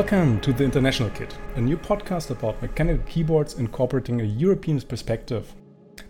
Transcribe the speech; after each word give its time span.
Welcome 0.00 0.40
to 0.40 0.54
the 0.54 0.64
International 0.64 1.10
Kit, 1.10 1.36
a 1.56 1.60
new 1.60 1.76
podcast 1.76 2.30
about 2.30 2.62
mechanical 2.62 3.04
keyboards 3.06 3.58
incorporating 3.58 4.22
a 4.22 4.24
European 4.24 4.80
perspective. 4.80 5.52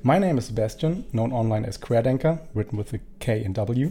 My 0.04 0.16
name 0.16 0.39
is 0.39 0.45
Sebastian, 0.45 1.07
known 1.12 1.32
online 1.32 1.64
as 1.64 1.77
Querdenker, 1.77 2.39
written 2.54 2.79
with 2.79 2.93
a 2.93 3.00
K 3.18 3.43
and 3.43 3.53
W. 3.57 3.90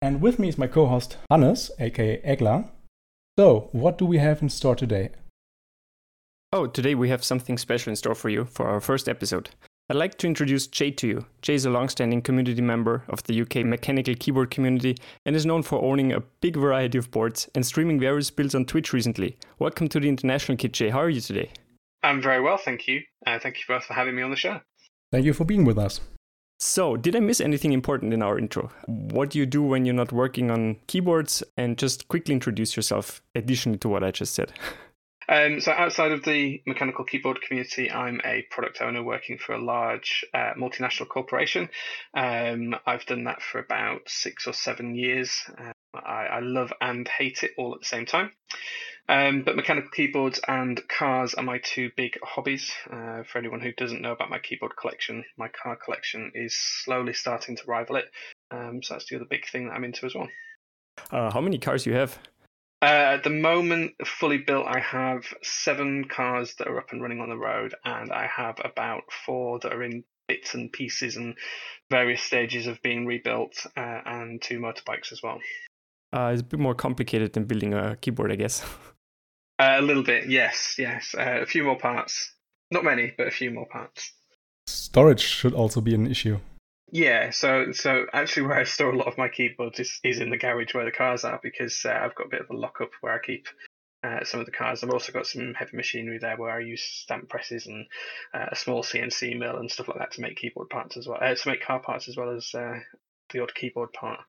And 0.00 0.22
with 0.22 0.38
me 0.38 0.48
is 0.48 0.56
my 0.56 0.66
co 0.66 0.86
host 0.86 1.18
Hannes, 1.28 1.70
aka 1.78 2.18
Egla. 2.22 2.70
So, 3.38 3.68
what 3.72 3.98
do 3.98 4.06
we 4.06 4.16
have 4.16 4.40
in 4.40 4.48
store 4.48 4.74
today? 4.74 5.10
Oh, 6.50 6.66
today 6.66 6.94
we 6.94 7.10
have 7.10 7.22
something 7.22 7.58
special 7.58 7.90
in 7.90 7.96
store 7.96 8.14
for 8.14 8.30
you 8.30 8.46
for 8.46 8.66
our 8.66 8.80
first 8.80 9.06
episode. 9.06 9.50
I'd 9.88 9.96
like 9.96 10.18
to 10.18 10.26
introduce 10.26 10.66
Jae 10.66 10.96
to 10.96 11.06
you. 11.06 11.26
Jae 11.42 11.54
is 11.54 11.64
a 11.64 11.70
long-standing 11.70 12.20
community 12.20 12.60
member 12.60 13.04
of 13.08 13.22
the 13.22 13.40
UK 13.40 13.64
mechanical 13.64 14.16
keyboard 14.18 14.50
community 14.50 14.96
and 15.24 15.36
is 15.36 15.46
known 15.46 15.62
for 15.62 15.80
owning 15.80 16.12
a 16.12 16.24
big 16.40 16.56
variety 16.56 16.98
of 16.98 17.12
boards 17.12 17.48
and 17.54 17.64
streaming 17.64 18.00
various 18.00 18.28
builds 18.28 18.56
on 18.56 18.64
Twitch 18.64 18.92
recently. 18.92 19.36
Welcome 19.60 19.86
to 19.90 20.00
the 20.00 20.08
International 20.08 20.58
Kit, 20.58 20.72
Jae. 20.72 20.90
How 20.90 21.02
are 21.02 21.08
you 21.08 21.20
today? 21.20 21.52
I'm 22.02 22.20
very 22.20 22.40
well, 22.40 22.56
thank 22.56 22.88
you. 22.88 23.02
Uh, 23.24 23.38
thank 23.38 23.58
you 23.58 23.64
both 23.68 23.84
for 23.84 23.94
having 23.94 24.16
me 24.16 24.22
on 24.22 24.30
the 24.30 24.36
show. 24.36 24.60
Thank 25.12 25.24
you 25.24 25.32
for 25.32 25.44
being 25.44 25.64
with 25.64 25.78
us. 25.78 26.00
So, 26.58 26.96
did 26.96 27.14
I 27.14 27.20
miss 27.20 27.40
anything 27.40 27.72
important 27.72 28.12
in 28.12 28.22
our 28.22 28.40
intro? 28.40 28.72
What 28.86 29.30
do 29.30 29.38
you 29.38 29.46
do 29.46 29.62
when 29.62 29.84
you're 29.84 29.94
not 29.94 30.10
working 30.10 30.50
on 30.50 30.78
keyboards? 30.88 31.44
And 31.56 31.78
just 31.78 32.08
quickly 32.08 32.34
introduce 32.34 32.74
yourself, 32.74 33.22
additionally 33.36 33.78
to 33.78 33.88
what 33.88 34.02
I 34.02 34.10
just 34.10 34.34
said. 34.34 34.52
Um, 35.28 35.60
so 35.60 35.72
outside 35.72 36.12
of 36.12 36.24
the 36.24 36.62
mechanical 36.66 37.04
keyboard 37.04 37.40
community, 37.42 37.90
I'm 37.90 38.20
a 38.24 38.46
product 38.50 38.80
owner 38.80 39.02
working 39.02 39.38
for 39.38 39.54
a 39.54 39.62
large 39.62 40.24
uh, 40.32 40.54
multinational 40.56 41.08
corporation. 41.08 41.68
Um, 42.14 42.76
I've 42.86 43.06
done 43.06 43.24
that 43.24 43.42
for 43.42 43.58
about 43.58 44.02
six 44.06 44.46
or 44.46 44.52
seven 44.52 44.94
years. 44.94 45.42
Uh, 45.58 45.72
I, 45.94 46.26
I, 46.26 46.40
love 46.40 46.72
and 46.80 47.08
hate 47.08 47.42
it 47.42 47.52
all 47.56 47.74
at 47.74 47.80
the 47.80 47.86
same 47.86 48.06
time. 48.06 48.30
Um, 49.08 49.42
but 49.44 49.56
mechanical 49.56 49.90
keyboards 49.90 50.40
and 50.46 50.80
cars 50.88 51.34
are 51.34 51.42
my 51.42 51.58
two 51.58 51.90
big 51.96 52.18
hobbies. 52.22 52.72
Uh, 52.90 53.22
for 53.22 53.38
anyone 53.38 53.60
who 53.60 53.72
doesn't 53.72 54.02
know 54.02 54.12
about 54.12 54.30
my 54.30 54.38
keyboard 54.38 54.76
collection, 54.76 55.24
my 55.36 55.48
car 55.48 55.76
collection 55.76 56.32
is 56.34 56.56
slowly 56.56 57.12
starting 57.12 57.56
to 57.56 57.62
rival 57.66 57.96
it. 57.96 58.06
Um, 58.50 58.82
so 58.82 58.94
that's 58.94 59.06
the 59.08 59.16
other 59.16 59.26
big 59.28 59.48
thing 59.48 59.68
that 59.68 59.74
I'm 59.74 59.84
into 59.84 60.06
as 60.06 60.14
well. 60.14 60.28
Uh, 61.10 61.30
how 61.30 61.40
many 61.40 61.58
cars 61.58 61.84
do 61.84 61.90
you 61.90 61.96
have? 61.96 62.18
Uh, 62.82 63.16
at 63.16 63.24
the 63.24 63.30
moment, 63.30 63.94
fully 64.04 64.38
built, 64.38 64.66
I 64.66 64.80
have 64.80 65.24
seven 65.42 66.04
cars 66.04 66.54
that 66.58 66.68
are 66.68 66.78
up 66.78 66.92
and 66.92 67.00
running 67.00 67.20
on 67.20 67.30
the 67.30 67.36
road, 67.36 67.74
and 67.84 68.12
I 68.12 68.26
have 68.26 68.60
about 68.62 69.04
four 69.24 69.58
that 69.60 69.72
are 69.72 69.82
in 69.82 70.04
bits 70.28 70.54
and 70.54 70.70
pieces 70.70 71.16
and 71.16 71.36
various 71.90 72.22
stages 72.22 72.66
of 72.66 72.82
being 72.82 73.06
rebuilt, 73.06 73.66
uh, 73.76 74.00
and 74.04 74.42
two 74.42 74.58
motorbikes 74.58 75.10
as 75.12 75.22
well. 75.22 75.40
Uh, 76.12 76.30
it's 76.32 76.42
a 76.42 76.44
bit 76.44 76.60
more 76.60 76.74
complicated 76.74 77.32
than 77.32 77.44
building 77.44 77.72
a 77.72 77.96
keyboard, 77.96 78.32
I 78.32 78.36
guess. 78.36 78.64
Uh, 79.58 79.76
a 79.78 79.80
little 79.80 80.02
bit, 80.02 80.28
yes, 80.28 80.74
yes. 80.78 81.14
Uh, 81.16 81.38
a 81.40 81.46
few 81.46 81.64
more 81.64 81.78
parts. 81.78 82.34
Not 82.70 82.84
many, 82.84 83.14
but 83.16 83.26
a 83.26 83.30
few 83.30 83.50
more 83.50 83.64
parts. 83.64 84.12
Storage 84.66 85.22
should 85.22 85.54
also 85.54 85.80
be 85.80 85.94
an 85.94 86.06
issue. 86.06 86.38
Yeah, 86.92 87.30
so 87.30 87.72
so 87.72 88.06
actually, 88.12 88.46
where 88.46 88.58
I 88.58 88.64
store 88.64 88.92
a 88.92 88.96
lot 88.96 89.08
of 89.08 89.18
my 89.18 89.28
keyboards 89.28 89.80
is, 89.80 90.00
is 90.04 90.20
in 90.20 90.30
the 90.30 90.36
garage 90.36 90.72
where 90.72 90.84
the 90.84 90.92
cars 90.92 91.24
are 91.24 91.40
because 91.42 91.84
uh, 91.84 91.90
I've 91.90 92.14
got 92.14 92.26
a 92.26 92.30
bit 92.30 92.40
of 92.42 92.50
a 92.50 92.56
lockup 92.56 92.90
where 93.00 93.12
I 93.12 93.18
keep 93.18 93.48
uh, 94.04 94.22
some 94.24 94.38
of 94.38 94.46
the 94.46 94.52
cars. 94.52 94.84
I've 94.84 94.90
also 94.90 95.12
got 95.12 95.26
some 95.26 95.52
heavy 95.54 95.76
machinery 95.76 96.18
there 96.18 96.36
where 96.36 96.52
I 96.52 96.60
use 96.60 96.82
stamp 96.82 97.28
presses 97.28 97.66
and 97.66 97.86
uh, 98.32 98.46
a 98.52 98.56
small 98.56 98.82
CNC 98.82 99.36
mill 99.36 99.56
and 99.56 99.70
stuff 99.70 99.88
like 99.88 99.98
that 99.98 100.12
to 100.12 100.20
make 100.20 100.36
keyboard 100.36 100.70
parts 100.70 100.96
as 100.96 101.08
well, 101.08 101.18
uh, 101.20 101.34
to 101.34 101.48
make 101.48 101.62
car 101.62 101.80
parts 101.80 102.08
as 102.08 102.16
well 102.16 102.30
as 102.30 102.54
uh, 102.54 102.78
the 103.32 103.42
odd 103.42 103.54
keyboard 103.54 103.92
part 103.92 104.20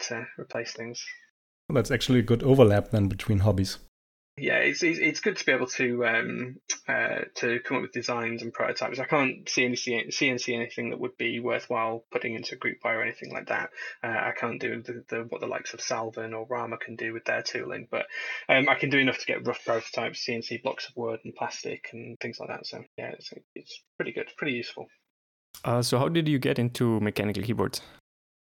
to 0.00 0.26
replace 0.36 0.72
things. 0.72 1.04
Well, 1.68 1.74
that's 1.74 1.92
actually 1.92 2.18
a 2.18 2.22
good 2.22 2.42
overlap 2.42 2.90
then 2.90 3.06
between 3.06 3.40
hobbies 3.40 3.78
yeah, 4.40 4.58
it's 4.58 4.82
it's 4.82 5.20
good 5.20 5.36
to 5.36 5.46
be 5.46 5.52
able 5.52 5.66
to 5.66 6.06
um, 6.06 6.56
uh, 6.88 7.20
to 7.36 7.60
come 7.60 7.78
up 7.78 7.82
with 7.82 7.92
designs 7.92 8.42
and 8.42 8.52
prototypes. 8.52 8.98
I 8.98 9.04
can't 9.04 9.48
see 9.48 9.64
any 9.64 9.76
CNC 9.76 10.54
anything 10.54 10.90
that 10.90 11.00
would 11.00 11.16
be 11.16 11.40
worthwhile 11.40 12.04
putting 12.10 12.34
into 12.34 12.54
a 12.54 12.58
group 12.58 12.80
buy 12.80 12.94
or 12.94 13.02
anything 13.02 13.32
like 13.32 13.48
that. 13.48 13.70
Uh, 14.02 14.08
I 14.08 14.32
can't 14.38 14.60
do 14.60 14.82
the, 14.82 15.04
the, 15.08 15.26
what 15.28 15.40
the 15.40 15.46
likes 15.46 15.74
of 15.74 15.80
Salvin 15.80 16.34
or 16.34 16.46
Rama 16.48 16.78
can 16.78 16.96
do 16.96 17.12
with 17.12 17.24
their 17.24 17.42
tooling, 17.42 17.88
but 17.90 18.06
um, 18.48 18.68
I 18.68 18.74
can 18.74 18.90
do 18.90 18.98
enough 18.98 19.18
to 19.18 19.26
get 19.26 19.46
rough 19.46 19.64
prototypes, 19.64 20.24
CNC 20.26 20.62
blocks 20.62 20.88
of 20.88 20.96
wood 20.96 21.20
and 21.24 21.34
plastic 21.34 21.90
and 21.92 22.18
things 22.20 22.38
like 22.40 22.48
that. 22.48 22.66
So 22.66 22.82
yeah, 22.96 23.10
it's 23.10 23.32
it's 23.54 23.82
pretty 23.96 24.12
good, 24.12 24.28
pretty 24.36 24.54
useful. 24.54 24.86
Uh, 25.64 25.82
so 25.82 25.98
how 25.98 26.08
did 26.08 26.28
you 26.28 26.38
get 26.38 26.58
into 26.58 27.00
mechanical 27.00 27.42
keyboards? 27.42 27.80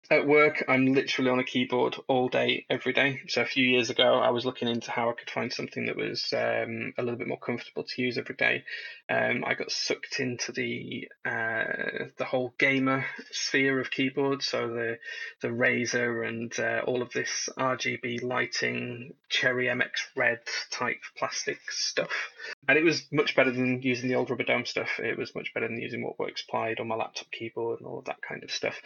At 0.08 0.24
work, 0.24 0.64
I'm 0.68 0.94
literally 0.94 1.30
on 1.30 1.40
a 1.40 1.44
keyboard 1.44 1.96
all 2.06 2.28
day, 2.28 2.64
every 2.70 2.92
day. 2.92 3.22
So 3.26 3.42
a 3.42 3.46
few 3.46 3.64
years 3.64 3.90
ago, 3.90 4.20
I 4.20 4.30
was 4.30 4.46
looking 4.46 4.68
into 4.68 4.92
how 4.92 5.10
I 5.10 5.14
could 5.14 5.30
find 5.30 5.52
something 5.52 5.86
that 5.86 5.96
was 5.96 6.32
um, 6.32 6.94
a 6.96 7.02
little 7.02 7.18
bit 7.18 7.26
more 7.26 7.40
comfortable 7.40 7.82
to 7.82 8.02
use 8.02 8.16
every 8.16 8.36
day. 8.36 8.62
Um, 9.10 9.44
I 9.44 9.54
got 9.54 9.72
sucked 9.72 10.20
into 10.20 10.52
the 10.52 11.08
uh, 11.24 12.06
the 12.18 12.24
whole 12.24 12.54
gamer 12.56 13.04
sphere 13.32 13.80
of 13.80 13.90
keyboards, 13.90 14.46
so 14.46 14.68
the 14.68 14.98
the 15.40 15.48
Razer 15.48 16.26
and 16.26 16.56
uh, 16.56 16.82
all 16.86 17.02
of 17.02 17.10
this 17.10 17.48
RGB 17.58 18.22
lighting, 18.22 19.12
Cherry 19.28 19.66
MX 19.66 19.90
Red 20.14 20.38
type 20.70 21.00
plastic 21.18 21.58
stuff. 21.72 22.30
And 22.68 22.78
it 22.78 22.84
was 22.84 23.06
much 23.10 23.34
better 23.34 23.50
than 23.50 23.82
using 23.82 24.08
the 24.08 24.14
old 24.14 24.30
rubber 24.30 24.44
dome 24.44 24.66
stuff. 24.66 25.00
It 25.00 25.18
was 25.18 25.34
much 25.34 25.52
better 25.52 25.66
than 25.66 25.80
using 25.80 26.04
what 26.04 26.20
works 26.20 26.42
Plied 26.42 26.78
on 26.78 26.86
my 26.86 26.94
laptop 26.94 27.32
keyboard 27.32 27.80
and 27.80 27.88
all 27.88 27.98
of 27.98 28.04
that 28.04 28.22
kind 28.22 28.44
of 28.44 28.52
stuff 28.52 28.80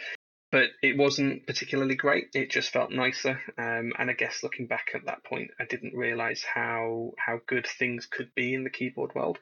but 0.51 0.69
it 0.81 0.97
wasn't 0.97 1.47
particularly 1.47 1.95
great. 1.95 2.25
It 2.33 2.51
just 2.51 2.71
felt 2.71 2.91
nicer, 2.91 3.39
um, 3.57 3.93
and 3.97 4.09
I 4.09 4.13
guess 4.13 4.43
looking 4.43 4.67
back 4.67 4.91
at 4.93 5.05
that 5.05 5.23
point, 5.23 5.51
I 5.59 5.65
didn't 5.65 5.95
realize 5.95 6.43
how 6.43 7.11
how 7.17 7.39
good 7.47 7.65
things 7.65 8.05
could 8.05 8.35
be 8.35 8.53
in 8.53 8.63
the 8.63 8.69
keyboard 8.69 9.15
world. 9.15 9.39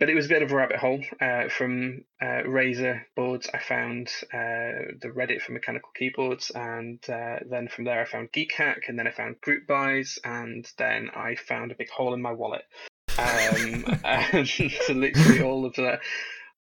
But 0.00 0.10
it 0.10 0.14
was 0.14 0.26
a 0.26 0.30
bit 0.30 0.42
of 0.42 0.50
a 0.50 0.56
rabbit 0.56 0.78
hole. 0.78 1.00
Uh, 1.20 1.48
from 1.48 2.04
uh, 2.20 2.42
Razer 2.46 3.02
boards, 3.14 3.48
I 3.52 3.58
found 3.58 4.08
uh, 4.32 4.98
the 5.00 5.12
Reddit 5.14 5.42
for 5.42 5.52
mechanical 5.52 5.90
keyboards, 5.94 6.50
and 6.50 6.98
uh, 7.08 7.36
then 7.48 7.68
from 7.68 7.84
there 7.84 8.00
I 8.00 8.04
found 8.04 8.32
GeekHack, 8.32 8.88
and 8.88 8.98
then 8.98 9.06
I 9.06 9.12
found 9.12 9.40
group 9.40 9.66
buys, 9.66 10.18
and 10.24 10.68
then 10.76 11.10
I 11.14 11.36
found 11.36 11.70
a 11.70 11.76
big 11.76 11.90
hole 11.90 12.14
in 12.14 12.22
my 12.22 12.32
wallet. 12.32 12.62
Um, 13.18 13.84
and 14.04 14.48
so 14.48 14.64
literally 14.92 15.42
all 15.42 15.64
of 15.66 15.74
the 15.74 16.00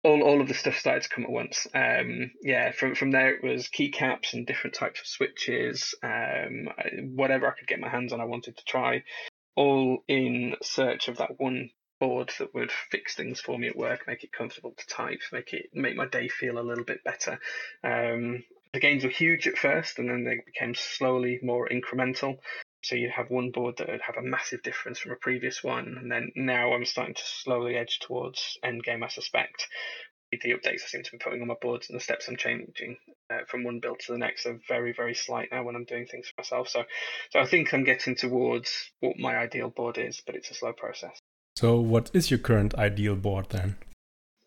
all, 0.04 0.22
all 0.22 0.42
of 0.42 0.48
the 0.48 0.54
stuff 0.54 0.78
started 0.78 1.04
to 1.04 1.10
come 1.10 1.24
at 1.24 1.30
once. 1.30 1.68
Um, 1.74 2.32
yeah, 2.42 2.72
from 2.72 2.96
from 2.96 3.12
there 3.12 3.34
it 3.34 3.44
was 3.44 3.70
keycaps 3.70 4.34
and 4.34 4.46
different 4.46 4.76
types 4.76 5.00
of 5.00 5.08
switches, 5.08 5.96
um, 6.04 6.70
whatever 7.16 7.48
I 7.48 7.58
could 7.58 7.68
get 7.68 7.80
my 7.80 7.90
hands 7.90 8.14
on, 8.14 8.22
I 8.22 8.26
wanted 8.26 8.58
to 8.58 8.66
try, 8.66 9.04
all 9.56 10.04
in 10.08 10.56
search 10.62 11.08
of 11.08 11.18
that 11.18 11.40
one 11.40 11.70
board 12.00 12.34
that 12.40 12.54
would 12.54 12.72
fix 12.92 13.16
things 13.16 13.40
for 13.40 13.58
me 13.58 13.68
at 13.68 13.78
work, 13.78 14.08
make 14.08 14.24
it 14.24 14.32
comfortable 14.34 14.74
to 14.76 14.88
type, 14.88 15.22
make 15.32 15.54
it 15.54 15.70
make 15.74 15.96
my 15.96 16.06
day 16.06 16.28
feel 16.28 16.60
a 16.60 16.62
little 16.62 16.84
bit 16.84 17.04
better. 17.04 17.40
Um, 17.84 18.44
the 18.74 18.80
gains 18.80 19.04
were 19.04 19.10
huge 19.10 19.48
at 19.48 19.58
first, 19.58 20.00
and 20.00 20.10
then 20.10 20.24
they 20.24 20.42
became 20.46 20.74
slowly 20.76 21.40
more 21.44 21.70
incremental. 21.70 22.40
So 22.84 22.96
you'd 22.96 23.12
have 23.12 23.30
one 23.30 23.52
board 23.52 23.78
that 23.78 23.90
would 23.90 24.02
have 24.02 24.18
a 24.18 24.22
massive 24.22 24.62
difference 24.62 25.00
from 25.00 25.14
a 25.14 25.16
previous 25.16 25.64
one, 25.64 25.98
and 26.00 26.12
then 26.12 26.32
now 26.36 26.74
I'm 26.74 26.86
starting 26.86 27.16
to 27.16 27.24
slowly 27.26 27.78
edge 27.78 28.00
towards 28.00 28.58
endgame. 28.64 29.04
I 29.04 29.08
suspect 29.08 29.68
the 30.42 30.52
updates 30.52 30.84
I 30.84 30.88
seem 30.88 31.04
to 31.04 31.12
be 31.12 31.18
putting 31.18 31.42
on 31.42 31.48
my 31.48 31.56
boards 31.62 31.90
and 31.90 31.96
the 31.96 32.04
steps 32.04 32.28
I'm 32.28 32.38
changing 32.38 32.98
uh, 33.30 33.46
from 33.48 33.64
one 33.64 33.80
build 33.80 34.00
to 34.00 34.14
the 34.14 34.18
next 34.18 34.46
are 34.46 34.60
very 34.68 34.94
very 34.94 35.14
slight 35.14 35.50
now 35.52 35.64
when 35.64 35.76
I'm 35.76 35.86
doing 35.86 36.08
things 36.08 36.28
for 36.28 36.42
myself. 36.42 36.70
So, 36.70 36.84
so 37.32 37.40
I 37.40 37.46
think 37.46 37.74
I'm 37.74 37.84
getting 37.84 38.16
towards 38.16 38.92
what 39.00 39.18
my 39.18 39.38
ideal 39.38 39.70
board 39.70 39.98
is, 39.98 40.22
but 40.26 40.36
it's 40.36 40.52
a 40.52 40.56
slow 40.56 40.74
process. 40.74 41.18
So, 41.56 41.80
what 41.80 42.10
is 42.14 42.32
your 42.32 42.40
current 42.40 42.74
ideal 42.76 43.16
board 43.16 43.50
then? 43.50 43.76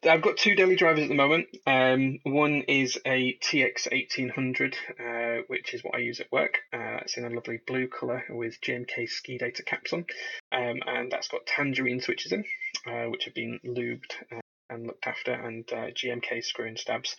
I've 0.08 0.22
got 0.22 0.36
two 0.36 0.54
daily 0.54 0.76
drivers 0.76 1.04
at 1.04 1.08
the 1.08 1.14
moment. 1.14 1.48
Um, 1.66 2.18
one 2.22 2.62
is 2.68 2.98
a 3.04 3.36
TX 3.42 3.90
1800, 3.90 4.76
uh, 5.00 5.42
which 5.48 5.74
is 5.74 5.82
what 5.82 5.96
I 5.96 5.98
use 5.98 6.20
at 6.20 6.30
work. 6.30 6.58
Uh, 6.72 6.98
it's 7.02 7.16
in 7.16 7.24
a 7.24 7.30
lovely 7.30 7.58
blue 7.66 7.88
colour 7.88 8.22
with 8.28 8.60
GMK 8.60 9.08
Skidata 9.08 9.64
caps 9.64 9.92
on. 9.92 10.06
Um, 10.52 10.80
and 10.86 11.10
that's 11.10 11.28
got 11.28 11.46
tangerine 11.46 12.00
switches 12.00 12.30
in, 12.30 12.44
uh, 12.86 13.10
which 13.10 13.24
have 13.24 13.34
been 13.34 13.58
lubed 13.64 14.12
uh, 14.30 14.40
and 14.70 14.86
looked 14.86 15.06
after, 15.06 15.32
and 15.32 15.64
uh, 15.72 15.90
GMK 15.90 16.44
screw 16.44 16.68
and 16.68 16.78
stabs. 16.78 17.16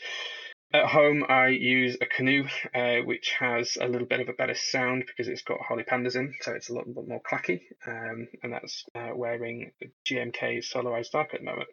At 0.73 0.85
home, 0.85 1.25
I 1.27 1.47
use 1.47 1.97
a 1.99 2.05
canoe, 2.05 2.45
uh, 2.73 2.97
which 3.05 3.31
has 3.39 3.77
a 3.79 3.87
little 3.87 4.07
bit 4.07 4.21
of 4.21 4.29
a 4.29 4.33
better 4.33 4.55
sound 4.55 5.05
because 5.07 5.27
it's 5.27 5.43
got 5.43 5.59
Holy 5.61 5.83
Pandas 5.83 6.15
in, 6.15 6.35
so 6.41 6.53
it's 6.53 6.69
a 6.69 6.73
little 6.73 6.93
bit 6.93 7.07
more 7.07 7.21
clacky. 7.21 7.61
Um, 7.85 8.27
and 8.43 8.53
that's 8.53 8.85
wearing 8.95 9.71
GMK 10.09 10.59
Solarized 10.59 11.11
Dark 11.11 11.33
at 11.33 11.41
the 11.41 11.45
moment 11.45 11.69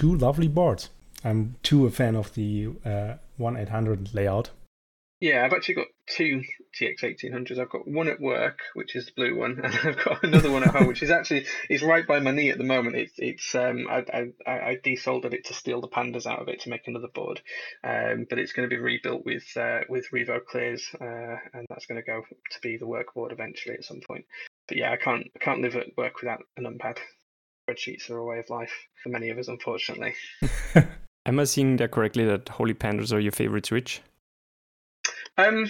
two 0.00 0.16
lovely 0.16 0.48
boards. 0.48 0.88
I'm 1.22 1.56
too 1.62 1.86
a 1.86 1.90
fan 1.90 2.16
of 2.16 2.32
the 2.32 2.70
uh, 2.86 3.16
1800 3.36 4.14
layout. 4.14 4.48
Yeah, 5.20 5.44
I've 5.44 5.52
actually 5.52 5.74
got 5.74 5.88
two 6.06 6.42
TX 6.80 7.00
1800s. 7.02 7.58
I've 7.58 7.68
got 7.68 7.86
one 7.86 8.08
at 8.08 8.18
work, 8.18 8.60
which 8.72 8.96
is 8.96 9.04
the 9.04 9.12
blue 9.14 9.36
one, 9.36 9.60
and 9.62 9.74
I've 9.74 10.02
got 10.02 10.24
another 10.24 10.50
one 10.50 10.62
at 10.62 10.74
home, 10.74 10.86
which 10.86 11.02
is 11.02 11.10
actually 11.10 11.44
is 11.68 11.82
right 11.82 12.06
by 12.06 12.18
my 12.18 12.30
knee 12.30 12.48
at 12.48 12.56
the 12.56 12.64
moment. 12.64 12.96
It's 12.96 13.12
it's 13.18 13.54
um 13.54 13.88
I 13.90 14.30
I, 14.46 14.50
I 14.50 14.78
desoldered 14.82 15.34
it 15.34 15.44
to 15.48 15.52
steal 15.52 15.82
the 15.82 15.88
pandas 15.88 16.24
out 16.24 16.40
of 16.40 16.48
it 16.48 16.62
to 16.62 16.70
make 16.70 16.88
another 16.88 17.08
board, 17.08 17.42
um 17.84 18.26
but 18.30 18.38
it's 18.38 18.52
going 18.52 18.66
to 18.66 18.74
be 18.74 18.80
rebuilt 18.80 19.26
with 19.26 19.54
uh, 19.54 19.80
with 19.90 20.10
Revo 20.14 20.42
clears, 20.42 20.88
uh, 20.98 21.36
and 21.52 21.66
that's 21.68 21.84
going 21.84 22.00
to 22.00 22.06
go 22.06 22.22
to 22.52 22.60
be 22.62 22.78
the 22.78 22.86
work 22.86 23.12
board 23.12 23.32
eventually 23.32 23.74
at 23.74 23.84
some 23.84 24.00
point. 24.00 24.24
but 24.66 24.78
yeah, 24.78 24.92
I 24.92 24.96
can't 24.96 25.26
I 25.36 25.38
can't 25.40 25.60
live 25.60 25.76
at 25.76 25.94
work 25.98 26.22
without 26.22 26.42
a 26.56 26.62
numpad. 26.62 26.96
Spreadsheets 27.68 28.10
are 28.10 28.18
a 28.18 28.24
way 28.24 28.38
of 28.38 28.50
life 28.50 28.72
for 29.02 29.08
many 29.10 29.30
of 29.30 29.38
us, 29.38 29.48
unfortunately. 29.48 30.14
Am 31.26 31.38
I 31.38 31.44
seeing 31.44 31.76
that 31.76 31.90
correctly? 31.90 32.24
That 32.24 32.48
holy 32.48 32.74
pandas 32.74 33.12
are 33.12 33.20
your 33.20 33.32
favorite 33.32 33.66
switch? 33.66 34.00
Um, 35.36 35.66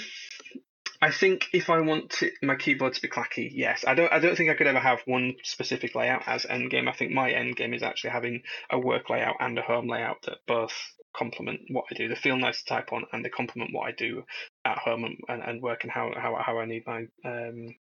I 1.03 1.11
think 1.11 1.49
if 1.53 1.71
I 1.71 1.81
want 1.81 2.11
to, 2.11 2.31
my 2.43 2.57
keyboard 2.57 2.95
to 2.95 3.03
be 3.03 3.09
clacky, 3.09 3.51
yes. 3.53 3.85
I 3.87 3.95
don't. 3.95 4.13
I 4.13 4.19
don't 4.19 4.37
think 4.37 4.51
I 4.51 4.55
could 4.55 4.67
ever 4.67 4.79
have 4.79 5.01
one 5.07 5.35
specific 5.43 5.95
layout 5.95 6.23
as 6.27 6.45
endgame. 6.45 6.89
I 6.89 6.93
think 6.93 7.13
my 7.13 7.31
end 7.31 7.57
game 7.57 7.73
is 7.73 7.83
actually 7.83 8.11
having 8.11 8.43
a 8.71 8.79
work 8.79 9.09
layout 9.09 9.37
and 9.41 9.59
a 9.59 9.63
home 9.63 9.89
layout 9.89 10.23
that 10.27 10.39
both 10.47 10.75
complement 11.17 11.61
what 11.71 11.87
I 11.91 11.95
do. 11.95 12.09
They 12.09 12.15
feel 12.15 12.37
nice 12.37 12.63
to 12.63 12.69
type 12.69 12.93
on, 12.93 13.05
and 13.13 13.25
they 13.25 13.31
complement 13.31 13.73
what 13.73 13.89
I 13.89 13.93
do 13.93 14.25
at 14.65 14.79
home 14.79 15.05
and, 15.05 15.17
and, 15.29 15.43
and 15.43 15.63
work 15.63 15.85
and 15.85 15.93
how, 15.93 16.13
how 16.15 16.37
how 16.45 16.59
I 16.59 16.67
need 16.67 16.87
my 16.87 17.07
um, 17.25 17.75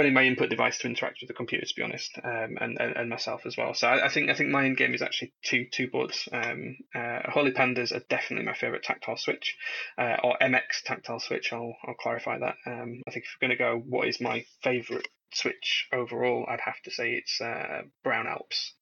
need 0.00 0.14
my 0.14 0.24
input 0.24 0.48
device 0.48 0.78
to 0.78 0.86
interact 0.86 1.18
with 1.20 1.28
the 1.28 1.34
computer, 1.34 1.66
to 1.66 1.74
be 1.74 1.82
honest, 1.82 2.18
um, 2.24 2.56
and, 2.60 2.80
and, 2.80 2.96
and 2.96 3.10
myself 3.10 3.44
as 3.44 3.56
well. 3.56 3.74
So 3.74 3.88
I, 3.88 4.06
I, 4.06 4.08
think 4.08 4.30
I 4.30 4.34
think 4.34 4.50
my 4.50 4.64
end 4.64 4.76
game 4.76 4.94
is 4.94 5.02
actually 5.02 5.32
two 5.44 5.66
two 5.70 5.88
boards. 5.88 6.28
Um, 6.32 6.76
uh, 6.94 7.30
Holy 7.30 7.52
Pandas 7.52 7.94
are 7.94 8.02
definitely 8.08 8.46
my 8.46 8.54
favorite 8.54 8.82
tactile 8.82 9.16
switch, 9.16 9.56
uh, 9.98 10.16
or 10.22 10.36
MX 10.40 10.82
tactile 10.84 11.20
switch. 11.20 11.52
I'll 11.52 11.76
I'll 11.86 11.94
clarify 11.94 12.38
that. 12.38 12.56
Um, 12.66 13.02
I 13.06 13.10
think 13.10 13.24
if 13.24 13.36
we're 13.40 13.48
going 13.48 13.58
to 13.58 13.64
go, 13.64 13.82
what 13.86 14.08
is 14.08 14.20
my 14.20 14.44
favorite 14.62 15.08
switch 15.32 15.88
overall? 15.92 16.46
I'd 16.48 16.60
have 16.60 16.80
to 16.84 16.90
say 16.90 17.12
it's 17.12 17.40
uh, 17.40 17.82
Brown 18.02 18.26
Alps 18.26 18.74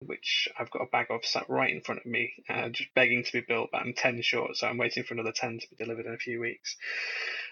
which 0.00 0.48
I've 0.58 0.70
got 0.70 0.82
a 0.82 0.86
bag 0.86 1.06
of 1.10 1.24
sat 1.24 1.48
right 1.48 1.70
in 1.70 1.82
front 1.82 2.00
of 2.00 2.06
me, 2.06 2.32
uh, 2.48 2.68
just 2.70 2.92
begging 2.94 3.24
to 3.24 3.32
be 3.32 3.40
built, 3.40 3.70
but 3.72 3.82
I'm 3.82 3.92
10 3.92 4.22
short, 4.22 4.56
so 4.56 4.66
I'm 4.66 4.78
waiting 4.78 5.04
for 5.04 5.14
another 5.14 5.32
10 5.32 5.60
to 5.60 5.66
be 5.68 5.76
delivered 5.76 6.06
in 6.06 6.14
a 6.14 6.18
few 6.18 6.40
weeks. 6.40 6.76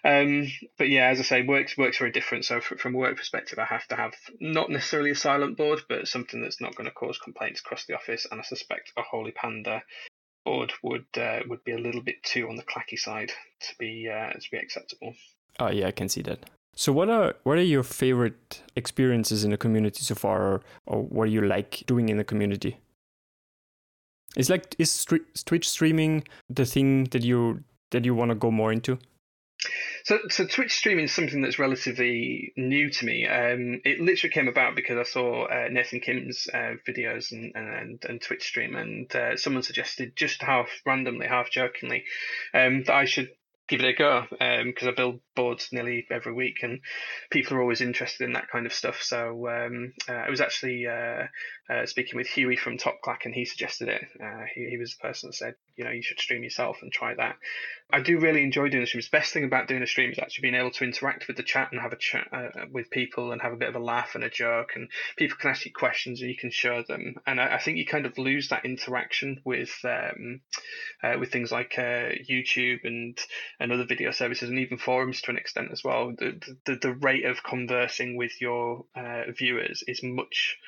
Um, 0.04 0.50
but 0.76 0.88
yeah, 0.88 1.08
as 1.08 1.18
I 1.20 1.22
say, 1.22 1.42
works 1.42 1.76
works 1.76 1.98
very 1.98 2.12
different. 2.12 2.44
So 2.44 2.60
from 2.60 2.94
a 2.94 2.98
work 2.98 3.16
perspective, 3.16 3.58
I 3.58 3.64
have 3.64 3.86
to 3.88 3.96
have 3.96 4.14
not 4.40 4.70
necessarily 4.70 5.10
a 5.10 5.16
silent 5.16 5.56
board, 5.56 5.80
but 5.88 6.08
something 6.08 6.40
that's 6.40 6.60
not 6.60 6.74
going 6.74 6.88
to 6.88 6.94
cause 6.94 7.18
complaints 7.18 7.60
across 7.60 7.84
the 7.86 7.94
office. 7.94 8.26
And 8.30 8.40
I 8.40 8.44
suspect 8.44 8.92
a 8.96 9.02
Holy 9.02 9.32
Panda 9.32 9.82
board 10.44 10.72
would 10.82 11.06
uh, 11.16 11.40
would 11.48 11.64
be 11.64 11.72
a 11.72 11.78
little 11.78 12.02
bit 12.02 12.22
too 12.22 12.48
on 12.48 12.56
the 12.56 12.62
clacky 12.62 12.98
side 12.98 13.32
to 13.60 13.74
be 13.78 14.08
uh, 14.08 14.32
to 14.32 14.50
be 14.50 14.58
acceptable. 14.58 15.14
Oh 15.58 15.70
yeah, 15.70 15.88
I 15.88 15.92
can 15.92 16.08
see 16.08 16.22
that. 16.22 16.48
So 16.78 16.92
what 16.92 17.10
are 17.10 17.34
what 17.42 17.58
are 17.58 17.62
your 17.62 17.82
favorite 17.82 18.62
experiences 18.76 19.42
in 19.42 19.50
the 19.50 19.56
community 19.56 20.04
so 20.04 20.14
far, 20.14 20.40
or, 20.40 20.62
or 20.86 21.02
what 21.02 21.25
do 21.25 21.32
you 21.32 21.40
like 21.40 21.82
doing 21.88 22.08
in 22.08 22.19
the 22.19 22.25
community? 22.25 22.78
Is 24.36 24.48
like 24.48 24.76
is 24.78 25.04
Twitch 25.44 25.69
streaming 25.69 26.22
the 26.48 26.64
thing 26.64 27.04
that 27.06 27.25
you 27.25 27.64
that 27.90 28.04
you 28.04 28.14
want 28.14 28.28
to 28.28 28.36
go 28.36 28.52
more 28.52 28.70
into? 28.70 28.96
So, 30.04 30.20
so 30.28 30.46
Twitch 30.46 30.72
streaming 30.72 31.06
is 31.06 31.12
something 31.12 31.42
that's 31.42 31.58
relatively 31.58 32.52
new 32.56 32.90
to 32.90 33.04
me. 33.04 33.26
Um, 33.26 33.81
it 33.84 33.98
literally 33.98 34.32
came 34.32 34.46
about 34.46 34.76
because 34.76 34.98
I 34.98 35.02
saw 35.02 35.46
uh, 35.46 35.66
Nathan 35.72 35.98
Kim's 35.98 36.46
uh, 36.54 36.74
videos 36.88 37.32
and, 37.32 37.50
and, 37.56 38.04
and 38.08 38.22
Twitch 38.22 38.44
stream, 38.44 38.76
and 38.76 39.14
uh, 39.16 39.36
someone 39.36 39.64
suggested 39.64 40.14
just 40.14 40.42
half 40.42 40.69
randomly, 40.86 41.26
half 41.26 41.50
jokingly, 41.50 42.04
um, 42.54 42.84
that 42.84 42.94
I 42.94 43.04
should 43.04 43.31
give 43.69 43.81
it 43.81 43.87
a 43.87 43.93
go 43.93 44.25
because 44.31 44.88
um, 44.88 44.88
I 44.88 44.93
build 44.93 45.20
boards 45.37 45.69
nearly 45.73 46.06
every 46.11 46.32
week 46.32 46.62
and 46.62 46.81
people 47.31 47.56
are 47.56 47.61
always 47.61 47.81
interested 47.81 48.25
in 48.25 48.32
that 48.32 48.50
kind 48.50 48.67
of 48.67 48.73
stuff. 48.73 49.03
So 49.03 49.49
um, 49.49 49.93
uh, 50.09 50.12
I 50.12 50.31
was 50.31 50.41
actually 50.41 50.87
uh, 50.87 51.26
uh, 51.70 51.87
speaking 51.87 52.17
with 52.17 52.26
Huey 52.29 52.56
from 52.56 52.79
Top 52.79 53.00
Clack 53.03 53.25
and 53.25 53.35
he 53.35 53.44
suggested 53.44 53.88
it. 53.88 54.03
Uh, 54.23 54.44
he, 54.55 54.70
he 54.70 54.79
was 54.79 54.97
the 54.97 55.06
person 55.06 55.29
that 55.29 55.35
said, 55.35 55.55
you 55.76 55.85
know, 55.85 55.91
you 55.91 56.03
should 56.03 56.19
stream 56.19 56.43
yourself 56.43 56.79
and 56.82 56.91
try 56.91 57.15
that. 57.15 57.37
I 57.91 58.00
do 58.00 58.19
really 58.19 58.43
enjoy 58.43 58.69
doing 58.69 58.82
the 58.82 58.87
streams. 58.87 59.09
Best 59.09 59.32
thing 59.32 59.44
about 59.44 59.67
doing 59.67 59.82
a 59.82 59.87
stream 59.87 60.11
is 60.11 60.19
actually 60.19 60.43
being 60.43 60.55
able 60.55 60.70
to 60.73 60.85
interact 60.85 61.26
with 61.26 61.38
the 61.38 61.43
chat 61.43 61.73
and 61.73 61.81
have 61.81 61.93
a 61.93 61.97
chat 61.97 62.29
uh, 62.32 62.67
with 62.70 62.91
people 62.91 63.32
and 63.32 63.41
have 63.41 63.55
a 63.55 63.56
bit 63.56 63.70
of 63.70 63.76
a 63.76 63.81
laugh 63.81 64.15
and 64.15 64.25
a 64.25 64.29
joke, 64.29 64.73
and 64.75 64.91
people 65.17 65.38
can 65.38 65.50
ask 65.50 65.65
you 65.65 65.73
questions 65.73 66.20
and 66.20 66.29
you 66.29 66.37
can 66.37 66.50
show 66.50 66.82
them. 66.87 67.15
And 67.26 67.41
I, 67.41 67.55
I 67.55 67.59
think 67.59 67.79
you 67.79 67.87
kind 67.87 68.05
of 68.05 68.19
lose 68.19 68.50
that 68.50 68.67
interaction 68.67 69.41
with 69.44 69.75
um, 69.85 70.41
uh, 71.03 71.17
with 71.19 71.32
things 71.32 71.50
like 71.50 71.79
uh, 71.79 72.12
YouTube 72.29 72.81
and 72.85 73.19
and 73.59 73.73
other 73.73 73.87
video 73.87 74.11
services 74.11 74.50
and 74.50 74.59
even 74.59 74.76
forums 74.76 75.23
to 75.23 75.31
an 75.31 75.38
extent 75.38 75.70
as 75.73 75.82
well. 75.82 76.12
The 76.17 76.41
the, 76.67 76.76
the 76.76 76.93
rate 76.93 77.25
of 77.25 77.43
conversing 77.43 78.17
with 78.17 78.38
your 78.38 78.85
uh, 78.94 79.32
viewers 79.35 79.82
is 79.87 80.03
much 80.03 80.59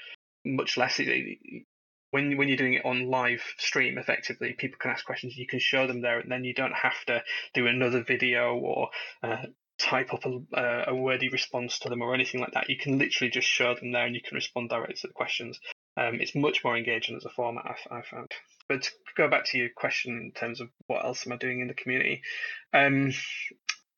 much 0.44 0.76
less 0.76 0.98
when 2.10 2.36
when 2.36 2.48
you're 2.48 2.56
doing 2.56 2.74
it 2.74 2.84
on 2.84 3.08
live 3.08 3.42
stream 3.58 3.98
effectively 3.98 4.54
people 4.58 4.78
can 4.80 4.90
ask 4.90 5.04
questions 5.04 5.36
you 5.36 5.46
can 5.46 5.60
show 5.60 5.86
them 5.86 6.00
there 6.00 6.18
and 6.18 6.30
then 6.30 6.44
you 6.44 6.54
don't 6.54 6.74
have 6.74 7.04
to 7.06 7.22
do 7.54 7.66
another 7.66 8.02
video 8.02 8.54
or 8.56 8.88
uh, 9.22 9.44
type 9.80 10.12
up 10.12 10.24
a, 10.26 10.56
uh, 10.56 10.84
a 10.88 10.94
wordy 10.94 11.28
response 11.30 11.78
to 11.80 11.88
them 11.88 12.02
or 12.02 12.14
anything 12.14 12.40
like 12.40 12.52
that. 12.52 12.68
You 12.68 12.76
can 12.76 12.98
literally 12.98 13.30
just 13.30 13.48
show 13.48 13.74
them 13.74 13.92
there 13.92 14.04
and 14.04 14.14
you 14.14 14.20
can 14.20 14.34
respond 14.34 14.68
directly 14.68 14.94
to 14.96 15.06
the 15.06 15.14
questions. 15.14 15.58
Um, 15.96 16.20
it's 16.20 16.34
much 16.34 16.62
more 16.62 16.76
engaging 16.76 17.16
as 17.16 17.24
a 17.24 17.30
format 17.30 17.64
I've, 17.66 17.98
I've, 17.98 18.06
found. 18.06 18.30
But 18.68 18.82
to 18.82 18.90
go 19.16 19.28
back 19.28 19.46
to 19.46 19.58
your 19.58 19.70
question 19.74 20.12
in 20.18 20.32
terms 20.32 20.60
of 20.60 20.68
what 20.86 21.04
else 21.04 21.26
am 21.26 21.32
i 21.32 21.36
doing 21.36 21.60
in 21.60 21.68
the 21.68 21.74
community 21.74 22.22
um, 22.72 23.12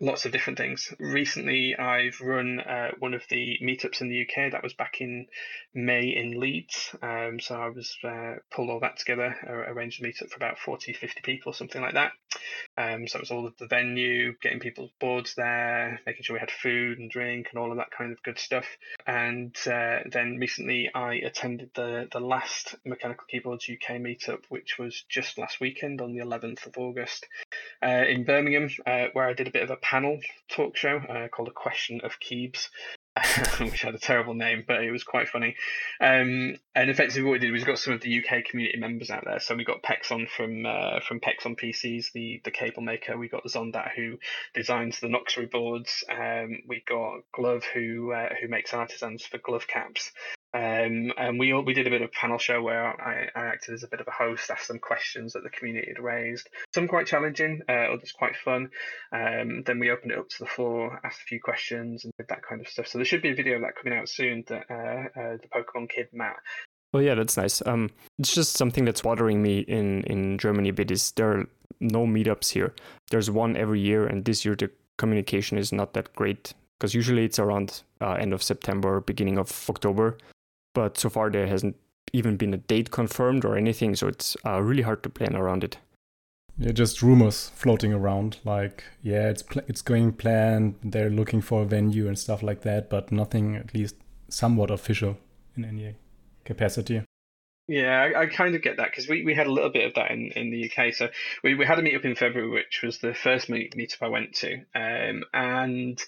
lots 0.02 0.26
of 0.26 0.32
different 0.32 0.58
things. 0.58 0.92
Recently, 0.98 1.76
I've 1.76 2.20
run 2.20 2.58
uh, 2.58 2.90
one 2.98 3.14
of 3.14 3.22
the 3.30 3.56
meetups 3.62 4.00
in 4.00 4.08
the 4.08 4.22
UK. 4.22 4.50
That 4.50 4.64
was 4.64 4.74
back 4.74 5.00
in 5.00 5.26
May 5.74 6.08
in 6.08 6.40
Leeds. 6.40 6.94
Um, 7.00 7.38
so 7.38 7.54
I 7.54 7.68
was 7.68 7.96
uh, 8.02 8.34
pulled 8.50 8.68
all 8.68 8.80
that 8.80 8.98
together, 8.98 9.36
uh, 9.48 9.72
arranged 9.72 10.02
a 10.02 10.06
meetup 10.06 10.28
for 10.28 10.36
about 10.36 10.58
40, 10.58 10.92
50 10.92 11.20
people, 11.22 11.52
something 11.52 11.80
like 11.80 11.94
that. 11.94 12.10
Um, 12.76 13.06
so 13.06 13.18
it 13.18 13.22
was 13.22 13.30
all 13.30 13.46
of 13.46 13.56
the 13.58 13.68
venue, 13.68 14.34
getting 14.42 14.58
people's 14.58 14.90
boards 15.00 15.34
there, 15.36 16.00
making 16.04 16.24
sure 16.24 16.34
we 16.34 16.40
had 16.40 16.50
food 16.50 16.98
and 16.98 17.08
drink 17.08 17.48
and 17.52 17.60
all 17.60 17.70
of 17.70 17.76
that 17.76 17.92
kind 17.96 18.10
of 18.10 18.22
good 18.24 18.40
stuff. 18.40 18.66
And 19.06 19.56
uh, 19.66 20.00
then 20.10 20.38
recently, 20.38 20.90
I 20.92 21.14
attended 21.14 21.70
the 21.74 22.08
the 22.10 22.20
last 22.20 22.74
Mechanical 22.84 23.24
Keyboards 23.30 23.70
UK 23.70 23.96
meetup, 23.96 24.40
which 24.48 24.78
was 24.78 25.04
just 25.08 25.38
last 25.38 25.60
weekend 25.60 26.00
on 26.00 26.12
the 26.12 26.24
11th 26.24 26.66
of 26.66 26.76
August 26.76 27.26
uh, 27.82 28.04
in 28.08 28.24
Birmingham, 28.24 28.68
uh, 28.86 29.06
where 29.12 29.28
I 29.28 29.32
did 29.32 29.48
a 29.48 29.50
bit 29.50 29.62
of 29.62 29.70
a 29.70 29.76
panel 29.76 30.20
talk 30.48 30.76
show 30.76 30.96
uh, 30.96 31.28
called 31.28 31.48
A 31.48 31.52
Question 31.52 32.00
of 32.02 32.18
Keebs. 32.20 32.68
which 33.60 33.82
had 33.82 33.94
a 33.94 33.98
terrible 33.98 34.32
name, 34.32 34.64
but 34.66 34.82
it 34.82 34.90
was 34.90 35.04
quite 35.04 35.28
funny. 35.28 35.54
Um, 36.00 36.56
and 36.74 36.88
effectively, 36.88 37.22
what 37.22 37.32
we 37.32 37.38
did 37.40 37.52
was 37.52 37.60
we 37.60 37.66
got 37.66 37.78
some 37.78 37.92
of 37.92 38.00
the 38.00 38.18
UK 38.18 38.44
community 38.44 38.78
members 38.78 39.10
out 39.10 39.24
there. 39.26 39.38
So 39.38 39.54
we 39.54 39.64
got 39.64 39.82
Pexon 39.82 40.28
from 40.30 40.64
uh, 40.64 41.00
from 41.06 41.20
Pexon 41.20 41.60
PCs, 41.60 42.12
the 42.12 42.40
the 42.42 42.50
cable 42.50 42.82
maker. 42.82 43.18
We 43.18 43.28
got 43.28 43.44
Zondat 43.44 43.90
who 43.94 44.18
designs 44.54 45.00
the 45.00 45.08
Noxary 45.08 45.50
boards. 45.50 46.04
Um, 46.08 46.62
we 46.66 46.82
got 46.88 47.20
Glove 47.32 47.64
who 47.64 48.12
uh, 48.12 48.30
who 48.40 48.48
makes 48.48 48.72
artisans 48.72 49.26
for 49.26 49.36
glove 49.36 49.66
caps. 49.66 50.10
Um, 50.54 51.12
and 51.16 51.38
we 51.38 51.54
we 51.54 51.72
did 51.72 51.86
a 51.86 51.90
bit 51.90 52.02
of 52.02 52.12
panel 52.12 52.36
show 52.36 52.62
where 52.62 52.84
I, 53.00 53.30
I, 53.34 53.46
acted 53.46 53.72
as 53.72 53.84
a 53.84 53.88
bit 53.88 54.00
of 54.00 54.08
a 54.08 54.10
host, 54.10 54.50
asked 54.50 54.66
some 54.66 54.78
questions 54.78 55.32
that 55.32 55.42
the 55.42 55.48
community 55.48 55.88
had 55.88 56.02
raised. 56.02 56.46
Some 56.74 56.88
quite 56.88 57.06
challenging, 57.06 57.62
uh, 57.70 57.94
others 57.94 58.12
quite 58.12 58.36
fun. 58.36 58.68
Um, 59.12 59.62
then 59.64 59.78
we 59.78 59.90
opened 59.90 60.12
it 60.12 60.18
up 60.18 60.28
to 60.28 60.38
the 60.40 60.46
floor, 60.46 61.00
asked 61.04 61.22
a 61.22 61.24
few 61.24 61.40
questions, 61.40 62.04
and 62.04 62.12
did 62.18 62.28
that 62.28 62.42
kind 62.42 62.60
of 62.60 62.68
stuff. 62.68 62.86
So 62.86 62.98
there 62.98 63.06
should 63.06 63.22
be 63.22 63.30
a 63.30 63.34
video 63.34 63.56
of 63.56 63.62
that 63.62 63.76
coming 63.76 63.98
out 63.98 64.10
soon. 64.10 64.44
That 64.48 64.66
uh, 64.70 65.18
uh, 65.18 65.36
the 65.38 65.48
Pokemon 65.54 65.88
Kid 65.88 66.08
Matt. 66.12 66.36
Well, 66.92 67.02
yeah, 67.02 67.14
that's 67.14 67.38
nice. 67.38 67.62
Um, 67.64 67.88
it's 68.18 68.34
just 68.34 68.52
something 68.52 68.84
that's 68.84 69.00
bothering 69.00 69.42
me 69.42 69.60
in 69.60 70.02
in 70.04 70.36
Germany 70.36 70.68
a 70.68 70.74
bit. 70.74 70.90
Is 70.90 71.12
there 71.12 71.32
are 71.32 71.48
no 71.80 72.06
meetups 72.06 72.50
here? 72.50 72.74
There's 73.10 73.30
one 73.30 73.56
every 73.56 73.80
year, 73.80 74.06
and 74.06 74.26
this 74.26 74.44
year 74.44 74.54
the 74.54 74.70
communication 74.98 75.56
is 75.56 75.72
not 75.72 75.94
that 75.94 76.14
great 76.14 76.52
because 76.78 76.94
usually 76.94 77.24
it's 77.24 77.38
around 77.38 77.82
uh, 78.02 78.14
end 78.14 78.34
of 78.34 78.42
September, 78.42 79.00
beginning 79.00 79.38
of 79.38 79.70
October 79.70 80.18
but 80.74 80.98
so 80.98 81.08
far 81.08 81.30
there 81.30 81.46
hasn't 81.46 81.76
even 82.12 82.36
been 82.36 82.54
a 82.54 82.58
date 82.58 82.90
confirmed 82.90 83.44
or 83.44 83.56
anything, 83.56 83.94
so 83.96 84.08
it's 84.08 84.36
uh, 84.44 84.60
really 84.60 84.82
hard 84.82 85.02
to 85.02 85.08
plan 85.08 85.36
around 85.36 85.64
it. 85.64 85.78
Yeah, 86.58 86.72
just 86.72 87.02
rumors 87.02 87.50
floating 87.54 87.92
around, 87.94 88.38
like 88.44 88.84
yeah, 89.02 89.30
it's 89.30 89.42
pl- 89.42 89.62
it's 89.68 89.82
going 89.82 90.12
planned. 90.12 90.74
They're 90.84 91.10
looking 91.10 91.40
for 91.40 91.62
a 91.62 91.64
venue 91.64 92.08
and 92.08 92.18
stuff 92.18 92.42
like 92.42 92.62
that, 92.62 92.90
but 92.90 93.10
nothing 93.10 93.56
at 93.56 93.74
least 93.74 93.96
somewhat 94.28 94.70
official 94.70 95.16
in 95.56 95.64
any 95.64 95.94
capacity. 96.44 97.02
Yeah, 97.68 98.10
I, 98.16 98.22
I, 98.22 98.26
kind 98.26 98.56
of 98.56 98.62
get 98.62 98.78
that 98.78 98.90
because 98.90 99.08
we, 99.08 99.24
we 99.24 99.34
had 99.34 99.46
a 99.46 99.52
little 99.52 99.70
bit 99.70 99.86
of 99.86 99.94
that 99.94 100.10
in, 100.10 100.32
in 100.34 100.50
the 100.50 100.68
UK. 100.68 100.92
So 100.92 101.08
we, 101.44 101.54
we 101.54 101.64
had 101.64 101.78
a 101.78 101.82
meetup 101.82 102.04
in 102.04 102.16
February, 102.16 102.50
which 102.50 102.80
was 102.82 102.98
the 102.98 103.14
first 103.14 103.48
meet, 103.48 103.76
meetup 103.76 104.02
I 104.02 104.08
went 104.08 104.34
to, 104.36 104.54
um, 104.74 105.22
and 105.32 106.02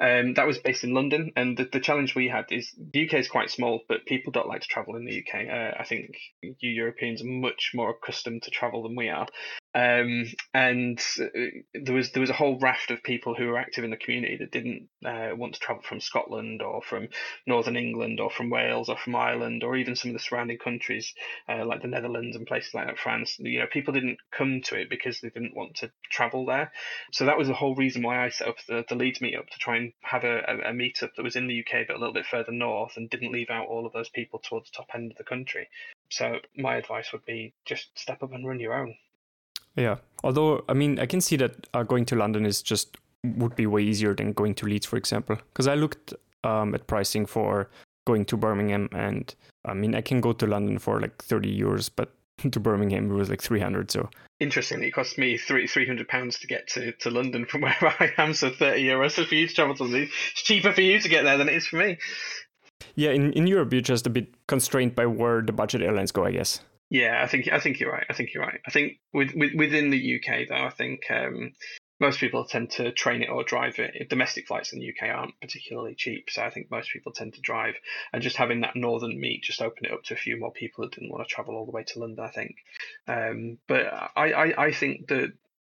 um, 0.00 0.34
that 0.34 0.48
was 0.48 0.58
based 0.58 0.82
in 0.82 0.94
London. 0.94 1.30
And 1.36 1.56
the, 1.56 1.64
the 1.64 1.80
challenge 1.80 2.16
we 2.16 2.28
had 2.28 2.46
is 2.50 2.74
the 2.76 3.06
UK 3.06 3.14
is 3.14 3.28
quite 3.28 3.50
small, 3.50 3.82
but 3.88 4.04
people 4.04 4.32
don't 4.32 4.48
like 4.48 4.62
to 4.62 4.68
travel 4.68 4.96
in 4.96 5.04
the 5.04 5.22
UK. 5.22 5.46
Uh, 5.48 5.80
I 5.80 5.84
think 5.84 6.16
you 6.42 6.70
Europeans 6.70 7.22
are 7.22 7.26
much 7.26 7.70
more 7.72 7.90
accustomed 7.90 8.42
to 8.42 8.50
travel 8.50 8.82
than 8.82 8.96
we 8.96 9.08
are. 9.08 9.28
Um, 9.76 10.32
and 10.54 10.98
uh, 11.20 11.26
there 11.74 11.94
was 11.94 12.12
there 12.12 12.22
was 12.22 12.30
a 12.30 12.32
whole 12.40 12.58
raft 12.58 12.90
of 12.90 13.02
people 13.02 13.34
who 13.34 13.48
were 13.48 13.58
active 13.58 13.84
in 13.84 13.90
the 13.90 13.98
community 13.98 14.38
that 14.38 14.50
didn't 14.50 14.88
uh, 15.04 15.36
want 15.36 15.52
to 15.52 15.60
travel 15.60 15.82
from 15.82 16.00
Scotland 16.00 16.62
or 16.62 16.80
from 16.80 17.08
Northern 17.46 17.76
England 17.76 18.18
or 18.18 18.30
from 18.30 18.48
Wales 18.48 18.88
or 18.88 18.96
from 18.96 19.14
Ireland 19.14 19.62
or 19.62 19.76
even 19.76 19.94
some 19.94 20.12
of 20.12 20.14
the 20.14 20.22
surrounding 20.22 20.56
countries 20.56 21.12
uh, 21.46 21.66
like 21.66 21.82
the 21.82 21.88
Netherlands 21.88 22.36
and 22.36 22.46
places 22.46 22.72
like 22.72 22.86
that, 22.86 22.98
France. 22.98 23.36
You 23.38 23.58
know, 23.58 23.66
people 23.70 23.92
didn't 23.92 24.16
come 24.30 24.62
to 24.62 24.80
it 24.80 24.88
because 24.88 25.20
they 25.20 25.28
didn't 25.28 25.54
want 25.54 25.74
to 25.76 25.92
travel 26.10 26.46
there. 26.46 26.72
So 27.12 27.26
that 27.26 27.36
was 27.36 27.48
the 27.48 27.52
whole 27.54 27.74
reason 27.74 28.02
why 28.02 28.24
I 28.24 28.30
set 28.30 28.48
up 28.48 28.56
the, 28.66 28.82
the 28.88 28.94
Leeds 28.94 29.18
meetup 29.18 29.50
to 29.50 29.58
try 29.58 29.76
and 29.76 29.92
have 30.00 30.24
a, 30.24 30.38
a, 30.38 30.70
a 30.70 30.72
meetup 30.72 31.14
that 31.16 31.22
was 31.22 31.36
in 31.36 31.48
the 31.48 31.60
UK 31.60 31.86
but 31.86 31.96
a 31.96 31.98
little 31.98 32.14
bit 32.14 32.24
further 32.24 32.52
north 32.52 32.96
and 32.96 33.10
didn't 33.10 33.32
leave 33.32 33.50
out 33.50 33.68
all 33.68 33.84
of 33.84 33.92
those 33.92 34.08
people 34.08 34.38
towards 34.38 34.70
the 34.70 34.76
top 34.78 34.88
end 34.94 35.10
of 35.10 35.18
the 35.18 35.24
country. 35.24 35.68
So 36.08 36.38
my 36.56 36.76
advice 36.76 37.12
would 37.12 37.26
be 37.26 37.52
just 37.66 37.90
step 37.94 38.22
up 38.22 38.32
and 38.32 38.46
run 38.46 38.58
your 38.58 38.72
own. 38.72 38.94
Yeah. 39.76 39.96
Although, 40.24 40.64
I 40.68 40.74
mean, 40.74 40.98
I 40.98 41.06
can 41.06 41.20
see 41.20 41.36
that 41.36 41.68
uh, 41.72 41.82
going 41.82 42.06
to 42.06 42.16
London 42.16 42.46
is 42.46 42.62
just 42.62 42.96
would 43.22 43.54
be 43.56 43.66
way 43.66 43.82
easier 43.82 44.14
than 44.14 44.32
going 44.32 44.54
to 44.56 44.66
Leeds, 44.66 44.86
for 44.86 44.96
example. 44.96 45.36
Because 45.52 45.66
I 45.66 45.74
looked 45.74 46.14
um, 46.44 46.74
at 46.74 46.86
pricing 46.86 47.26
for 47.26 47.68
going 48.06 48.24
to 48.26 48.36
Birmingham, 48.36 48.88
and 48.92 49.34
I 49.64 49.74
mean, 49.74 49.94
I 49.94 50.00
can 50.00 50.20
go 50.20 50.32
to 50.32 50.46
London 50.46 50.78
for 50.78 51.00
like 51.00 51.22
30 51.22 51.60
euros, 51.60 51.90
but 51.94 52.12
to 52.50 52.60
Birmingham 52.60 53.10
it 53.10 53.14
was 53.14 53.30
like 53.30 53.42
300. 53.42 53.90
So 53.90 54.08
interestingly, 54.40 54.88
it 54.88 54.92
cost 54.92 55.18
me 55.18 55.36
three 55.36 55.66
300 55.66 56.08
pounds 56.08 56.38
to 56.40 56.46
get 56.46 56.68
to, 56.68 56.92
to 56.92 57.10
London 57.10 57.44
from 57.44 57.60
where 57.62 57.76
I 57.82 58.12
am. 58.18 58.34
So 58.34 58.50
30 58.50 58.82
euros 58.82 59.12
so 59.12 59.24
for 59.24 59.34
you 59.34 59.46
to 59.46 59.54
travel 59.54 59.74
to 59.76 59.84
Leeds. 59.84 60.12
It's 60.32 60.42
cheaper 60.42 60.72
for 60.72 60.80
you 60.80 60.98
to 60.98 61.08
get 61.08 61.24
there 61.24 61.38
than 61.38 61.48
it 61.48 61.54
is 61.54 61.66
for 61.66 61.76
me. 61.76 61.98
Yeah, 62.94 63.10
in, 63.10 63.32
in 63.32 63.46
Europe, 63.46 63.72
you're 63.72 63.82
just 63.82 64.06
a 64.06 64.10
bit 64.10 64.34
constrained 64.46 64.94
by 64.94 65.06
where 65.06 65.40
the 65.42 65.52
budget 65.52 65.82
airlines 65.82 66.12
go, 66.12 66.24
I 66.24 66.32
guess. 66.32 66.60
Yeah, 66.88 67.20
I 67.22 67.26
think 67.26 67.48
I 67.52 67.58
think 67.58 67.80
you're 67.80 67.92
right. 67.92 68.06
I 68.08 68.12
think 68.12 68.32
you're 68.32 68.44
right. 68.44 68.60
I 68.66 68.70
think 68.70 69.00
with, 69.12 69.34
with 69.34 69.54
within 69.54 69.90
the 69.90 70.16
UK 70.16 70.48
though, 70.48 70.64
I 70.64 70.70
think 70.70 71.02
um, 71.10 71.52
most 71.98 72.20
people 72.20 72.44
tend 72.44 72.70
to 72.72 72.92
train 72.92 73.22
it 73.22 73.28
or 73.30 73.42
drive 73.42 73.78
it. 73.78 74.08
Domestic 74.08 74.46
flights 74.46 74.72
in 74.72 74.78
the 74.78 74.90
UK 74.90 75.08
aren't 75.08 75.40
particularly 75.40 75.94
cheap, 75.96 76.28
so 76.30 76.42
I 76.42 76.50
think 76.50 76.70
most 76.70 76.92
people 76.92 77.12
tend 77.12 77.34
to 77.34 77.40
drive. 77.40 77.74
And 78.12 78.22
just 78.22 78.36
having 78.36 78.60
that 78.60 78.76
northern 78.76 79.18
meet 79.18 79.42
just 79.42 79.62
opened 79.62 79.86
it 79.86 79.92
up 79.92 80.04
to 80.04 80.14
a 80.14 80.18
few 80.18 80.38
more 80.38 80.52
people 80.52 80.84
that 80.84 80.92
didn't 80.94 81.10
want 81.10 81.26
to 81.26 81.34
travel 81.34 81.56
all 81.56 81.66
the 81.66 81.72
way 81.72 81.84
to 81.84 81.98
London. 81.98 82.24
I 82.24 82.30
think, 82.30 82.56
um, 83.08 83.58
but 83.66 83.86
I, 84.14 84.32
I, 84.32 84.66
I 84.66 84.72
think 84.72 85.08
that 85.08 85.32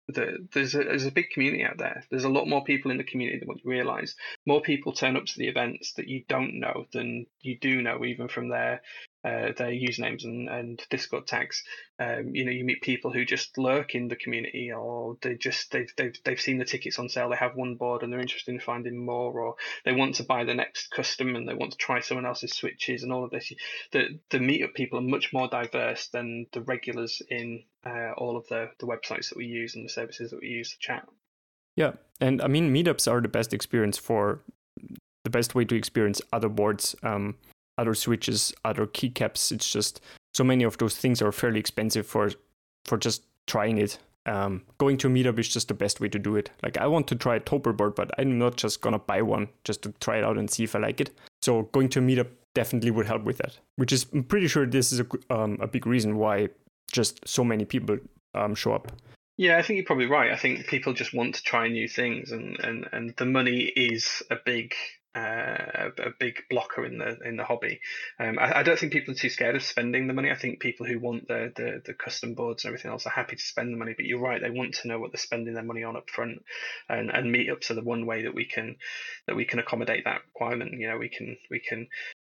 the, 0.09 0.47
there's 0.53 0.75
a, 0.75 0.79
there's 0.79 1.07
a 1.07 1.12
big 1.12 1.31
community 1.31 1.65
out 1.65 1.79
there. 1.79 2.05
There's 2.11 2.25
a 2.25 2.31
lot 2.31 2.49
more 2.49 2.65
people 2.65 2.91
in 2.91 2.97
the 2.97 3.05
community 3.05 3.38
than 3.38 3.49
what 3.49 3.62
you 3.62 3.71
realise. 3.71 4.15
More 4.47 4.61
people 4.61 4.93
turn 4.93 5.17
up 5.17 5.27
to 5.27 5.38
the 5.38 5.49
events 5.49 5.93
that 5.95 6.09
you 6.09 6.25
don't 6.29 6.59
know 6.61 6.87
than 6.93 7.27
you 7.41 7.59
do 7.59 7.83
know, 7.83 8.05
even 8.05 8.29
from 8.29 8.49
their 8.49 8.83
uh, 9.29 9.53
their 9.57 9.71
usernames 9.71 10.25
and, 10.25 10.49
and 10.49 10.83
Discord 10.89 11.27
tags. 11.27 11.63
Um, 11.99 12.35
you 12.35 12.45
know, 12.45 12.51
you 12.51 12.65
meet 12.65 12.81
people 12.81 13.13
who 13.13 13.25
just 13.25 13.59
lurk 13.59 13.95
in 13.95 14.09
the 14.09 14.17
community, 14.17 14.73
or 14.73 15.17
they 15.21 15.35
just 15.35 15.71
they've, 15.71 15.93
they've 15.97 16.17
they've 16.25 16.41
seen 16.41 16.59
the 16.59 16.65
tickets 16.65 16.99
on 16.99 17.09
sale. 17.09 17.29
They 17.29 17.37
have 17.37 17.57
one 17.57 17.75
board 17.75 18.03
and 18.03 18.13
they're 18.13 18.21
interested 18.21 18.53
in 18.53 18.61
finding 18.61 19.05
more, 19.05 19.39
or 19.41 19.57
they 19.85 19.93
want 19.93 20.15
to 20.17 20.25
buy 20.25 20.45
the 20.45 20.55
next 20.55 20.91
custom 20.91 21.37
and 21.37 21.49
they 21.49 21.55
want 21.55 21.73
to 21.73 21.79
try 21.79 22.01
someone 22.01 22.27
else's 22.27 22.55
switches 22.55 23.03
and 23.03 23.13
all 23.13 23.25
of 23.25 23.31
this. 23.31 23.53
The 23.93 24.19
the 24.31 24.39
meetup 24.39 24.75
people 24.75 24.99
are 24.99 25.03
much 25.03 25.33
more 25.33 25.49
diverse 25.49 26.09
than 26.09 26.47
the 26.53 26.63
regulars 26.63 27.21
in 27.29 27.65
uh, 27.85 28.13
all 28.17 28.37
of 28.37 28.47
the 28.49 28.71
the 28.79 28.87
websites 28.87 29.29
that 29.29 29.39
we 29.39 29.47
use 29.47 29.75
and 29.75 29.85
the 29.85 29.93
services 29.93 30.31
that 30.31 30.41
we 30.41 30.49
use 30.49 30.71
to 30.71 30.79
chat. 30.79 31.07
Yeah, 31.77 31.93
and 32.21 32.41
I 32.41 32.47
mean, 32.47 32.73
meetups 32.73 33.11
are 33.11 33.21
the 33.21 33.29
best 33.29 33.53
experience 33.53 33.99
for 33.99 34.41
the 35.25 35.31
best 35.31 35.55
way 35.55 35.65
to 35.65 35.75
experience 35.75 36.23
other 36.33 36.49
boards. 36.49 36.97
Um, 37.03 37.37
other 37.79 37.95
switches, 37.95 38.53
other 38.65 38.87
keycaps. 38.87 39.53
It's 39.53 39.73
just 39.73 40.01
so 40.35 40.45
many 40.45 40.65
of 40.65 40.79
those 40.79 40.97
things 40.97 41.23
are 41.23 41.33
fairly 41.33 41.61
expensive 41.61 42.07
for 42.07 42.31
for 42.85 42.99
just 42.99 43.23
trying 43.47 43.79
it. 43.79 43.99
Um, 44.27 44.63
going 44.77 44.99
to 44.99 45.09
a 45.09 45.11
meetup 45.11 45.39
is 45.39 45.49
just 45.49 45.69
the 45.69 45.75
best 45.75 46.01
way 46.01 46.09
to 46.11 46.19
do 46.19 46.37
it. 46.37 46.51
Like 46.63 46.77
I 46.77 46.87
want 46.87 47.07
to 47.09 47.15
try 47.15 47.37
a 47.37 47.41
Topre 47.41 47.75
board, 47.75 47.95
but 47.95 48.11
I'm 48.19 48.39
not 48.39 48.57
just 48.57 48.83
gonna 48.83 48.99
buy 48.99 49.23
one 49.23 49.49
just 49.65 49.83
to 49.83 49.95
try 50.01 50.19
it 50.19 50.25
out 50.25 50.37
and 50.37 50.51
see 50.51 50.65
if 50.65 50.77
I 50.77 50.81
like 50.81 51.01
it. 51.01 51.11
So 51.41 51.63
going 51.73 51.89
to 51.91 52.01
a 52.01 52.03
meetup 52.03 52.29
definitely 52.55 52.91
would 52.91 53.07
help 53.07 53.23
with 53.23 53.39
that. 53.39 53.59
Which 53.77 53.93
is 53.93 54.07
I'm 54.13 54.25
pretty 54.25 54.49
sure 54.49 54.67
this 54.67 54.93
is 54.93 55.01
a 55.01 55.07
um, 55.35 55.59
a 55.61 55.67
big 55.67 55.87
reason 55.87 56.17
why 56.17 56.49
just 56.93 57.27
so 57.27 57.45
many 57.45 57.65
people 57.65 57.99
um, 58.35 58.55
show 58.55 58.73
up. 58.73 58.93
Yeah, 59.39 59.57
I 59.57 59.63
think 59.63 59.77
you're 59.77 59.87
probably 59.87 60.07
right. 60.07 60.33
I 60.33 60.37
think 60.37 60.67
people 60.67 60.93
just 60.93 61.15
want 61.15 61.37
to 61.37 61.43
try 61.45 61.69
new 61.69 61.87
things, 61.87 62.33
and, 62.33 62.59
and, 62.59 62.89
and 62.93 63.15
the 63.17 63.25
money 63.25 63.61
is 63.61 64.21
a 64.33 64.37
big 64.45 64.75
uh, 65.19 65.91
a 65.99 66.11
big 66.19 66.45
blocker 66.49 66.85
in 66.85 66.99
the 66.99 67.19
in 67.25 67.37
the 67.37 67.45
hobby. 67.45 67.81
Um, 68.19 68.39
I, 68.39 68.61
I, 68.61 68.63
don't 68.63 68.79
think 68.79 68.93
people 68.93 69.13
are 69.13 69.17
too 69.17 69.31
scared 69.31 69.57
of 69.57 69.63
spending 69.63 70.07
the 70.07 70.15
money. 70.15 70.31
I 70.31 70.37
think 70.37 70.61
people 70.61 70.87
who 70.87 70.99
want 71.01 71.29
the, 71.29 71.53
the, 71.57 71.83
the 71.85 71.95
custom 71.95 72.35
boards 72.35 72.65
and 72.65 72.71
everything 72.71 72.91
else 72.91 73.07
are 73.07 73.11
happy 73.11 73.37
to 73.37 73.43
spend 73.43 73.73
the 73.73 73.79
money. 73.79 73.95
But 73.97 74.07
you're 74.07 74.21
right; 74.21 74.41
they 74.41 74.51
want 74.51 74.75
to 74.75 74.89
know 74.89 74.99
what 74.99 75.13
they're 75.13 75.19
spending 75.19 75.55
their 75.55 75.63
money 75.63 75.83
on 75.83 75.97
up 75.97 76.11
front, 76.11 76.43
and 76.89 77.11
and 77.11 77.35
meetups 77.35 77.71
are 77.71 77.75
the 77.75 77.83
one 77.83 78.07
way 78.07 78.23
that 78.23 78.35
we 78.35 78.45
can 78.45 78.77
that 79.27 79.37
we 79.37 79.45
can 79.45 79.59
accommodate 79.59 80.05
that 80.05 80.23
requirement. 80.27 80.73
You 80.79 80.89
know, 80.89 80.99
we 80.99 81.09
can 81.09 81.37
we 81.51 81.61
can 81.61 81.89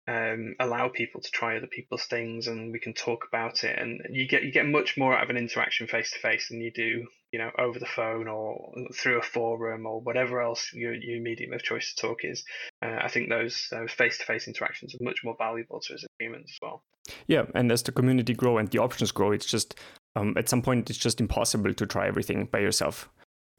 um, 0.07 0.55
allow 0.59 0.89
people 0.89 1.21
to 1.21 1.31
try 1.31 1.57
other 1.57 1.67
people's 1.67 2.05
things 2.05 2.47
and 2.47 2.71
we 2.71 2.79
can 2.79 2.93
talk 2.93 3.25
about 3.27 3.63
it 3.63 3.79
and 3.79 4.01
you 4.11 4.27
get 4.27 4.43
you 4.43 4.51
get 4.51 4.67
much 4.67 4.97
more 4.97 5.15
out 5.15 5.23
of 5.23 5.31
an 5.31 5.37
interaction 5.37 5.87
face 5.87 6.11
to 6.11 6.19
face 6.19 6.49
than 6.49 6.61
you 6.61 6.71
do 6.71 7.07
you 7.35 7.41
know 7.41 7.51
over 7.59 7.77
the 7.77 7.85
phone 7.85 8.29
or 8.29 8.71
through 8.93 9.19
a 9.19 9.21
forum 9.21 9.85
or 9.85 9.99
whatever 9.99 10.39
else 10.39 10.71
your, 10.73 10.93
your 10.93 11.21
medium 11.21 11.51
of 11.51 11.61
choice 11.61 11.93
to 11.93 12.01
talk 12.01 12.23
is 12.23 12.45
uh, 12.81 12.99
i 13.01 13.09
think 13.09 13.27
those 13.27 13.73
face 13.89 14.17
to 14.17 14.23
face 14.23 14.47
interactions 14.47 14.95
are 14.95 15.03
much 15.03 15.19
more 15.21 15.35
valuable 15.37 15.81
to 15.81 15.93
us 15.93 16.03
as 16.05 16.09
humans 16.17 16.49
as 16.49 16.57
well. 16.61 16.81
Yeah 17.27 17.43
and 17.53 17.69
as 17.73 17.83
the 17.83 17.91
community 17.91 18.33
grow 18.33 18.57
and 18.57 18.69
the 18.69 18.79
options 18.79 19.11
grow 19.11 19.33
it's 19.33 19.45
just 19.45 19.77
um, 20.15 20.33
at 20.37 20.47
some 20.47 20.61
point 20.61 20.89
it's 20.89 20.97
just 20.97 21.19
impossible 21.19 21.73
to 21.73 21.85
try 21.85 22.07
everything 22.07 22.45
by 22.45 22.59
yourself. 22.59 23.09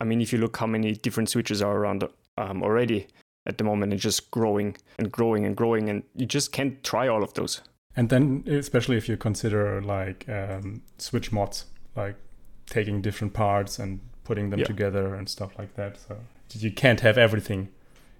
I 0.00 0.04
mean 0.04 0.22
if 0.22 0.32
you 0.32 0.38
look 0.38 0.56
how 0.56 0.66
many 0.66 0.94
different 0.94 1.28
switches 1.28 1.60
are 1.60 1.76
around 1.76 2.08
um, 2.38 2.62
already 2.62 3.08
at 3.46 3.58
the 3.58 3.64
moment 3.64 3.92
and 3.92 4.00
just 4.00 4.30
growing 4.30 4.74
and 4.98 5.12
growing 5.12 5.44
and 5.44 5.54
growing 5.54 5.90
and 5.90 6.02
you 6.14 6.24
just 6.24 6.50
can't 6.50 6.82
try 6.82 7.08
all 7.08 7.22
of 7.22 7.34
those. 7.34 7.60
And 7.94 8.08
then 8.08 8.42
especially 8.46 8.96
if 8.96 9.06
you 9.06 9.18
consider 9.18 9.82
like 9.82 10.26
um, 10.30 10.80
switch 10.96 11.30
mods 11.30 11.66
like 11.94 12.16
taking 12.66 13.00
different 13.02 13.32
parts 13.32 13.78
and 13.78 14.00
putting 14.24 14.50
them 14.50 14.60
yeah. 14.60 14.66
together 14.66 15.14
and 15.14 15.28
stuff 15.28 15.52
like 15.58 15.74
that. 15.76 15.98
So 15.98 16.16
you 16.52 16.72
can't 16.72 17.00
have 17.00 17.18
everything 17.18 17.68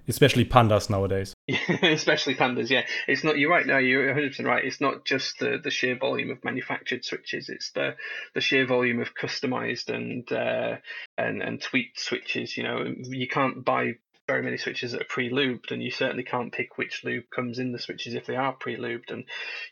especially 0.09 0.45
pandas 0.45 0.89
nowadays. 0.89 1.35
Especially 1.83 2.35
pandas 2.35 2.71
yeah. 2.71 2.87
It's 3.09 3.25
not 3.25 3.39
you're 3.39 3.51
right 3.51 3.67
no 3.67 3.79
you're 3.79 4.15
100% 4.15 4.45
right. 4.45 4.65
It's 4.65 4.81
not 4.81 5.05
just 5.05 5.39
the, 5.39 5.59
the 5.63 5.71
sheer 5.71 5.97
volume 5.97 6.31
of 6.31 6.45
manufactured 6.45 7.05
switches. 7.05 7.49
It's 7.49 7.71
the 7.73 7.97
the 8.35 8.41
sheer 8.41 8.67
volume 8.67 9.01
of 9.01 9.15
customized 9.15 9.89
and 9.89 10.31
uh, 10.31 10.77
and 11.19 11.43
and 11.43 11.61
tweaked 11.61 12.01
switches 12.01 12.57
you 12.57 12.63
know. 12.63 12.85
You 13.03 13.29
can't 13.29 13.65
buy 13.65 13.95
very 14.27 14.43
many 14.43 14.57
switches 14.57 14.93
that 14.93 15.03
are 15.03 15.07
pre-lubed, 15.07 15.71
and 15.71 15.83
you 15.83 15.91
certainly 15.91 16.25
can't 16.25 16.53
pick 16.53 16.79
which 16.79 17.05
lube 17.05 17.25
comes 17.35 17.59
in 17.59 17.73
the 17.73 17.79
switches 17.79 18.15
if 18.15 18.27
they 18.27 18.37
are 18.37 18.53
pre-lubed. 18.53 19.11
And 19.11 19.25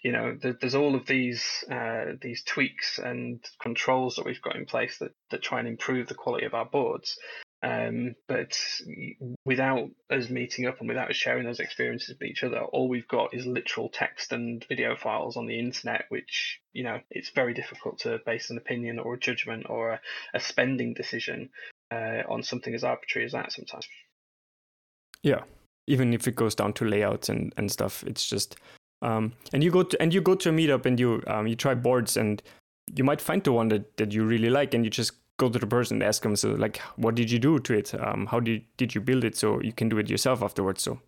you 0.03 0.13
know, 0.13 0.39
there's 0.41 0.75
all 0.75 0.95
of 0.95 1.07
these 1.07 1.65
uh, 1.71 2.13
these 2.21 2.43
tweaks 2.45 2.99
and 2.99 3.45
controls 3.61 4.17
that 4.17 4.27
we've 4.27 4.43
got 4.43 4.57
in 4.57 4.67
place 4.67 4.99
that 4.99 5.13
that 5.31 5.43
try 5.43 5.59
and 5.59 5.69
improve 5.69 6.09
the 6.09 6.15
quality 6.15 6.47
of 6.47 6.55
our 6.55 6.67
boards. 6.67 7.19
Um, 7.65 8.15
but 8.29 8.59
without 9.47 9.89
us 10.11 10.29
meeting 10.29 10.67
up 10.67 10.81
and 10.81 10.89
without 10.89 11.09
us 11.09 11.17
sharing 11.17 11.47
those 11.47 11.61
experiences 11.61 12.15
with 12.21 12.29
each 12.29 12.45
other, 12.45 12.61
all 12.61 12.91
we've 12.91 13.09
got 13.09 13.33
is 13.33 13.47
literal 13.47 13.89
text 13.89 14.33
and 14.33 14.63
video 14.69 14.97
files 14.97 15.39
on 15.39 15.47
the 15.47 15.59
internet, 15.59 16.05
which, 16.11 16.61
you 16.75 16.85
know, 16.85 17.01
it's 17.11 17.31
very 17.31 17.55
difficult 17.55 18.01
to 18.01 18.21
base 18.27 18.51
an 18.51 18.59
opinion 18.59 18.99
or 18.99 19.15
a 19.15 19.19
judgment 19.19 19.65
or 19.71 19.93
a, 19.93 20.01
a 20.35 20.41
spending 20.41 20.93
decision 20.93 21.49
uh, 21.91 22.23
on 22.29 22.43
something 22.43 22.75
as 22.75 22.85
arbitrary 22.85 23.25
as 23.25 23.33
that 23.33 23.51
sometimes. 23.51 23.89
Yeah, 25.25 25.43
even 25.87 26.13
if 26.13 26.29
it 26.29 26.37
goes 26.37 26.55
down 26.55 26.75
to 26.75 26.85
layouts 26.85 27.31
and, 27.31 27.53
and 27.57 27.73
stuff, 27.73 28.05
it's 28.05 28.27
just 28.27 28.57
um, 29.01 29.33
and 29.53 29.65
you 29.65 29.71
go 29.71 29.83
to 29.83 30.01
and 30.01 30.13
you 30.13 30.21
go 30.21 30.35
to 30.35 30.51
a 30.51 30.53
meetup 30.53 30.87
and 30.87 31.01
you 31.01 31.23
um, 31.27 31.47
you 31.47 31.57
try 31.57 31.75
boards 31.75 32.17
and 32.17 32.43
you 32.95 33.05
might 33.05 33.23
find 33.23 33.43
the 33.43 33.53
one 33.53 33.69
that, 33.69 33.97
that 33.97 34.13
you 34.13 34.25
really 34.25 34.51
like 34.51 34.75
and 34.75 34.85
you 34.85 34.91
just 34.91 35.13
go 35.39 35.49
to 35.49 35.59
the 35.59 35.67
person 35.67 35.97
and 35.97 36.03
ask 36.03 36.23
them 36.23 36.37
so 36.37 36.51
like 36.51 36.77
what 36.97 37.15
did 37.15 37.31
you 37.31 37.39
do 37.39 37.59
to 37.59 37.75
it? 37.75 37.95
Um, 37.95 38.27
how 38.27 38.39
did 38.39 38.65
did 38.77 38.95
you 38.95 39.01
build 39.01 39.25
it? 39.25 39.35
So 39.35 39.61
you 39.63 39.73
can 39.73 39.89
do 39.89 39.99
it 39.99 40.11
yourself 40.11 40.43
afterwards 40.43 40.83
so. 40.83 41.01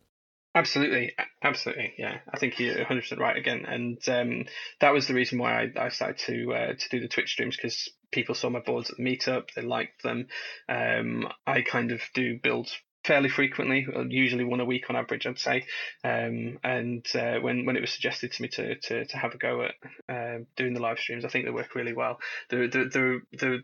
Absolutely, 0.54 1.14
absolutely, 1.44 1.92
yeah. 1.98 2.20
I 2.32 2.38
think 2.38 2.58
you're 2.58 2.78
100 2.78 3.02
percent 3.02 3.20
right 3.20 3.36
again, 3.36 3.66
and 3.68 3.98
um, 4.08 4.46
that 4.80 4.94
was 4.94 5.06
the 5.06 5.12
reason 5.12 5.38
why 5.38 5.64
I, 5.64 5.72
I 5.76 5.88
started 5.90 6.16
to 6.20 6.54
uh, 6.54 6.72
to 6.72 6.88
do 6.90 7.00
the 7.00 7.08
Twitch 7.08 7.32
streams 7.32 7.56
because 7.56 7.90
people 8.10 8.34
saw 8.34 8.48
my 8.48 8.60
boards 8.60 8.88
at 8.88 8.96
the 8.96 9.02
meetup, 9.02 9.52
they 9.54 9.60
liked 9.60 10.02
them. 10.02 10.28
Um, 10.66 11.28
I 11.46 11.60
kind 11.60 11.92
of 11.92 12.00
do 12.14 12.38
builds 12.42 12.74
fairly 13.06 13.28
frequently, 13.28 13.86
uh, 13.94 14.02
usually 14.02 14.44
one 14.44 14.60
a 14.60 14.64
week 14.64 14.90
on 14.90 14.96
average, 14.96 15.26
I'd 15.26 15.38
say. 15.38 15.64
Um, 16.02 16.58
and 16.64 17.06
uh, 17.14 17.38
when 17.40 17.64
when 17.64 17.76
it 17.76 17.80
was 17.80 17.92
suggested 17.92 18.32
to 18.32 18.42
me 18.42 18.48
to 18.48 18.74
to, 18.74 19.04
to 19.06 19.16
have 19.16 19.34
a 19.34 19.38
go 19.38 19.62
at 19.62 19.74
uh, 20.08 20.38
doing 20.56 20.74
the 20.74 20.82
live 20.82 20.98
streams, 20.98 21.24
I 21.24 21.28
think 21.28 21.44
they 21.44 21.50
work 21.50 21.74
really 21.74 21.92
well. 21.92 22.18
They're 22.50 22.68
they're 22.68 22.90
the 22.90 23.62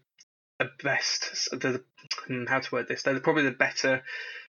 best. 0.82 1.50
The, 1.50 1.82
hmm, 2.26 2.44
how 2.46 2.60
to 2.60 2.74
word 2.74 2.88
this? 2.88 3.02
They're 3.02 3.18
probably 3.20 3.44
the 3.44 3.50
better 3.50 4.02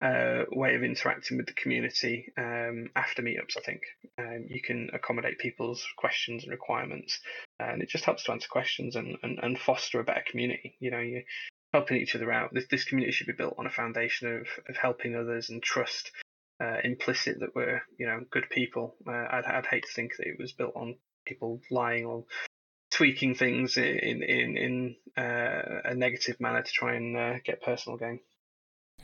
uh, 0.03 0.45
way 0.53 0.75
of 0.75 0.83
interacting 0.83 1.37
with 1.37 1.47
the 1.47 1.55
community 1.55 2.33
um, 2.37 2.89
after 2.95 3.23
meetups. 3.23 3.57
I 3.57 3.63
think 3.65 3.81
um, 4.19 4.47
you 4.49 4.61
can 4.63 4.91
accommodate 4.93 5.39
people's 5.39 5.85
questions 5.97 6.45
and 6.45 6.53
requirements, 6.53 7.19
and 7.59 7.83
it 7.83 7.89
just 7.89 8.05
helps 8.05 8.25
to 8.25 8.33
answer 8.33 8.49
questions 8.49 8.95
and, 8.95 9.17
and, 9.23 9.39
and 9.43 9.59
foster 9.59 10.01
a 10.01 10.05
better 10.05 10.25
community. 10.31 10.77
You 10.81 10.91
know, 10.91 11.01
you 11.01 11.23
helping 11.73 11.99
each 11.99 12.15
other 12.15 12.33
out. 12.33 12.53
This 12.53 12.67
this 12.71 12.85
community 12.85 13.13
should 13.13 13.27
be 13.27 13.33
built 13.33 13.57
on 13.59 13.67
a 13.67 13.71
foundation 13.71 14.29
of 14.41 14.47
of 14.69 14.77
helping 14.77 15.17
others 15.17 15.51
and 15.51 15.63
trust. 15.63 16.13
Uh, 16.59 16.79
implicit 16.85 17.39
that 17.41 17.55
we're 17.55 17.83
you 17.99 18.07
know 18.07 18.21
good 18.31 18.49
people. 18.51 18.97
Uh, 19.07 19.27
I'd 19.31 19.45
I'd 19.45 19.67
hate 19.67 19.85
to 19.85 19.93
think 19.93 20.17
that 20.17 20.27
it 20.27 20.39
was 20.39 20.53
built 20.53 20.73
on 20.75 20.97
people 21.27 21.61
lying 21.71 22.07
or 22.07 22.25
tweaking 22.91 23.35
things 23.35 23.77
in 23.77 24.23
in 24.23 24.57
in 24.57 24.97
uh, 25.19 25.81
a 25.85 25.95
negative 25.95 26.41
manner 26.41 26.63
to 26.63 26.73
try 26.73 26.95
and 26.95 27.17
uh, 27.17 27.35
get 27.45 27.63
personal 27.63 27.99
gain. 27.99 28.21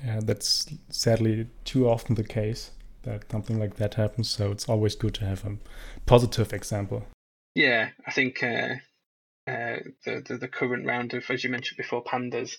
Yeah, 0.03 0.21
that's 0.23 0.67
sadly 0.89 1.49
too 1.65 1.89
often 1.89 2.15
the 2.15 2.25
case 2.25 2.71
that 3.03 3.31
something 3.31 3.59
like 3.59 3.77
that 3.77 3.95
happens. 3.95 4.31
So 4.31 4.51
it's 4.51 4.69
always 4.69 4.95
good 4.95 5.15
to 5.15 5.27
have 5.27 5.45
a 5.45 5.59
positive 6.07 6.53
example. 6.53 7.05
Yeah, 7.55 7.91
I 8.07 8.13
think 8.13 8.43
uh, 9.47 9.77
the, 10.05 10.23
the, 10.27 10.39
the 10.39 10.49
current 10.49 10.87
round 10.87 11.15
of, 11.15 11.25
as 11.31 11.45
you 11.45 11.51
mentioned 11.51 11.77
before, 11.77 12.05
pandas. 12.05 12.57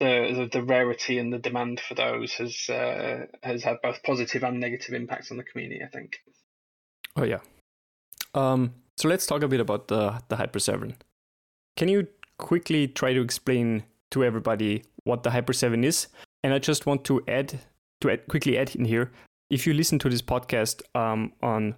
The, 0.00 0.48
the, 0.50 0.58
the 0.58 0.64
rarity 0.64 1.18
and 1.18 1.32
the 1.32 1.38
demand 1.38 1.78
for 1.78 1.94
those 1.94 2.32
has 2.34 2.68
uh, 2.68 3.26
has 3.44 3.62
had 3.62 3.76
both 3.82 4.02
positive 4.02 4.42
and 4.42 4.58
negative 4.58 4.94
impacts 4.94 5.30
on 5.30 5.36
the 5.36 5.44
community. 5.44 5.80
I 5.84 5.88
think. 5.88 6.16
Oh 7.14 7.22
yeah. 7.22 7.38
Um, 8.34 8.74
so 8.96 9.08
let's 9.08 9.26
talk 9.26 9.42
a 9.42 9.48
bit 9.48 9.60
about 9.60 9.88
the 9.88 10.20
the 10.28 10.36
Hyper 10.36 10.58
Seven. 10.58 10.96
Can 11.76 11.88
you 11.88 12.08
quickly 12.38 12.88
try 12.88 13.12
to 13.12 13.20
explain 13.20 13.84
to 14.10 14.24
everybody 14.24 14.82
what 15.04 15.22
the 15.22 15.30
Hyper 15.30 15.52
Seven 15.52 15.84
is 15.84 16.08
and 16.42 16.52
I 16.52 16.58
just 16.58 16.86
want 16.86 17.04
to 17.04 17.22
add 17.28 17.60
to 18.00 18.10
add, 18.10 18.26
quickly 18.28 18.58
add 18.58 18.74
in 18.74 18.84
here. 18.84 19.12
If 19.50 19.66
you 19.66 19.74
listen 19.74 19.98
to 20.00 20.08
this 20.08 20.22
podcast 20.22 20.82
um, 20.94 21.32
on 21.42 21.76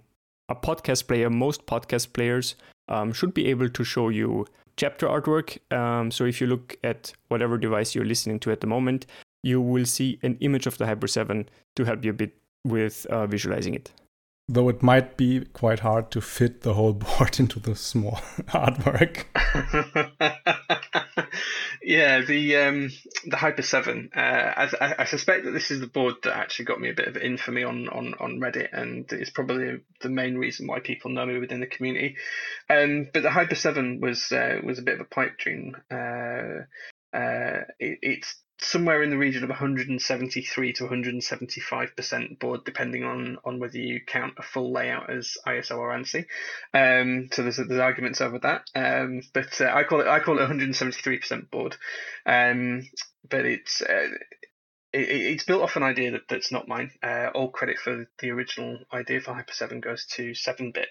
a 0.49 0.55
podcast 0.55 1.07
player, 1.07 1.29
most 1.29 1.65
podcast 1.65 2.13
players 2.13 2.55
um, 2.87 3.13
should 3.13 3.33
be 3.33 3.47
able 3.47 3.69
to 3.69 3.83
show 3.83 4.09
you 4.09 4.45
chapter 4.77 5.07
artwork. 5.07 5.57
Um, 5.75 6.11
so 6.11 6.25
if 6.25 6.41
you 6.41 6.47
look 6.47 6.77
at 6.83 7.13
whatever 7.29 7.57
device 7.57 7.95
you're 7.95 8.05
listening 8.05 8.39
to 8.41 8.51
at 8.51 8.61
the 8.61 8.67
moment, 8.67 9.05
you 9.43 9.61
will 9.61 9.85
see 9.85 10.19
an 10.23 10.37
image 10.41 10.67
of 10.67 10.77
the 10.77 10.85
Hyper 10.85 11.07
7 11.07 11.47
to 11.75 11.83
help 11.83 12.03
you 12.03 12.11
a 12.11 12.13
bit 12.13 12.37
with 12.63 13.05
uh, 13.07 13.27
visualizing 13.27 13.73
it. 13.73 13.91
Though 14.47 14.69
it 14.69 14.83
might 14.83 15.17
be 15.17 15.43
quite 15.53 15.79
hard 15.79 16.11
to 16.11 16.21
fit 16.21 16.61
the 16.61 16.75
whole 16.75 16.93
board 16.93 17.39
into 17.39 17.59
the 17.59 17.75
small 17.75 18.11
artwork. 18.49 19.25
yeah, 21.81 22.21
the 22.21 22.57
um, 22.57 22.91
the 23.25 23.37
Hyper 23.37 23.63
Seven. 23.63 24.11
Uh, 24.15 24.19
I, 24.19 24.95
I, 24.99 25.05
suspect 25.05 25.45
that 25.45 25.51
this 25.51 25.71
is 25.71 25.79
the 25.79 25.87
board 25.87 26.15
that 26.23 26.37
actually 26.37 26.65
got 26.65 26.79
me 26.79 26.91
a 26.91 26.93
bit 26.93 27.07
of 27.07 27.17
infamy 27.17 27.63
on 27.63 27.89
on 27.89 28.13
on 28.19 28.39
Reddit, 28.39 28.69
and 28.71 29.11
it's 29.11 29.31
probably 29.31 29.79
the 30.01 30.09
main 30.09 30.37
reason 30.37 30.67
why 30.67 30.79
people 30.79 31.09
know 31.09 31.25
me 31.25 31.39
within 31.39 31.59
the 31.59 31.65
community. 31.65 32.17
Um, 32.69 33.07
but 33.11 33.23
the 33.23 33.31
Hyper 33.31 33.55
Seven 33.55 33.99
was 33.99 34.31
uh, 34.31 34.59
was 34.63 34.77
a 34.77 34.83
bit 34.83 34.95
of 34.95 35.01
a 35.01 35.05
pipe 35.05 35.39
dream. 35.39 35.75
Uh, 35.89 36.65
uh, 37.15 37.63
it, 37.79 37.99
it's 38.01 38.35
somewhere 38.59 39.03
in 39.03 39.09
the 39.09 39.17
region 39.17 39.43
of 39.43 39.49
173 39.49 40.73
to 40.73 40.83
175 40.83 41.95
percent 41.95 42.39
board, 42.39 42.61
depending 42.65 43.03
on 43.03 43.37
on 43.43 43.59
whether 43.59 43.77
you 43.77 43.99
count 44.05 44.33
a 44.37 44.43
full 44.43 44.71
layout 44.71 45.09
as 45.09 45.37
ISO 45.47 45.77
or 45.77 45.89
ANSI. 45.91 46.25
Um, 46.73 47.29
so 47.31 47.41
there's 47.41 47.57
there's 47.57 47.79
arguments 47.79 48.21
over 48.21 48.39
that. 48.39 48.69
Um, 48.75 49.21
but 49.33 49.59
uh, 49.61 49.71
I 49.73 49.83
call 49.83 50.01
it 50.01 50.07
I 50.07 50.19
call 50.19 50.37
it 50.37 50.41
173 50.41 51.19
percent 51.19 51.51
board. 51.51 51.77
Um, 52.25 52.87
but 53.29 53.45
it's 53.45 53.81
uh, 53.81 54.09
it, 54.95 55.09
it's 55.09 55.43
built 55.43 55.61
off 55.61 55.75
an 55.75 55.83
idea 55.83 56.11
that, 56.11 56.27
that's 56.29 56.51
not 56.51 56.67
mine. 56.67 56.91
Uh, 57.03 57.29
all 57.33 57.49
credit 57.49 57.77
for 57.77 58.07
the 58.19 58.31
original 58.31 58.79
idea 58.93 59.21
for 59.21 59.33
Hyper 59.33 59.53
7 59.53 59.81
goes 59.81 60.05
to 60.11 60.31
7-Bit, 60.31 60.87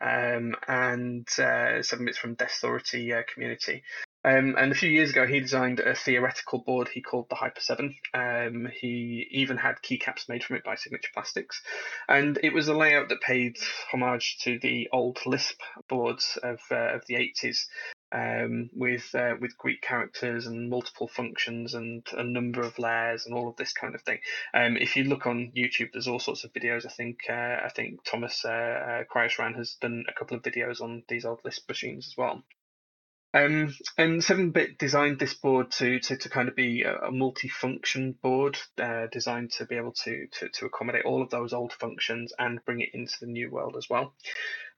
um, 0.00 0.54
and 0.66 1.26
uh, 1.38 1.80
7-Bit's 1.80 2.18
from 2.18 2.36
Deskthority 2.36 3.16
uh, 3.16 3.22
community. 3.32 3.82
Um, 4.24 4.54
and 4.56 4.72
a 4.72 4.74
few 4.74 4.88
years 4.88 5.10
ago, 5.10 5.26
he 5.26 5.40
designed 5.40 5.80
a 5.80 5.94
theoretical 5.94 6.60
board 6.60 6.88
he 6.88 7.02
called 7.02 7.26
the 7.28 7.34
Hyper 7.34 7.60
7. 7.60 7.94
Um, 8.14 8.68
he 8.72 9.28
even 9.30 9.58
had 9.58 9.82
keycaps 9.82 10.30
made 10.30 10.42
from 10.42 10.56
it 10.56 10.64
by 10.64 10.76
Signature 10.76 11.10
Plastics. 11.12 11.60
And 12.08 12.38
it 12.42 12.54
was 12.54 12.68
a 12.68 12.74
layout 12.74 13.10
that 13.10 13.20
paid 13.20 13.58
homage 13.92 14.38
to 14.44 14.58
the 14.58 14.88
old 14.92 15.18
Lisp 15.26 15.60
boards 15.88 16.38
of, 16.42 16.60
uh, 16.70 16.94
of 16.94 17.02
the 17.06 17.14
80s. 17.14 17.66
Um, 18.12 18.70
with 18.72 19.12
uh, 19.12 19.34
with 19.40 19.58
Greek 19.58 19.82
characters 19.82 20.46
and 20.46 20.70
multiple 20.70 21.08
functions 21.08 21.74
and 21.74 22.06
a 22.12 22.22
number 22.22 22.60
of 22.60 22.78
layers 22.78 23.26
and 23.26 23.34
all 23.34 23.48
of 23.48 23.56
this 23.56 23.72
kind 23.72 23.96
of 23.96 24.02
thing. 24.02 24.20
Um, 24.52 24.76
if 24.76 24.94
you 24.94 25.02
look 25.02 25.26
on 25.26 25.50
YouTube, 25.56 25.88
there's 25.92 26.06
all 26.06 26.20
sorts 26.20 26.44
of 26.44 26.52
videos. 26.52 26.86
I 26.86 26.90
think 26.90 27.18
uh, 27.28 27.32
I 27.64 27.70
think 27.74 28.04
Thomas 28.04 28.44
uh, 28.44 29.02
uh 29.10 29.52
has 29.56 29.76
done 29.80 30.04
a 30.08 30.12
couple 30.16 30.36
of 30.36 30.44
videos 30.44 30.80
on 30.80 31.02
these 31.08 31.24
old 31.24 31.40
Lisp 31.44 31.68
machines 31.68 32.06
as 32.06 32.16
well. 32.16 32.44
Um, 33.34 33.74
and 33.98 34.20
7-bit 34.20 34.78
designed 34.78 35.18
this 35.18 35.34
board 35.34 35.72
to, 35.72 35.98
to, 35.98 36.16
to 36.16 36.28
kind 36.28 36.48
of 36.48 36.54
be 36.54 36.82
a, 36.82 37.10
multi-function 37.10 38.14
board 38.22 38.56
uh, 38.80 39.08
designed 39.10 39.50
to 39.52 39.66
be 39.66 39.74
able 39.74 39.92
to, 40.04 40.28
to, 40.38 40.48
to 40.50 40.66
accommodate 40.66 41.04
all 41.04 41.20
of 41.20 41.30
those 41.30 41.52
old 41.52 41.72
functions 41.72 42.32
and 42.38 42.64
bring 42.64 42.80
it 42.80 42.90
into 42.94 43.14
the 43.20 43.26
new 43.26 43.50
world 43.50 43.74
as 43.76 43.88
well. 43.90 44.14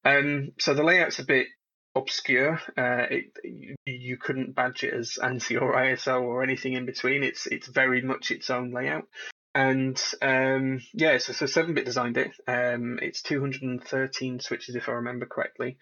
Um, 0.06 0.52
so 0.58 0.72
the 0.72 0.82
layout's 0.82 1.18
a 1.18 1.24
bit 1.24 1.48
obscure. 1.94 2.58
Uh, 2.78 3.06
it, 3.10 3.76
you 3.84 4.16
couldn't 4.16 4.54
badge 4.54 4.84
it 4.84 4.94
as 4.94 5.18
ANSI 5.22 5.60
or 5.60 5.74
ISO 5.74 6.22
or 6.22 6.42
anything 6.42 6.72
in 6.72 6.86
between. 6.86 7.24
It's 7.24 7.46
it's 7.46 7.68
very 7.68 8.00
much 8.00 8.30
its 8.30 8.48
own 8.48 8.70
layout. 8.70 9.04
And 9.54 10.02
um, 10.22 10.80
yeah, 10.94 11.18
so, 11.18 11.32
so 11.34 11.44
7-bit 11.44 11.84
designed 11.84 12.16
it. 12.16 12.30
Um, 12.46 12.98
it's 13.02 13.22
213 13.22 14.40
switches 14.40 14.76
if 14.76 14.88
I 14.88 14.92
remember 14.92 15.26
correctly 15.26 15.78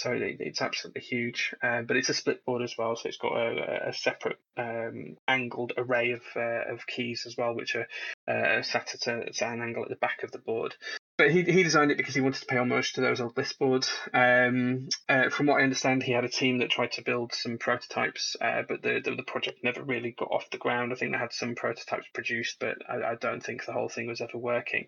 so 0.00 0.12
it's 0.18 0.62
absolutely 0.62 1.02
huge. 1.02 1.54
Uh, 1.62 1.82
but 1.82 1.96
it's 1.96 2.08
a 2.08 2.14
split 2.14 2.44
board 2.44 2.62
as 2.62 2.76
well, 2.78 2.96
so 2.96 3.08
it's 3.08 3.18
got 3.18 3.36
a, 3.36 3.88
a 3.88 3.92
separate 3.92 4.38
um, 4.56 5.16
angled 5.28 5.72
array 5.76 6.12
of 6.12 6.22
uh, 6.34 6.72
of 6.72 6.86
keys 6.86 7.24
as 7.26 7.36
well, 7.36 7.54
which 7.54 7.76
are 7.76 7.86
uh, 8.26 8.62
sat 8.62 8.94
at, 8.94 9.06
a, 9.06 9.26
at 9.28 9.42
an 9.42 9.60
angle 9.60 9.82
at 9.82 9.90
the 9.90 9.96
back 9.96 10.22
of 10.22 10.32
the 10.32 10.38
board. 10.38 10.74
But 11.18 11.30
he, 11.30 11.42
he 11.42 11.62
designed 11.62 11.90
it 11.90 11.98
because 11.98 12.14
he 12.14 12.22
wanted 12.22 12.40
to 12.40 12.46
pay 12.46 12.56
homage 12.56 12.94
to 12.94 13.02
those 13.02 13.20
old 13.20 13.36
Lisp 13.36 13.58
boards. 13.58 13.92
Um, 14.14 14.88
uh, 15.06 15.28
from 15.28 15.46
what 15.46 15.60
I 15.60 15.64
understand, 15.64 16.02
he 16.02 16.12
had 16.12 16.24
a 16.24 16.30
team 16.30 16.58
that 16.58 16.70
tried 16.70 16.92
to 16.92 17.02
build 17.02 17.34
some 17.34 17.58
prototypes, 17.58 18.36
uh, 18.40 18.62
but 18.66 18.80
the, 18.80 19.02
the, 19.04 19.16
the 19.16 19.22
project 19.22 19.62
never 19.62 19.82
really 19.82 20.12
got 20.12 20.30
off 20.30 20.48
the 20.48 20.56
ground. 20.56 20.92
I 20.92 20.96
think 20.96 21.12
they 21.12 21.18
had 21.18 21.34
some 21.34 21.56
prototypes 21.56 22.06
produced, 22.14 22.56
but 22.58 22.78
I, 22.88 23.10
I 23.10 23.14
don't 23.16 23.42
think 23.42 23.66
the 23.66 23.74
whole 23.74 23.90
thing 23.90 24.06
was 24.06 24.22
ever 24.22 24.38
working. 24.38 24.86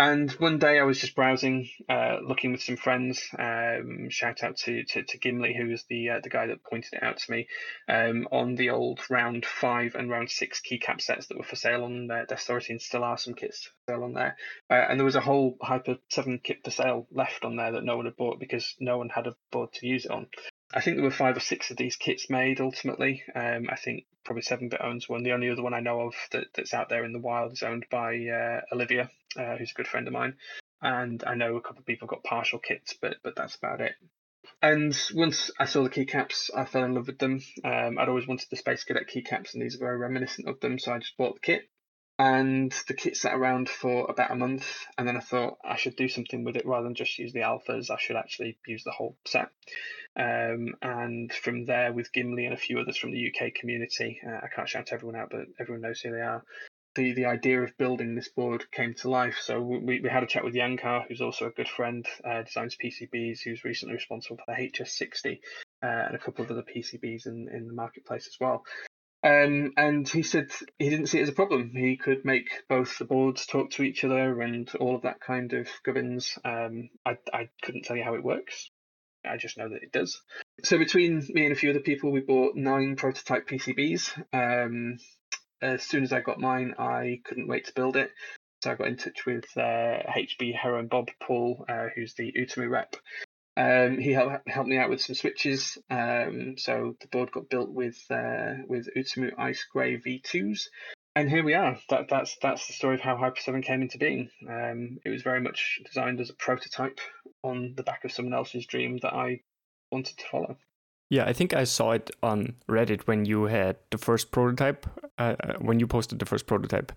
And 0.00 0.30
one 0.38 0.56
day 0.56 0.80
I 0.80 0.84
was 0.84 0.98
just 0.98 1.14
browsing, 1.14 1.68
uh, 1.86 2.20
looking 2.22 2.52
with 2.52 2.62
some 2.62 2.78
friends. 2.78 3.22
Um, 3.38 4.08
shout 4.08 4.42
out 4.42 4.56
to, 4.60 4.82
to, 4.82 5.02
to 5.02 5.18
Gimli, 5.18 5.54
who 5.54 5.68
was 5.68 5.84
the 5.90 6.08
uh, 6.08 6.20
the 6.22 6.30
guy 6.30 6.46
that 6.46 6.64
pointed 6.64 6.94
it 6.94 7.02
out 7.02 7.18
to 7.18 7.30
me 7.30 7.48
um, 7.86 8.26
on 8.32 8.54
the 8.54 8.70
old 8.70 9.00
round 9.10 9.44
five 9.44 9.94
and 9.94 10.08
round 10.08 10.30
six 10.30 10.62
keycap 10.62 11.02
sets 11.02 11.26
that 11.26 11.36
were 11.36 11.44
for 11.44 11.56
sale 11.56 11.84
on 11.84 12.06
their 12.06 12.24
Deskthority, 12.24 12.70
and 12.70 12.80
still 12.80 13.04
are 13.04 13.18
some 13.18 13.34
kits 13.34 13.64
for 13.64 13.92
sale 13.92 14.04
on 14.04 14.14
there. 14.14 14.38
Uh, 14.70 14.86
and 14.88 14.98
there 14.98 15.04
was 15.04 15.16
a 15.16 15.20
whole 15.20 15.58
Hyper 15.60 15.98
Seven 16.08 16.40
kit 16.42 16.64
for 16.64 16.70
sale 16.70 17.06
left 17.12 17.44
on 17.44 17.56
there 17.56 17.72
that 17.72 17.84
no 17.84 17.98
one 17.98 18.06
had 18.06 18.16
bought 18.16 18.40
because 18.40 18.74
no 18.80 18.96
one 18.96 19.10
had 19.10 19.26
a 19.26 19.36
board 19.52 19.70
to 19.74 19.86
use 19.86 20.06
it 20.06 20.10
on. 20.10 20.28
I 20.72 20.80
think 20.80 20.96
there 20.96 21.04
were 21.04 21.10
five 21.10 21.36
or 21.36 21.40
six 21.40 21.70
of 21.70 21.76
these 21.76 21.96
kits 21.96 22.30
made 22.30 22.62
ultimately. 22.62 23.22
Um, 23.34 23.68
I 23.68 23.76
think 23.76 24.06
probably 24.24 24.44
7-Bit 24.44 24.80
owns 24.82 25.10
one. 25.10 25.24
The 25.24 25.32
only 25.32 25.50
other 25.50 25.62
one 25.62 25.74
I 25.74 25.80
know 25.80 26.00
of 26.00 26.14
that, 26.30 26.46
that's 26.54 26.72
out 26.72 26.88
there 26.88 27.04
in 27.04 27.12
the 27.12 27.18
wild 27.18 27.52
is 27.52 27.62
owned 27.62 27.84
by 27.90 28.14
uh, 28.28 28.60
Olivia, 28.72 29.10
uh, 29.36 29.56
who's 29.56 29.70
a 29.70 29.74
good 29.74 29.88
friend 29.88 30.06
of 30.06 30.12
mine. 30.12 30.34
And 30.82 31.22
I 31.26 31.34
know 31.34 31.56
a 31.56 31.60
couple 31.60 31.80
of 31.80 31.86
people 31.86 32.08
got 32.08 32.24
partial 32.24 32.58
kits, 32.58 32.94
but 33.00 33.16
but 33.22 33.36
that's 33.36 33.56
about 33.56 33.80
it. 33.80 33.92
And 34.62 34.96
once 35.14 35.50
I 35.58 35.66
saw 35.66 35.82
the 35.82 35.90
keycaps, 35.90 36.50
I 36.54 36.64
fell 36.64 36.84
in 36.84 36.94
love 36.94 37.06
with 37.06 37.18
them. 37.18 37.42
Um, 37.64 37.98
I'd 37.98 38.08
always 38.08 38.26
wanted 38.26 38.48
the 38.50 38.56
Space 38.56 38.84
Cadet 38.84 39.08
keycaps, 39.08 39.52
and 39.52 39.62
these 39.62 39.76
are 39.76 39.80
very 39.80 39.98
reminiscent 39.98 40.48
of 40.48 40.60
them, 40.60 40.78
so 40.78 40.92
I 40.92 40.98
just 40.98 41.16
bought 41.16 41.34
the 41.34 41.40
kit 41.40 41.68
and 42.20 42.70
the 42.86 42.92
kit 42.92 43.16
sat 43.16 43.34
around 43.34 43.66
for 43.66 44.04
about 44.10 44.30
a 44.30 44.36
month 44.36 44.66
and 44.98 45.08
then 45.08 45.16
i 45.16 45.20
thought 45.20 45.56
i 45.64 45.76
should 45.76 45.96
do 45.96 46.06
something 46.06 46.44
with 46.44 46.54
it 46.54 46.66
rather 46.66 46.84
than 46.84 46.94
just 46.94 47.18
use 47.18 47.32
the 47.32 47.40
alphas 47.40 47.90
i 47.90 47.96
should 47.98 48.16
actually 48.16 48.58
use 48.66 48.84
the 48.84 48.90
whole 48.90 49.16
set 49.26 49.48
um, 50.16 50.74
and 50.82 51.32
from 51.32 51.64
there 51.64 51.94
with 51.94 52.12
gimli 52.12 52.44
and 52.44 52.52
a 52.52 52.58
few 52.58 52.78
others 52.78 52.98
from 52.98 53.10
the 53.10 53.30
uk 53.30 53.54
community 53.54 54.20
uh, 54.26 54.36
i 54.42 54.48
can't 54.54 54.68
shout 54.68 54.92
everyone 54.92 55.18
out 55.18 55.30
but 55.30 55.46
everyone 55.58 55.80
knows 55.80 56.00
who 56.02 56.10
they 56.10 56.20
are 56.20 56.44
the, 56.94 57.12
the 57.12 57.26
idea 57.26 57.62
of 57.62 57.76
building 57.78 58.14
this 58.14 58.28
board 58.28 58.70
came 58.72 58.94
to 58.94 59.10
life. 59.10 59.38
So 59.42 59.60
we, 59.60 60.00
we 60.00 60.08
had 60.08 60.22
a 60.22 60.26
chat 60.26 60.44
with 60.44 60.54
Yanghu, 60.54 61.06
who's 61.08 61.20
also 61.20 61.46
a 61.46 61.50
good 61.50 61.68
friend, 61.68 62.06
uh, 62.24 62.42
designs 62.42 62.76
PCBs, 62.82 63.40
who's 63.44 63.64
recently 63.64 63.94
responsible 63.94 64.38
for 64.38 64.54
the 64.54 64.68
HS60 64.68 65.38
uh, 65.82 65.86
and 65.86 66.14
a 66.14 66.18
couple 66.18 66.44
of 66.44 66.50
other 66.50 66.64
PCBs 66.64 67.26
in, 67.26 67.48
in 67.52 67.66
the 67.68 67.74
marketplace 67.74 68.26
as 68.26 68.36
well. 68.40 68.64
Um, 69.22 69.72
and 69.76 70.08
he 70.08 70.22
said 70.22 70.50
he 70.78 70.88
didn't 70.88 71.06
see 71.08 71.18
it 71.18 71.24
as 71.24 71.28
a 71.28 71.32
problem. 71.32 71.72
He 71.74 71.96
could 71.96 72.24
make 72.24 72.48
both 72.68 72.98
the 72.98 73.04
boards 73.04 73.46
talk 73.46 73.70
to 73.72 73.82
each 73.82 74.02
other 74.02 74.40
and 74.40 74.68
all 74.76 74.96
of 74.96 75.02
that 75.02 75.20
kind 75.20 75.52
of 75.52 75.68
gubbins. 75.84 76.38
Um, 76.44 76.88
I, 77.04 77.18
I 77.32 77.50
couldn't 77.62 77.84
tell 77.84 77.96
you 77.96 78.04
how 78.04 78.14
it 78.14 78.24
works. 78.24 78.70
I 79.24 79.36
just 79.36 79.58
know 79.58 79.68
that 79.68 79.82
it 79.82 79.92
does. 79.92 80.22
So 80.64 80.78
between 80.78 81.22
me 81.28 81.44
and 81.44 81.52
a 81.52 81.56
few 81.56 81.70
other 81.70 81.80
people, 81.80 82.10
we 82.10 82.20
bought 82.20 82.56
nine 82.56 82.96
prototype 82.96 83.46
PCBs. 83.46 84.24
Um, 84.32 84.96
as 85.62 85.82
soon 85.82 86.02
as 86.02 86.12
I 86.12 86.20
got 86.20 86.40
mine, 86.40 86.74
I 86.78 87.20
couldn't 87.24 87.48
wait 87.48 87.66
to 87.66 87.74
build 87.74 87.96
it. 87.96 88.10
So 88.62 88.70
I 88.70 88.74
got 88.74 88.88
in 88.88 88.96
touch 88.96 89.24
with 89.24 89.46
uh, 89.56 90.02
HB 90.08 90.58
Hero 90.60 90.78
and 90.78 90.90
Bob 90.90 91.08
Paul, 91.22 91.64
uh, 91.68 91.86
who's 91.94 92.14
the 92.14 92.32
Outemu 92.32 92.70
rep. 92.70 92.96
Um, 93.56 93.98
he 93.98 94.12
helped 94.12 94.48
helped 94.48 94.68
me 94.68 94.78
out 94.78 94.90
with 94.90 95.00
some 95.00 95.14
switches. 95.14 95.76
Um, 95.90 96.56
so 96.56 96.96
the 97.00 97.08
board 97.08 97.32
got 97.32 97.48
built 97.48 97.70
with 97.70 97.98
uh, 98.10 98.54
with 98.66 98.88
Outemu 98.96 99.32
Ice 99.38 99.66
Grey 99.72 99.98
V2s, 99.98 100.68
and 101.16 101.28
here 101.28 101.42
we 101.42 101.54
are. 101.54 101.78
That 101.88 102.08
that's 102.08 102.36
that's 102.40 102.66
the 102.66 102.72
story 102.74 102.94
of 102.94 103.00
how 103.00 103.16
Hyper 103.16 103.40
Seven 103.40 103.62
came 103.62 103.82
into 103.82 103.98
being. 103.98 104.30
Um, 104.48 104.98
it 105.04 105.10
was 105.10 105.22
very 105.22 105.40
much 105.40 105.80
designed 105.84 106.20
as 106.20 106.30
a 106.30 106.34
prototype 106.34 107.00
on 107.42 107.74
the 107.76 107.82
back 107.82 108.04
of 108.04 108.12
someone 108.12 108.34
else's 108.34 108.66
dream 108.66 108.98
that 109.02 109.14
I 109.14 109.40
wanted 109.90 110.18
to 110.18 110.28
follow. 110.30 110.56
Yeah, 111.10 111.24
I 111.24 111.32
think 111.32 111.54
I 111.54 111.64
saw 111.64 111.90
it 111.90 112.10
on 112.22 112.54
Reddit 112.68 113.02
when 113.02 113.24
you 113.24 113.44
had 113.44 113.76
the 113.90 113.98
first 113.98 114.30
prototype. 114.30 114.86
Uh, 115.18 115.34
uh 115.42 115.54
when 115.58 115.80
you 115.80 115.86
posted 115.86 116.18
the 116.18 116.26
first 116.26 116.46
prototype, 116.46 116.92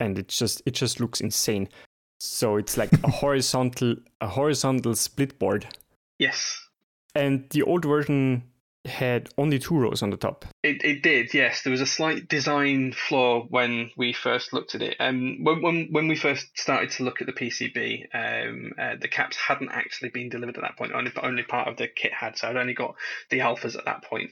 and 0.00 0.18
it 0.18 0.28
just 0.28 0.62
it 0.66 0.74
just 0.74 1.00
looks 1.00 1.20
insane. 1.20 1.68
So 2.20 2.56
it's 2.56 2.76
like 2.76 2.92
a 3.04 3.10
horizontal 3.22 3.96
a 4.20 4.28
horizontal 4.28 4.94
split 4.94 5.38
board. 5.38 5.66
Yes. 6.18 6.68
And 7.14 7.48
the 7.50 7.62
old 7.62 7.84
version 7.84 8.44
had 8.88 9.28
only 9.38 9.58
two 9.58 9.76
rows 9.76 10.02
on 10.02 10.10
the 10.10 10.16
top. 10.16 10.44
It, 10.62 10.84
it 10.84 11.02
did, 11.02 11.34
yes. 11.34 11.62
There 11.62 11.70
was 11.70 11.80
a 11.80 11.86
slight 11.86 12.28
design 12.28 12.92
flaw 12.92 13.42
when 13.42 13.90
we 13.96 14.12
first 14.12 14.52
looked 14.52 14.74
at 14.74 14.82
it. 14.82 14.96
Um, 15.00 15.38
when, 15.42 15.62
when, 15.62 15.88
when 15.90 16.08
we 16.08 16.16
first 16.16 16.46
started 16.58 16.90
to 16.92 17.04
look 17.04 17.20
at 17.20 17.26
the 17.26 17.32
PCB, 17.32 18.06
um, 18.14 18.72
uh, 18.78 18.96
the 19.00 19.08
caps 19.08 19.36
hadn't 19.36 19.70
actually 19.70 20.10
been 20.10 20.28
delivered 20.28 20.56
at 20.56 20.62
that 20.62 20.76
point. 20.76 20.92
Only, 20.92 21.12
only 21.22 21.42
part 21.42 21.68
of 21.68 21.76
the 21.76 21.88
kit 21.88 22.12
had, 22.12 22.36
so 22.36 22.48
I'd 22.48 22.56
only 22.56 22.74
got 22.74 22.94
the 23.30 23.40
alphas 23.40 23.76
at 23.76 23.84
that 23.84 24.04
point. 24.04 24.30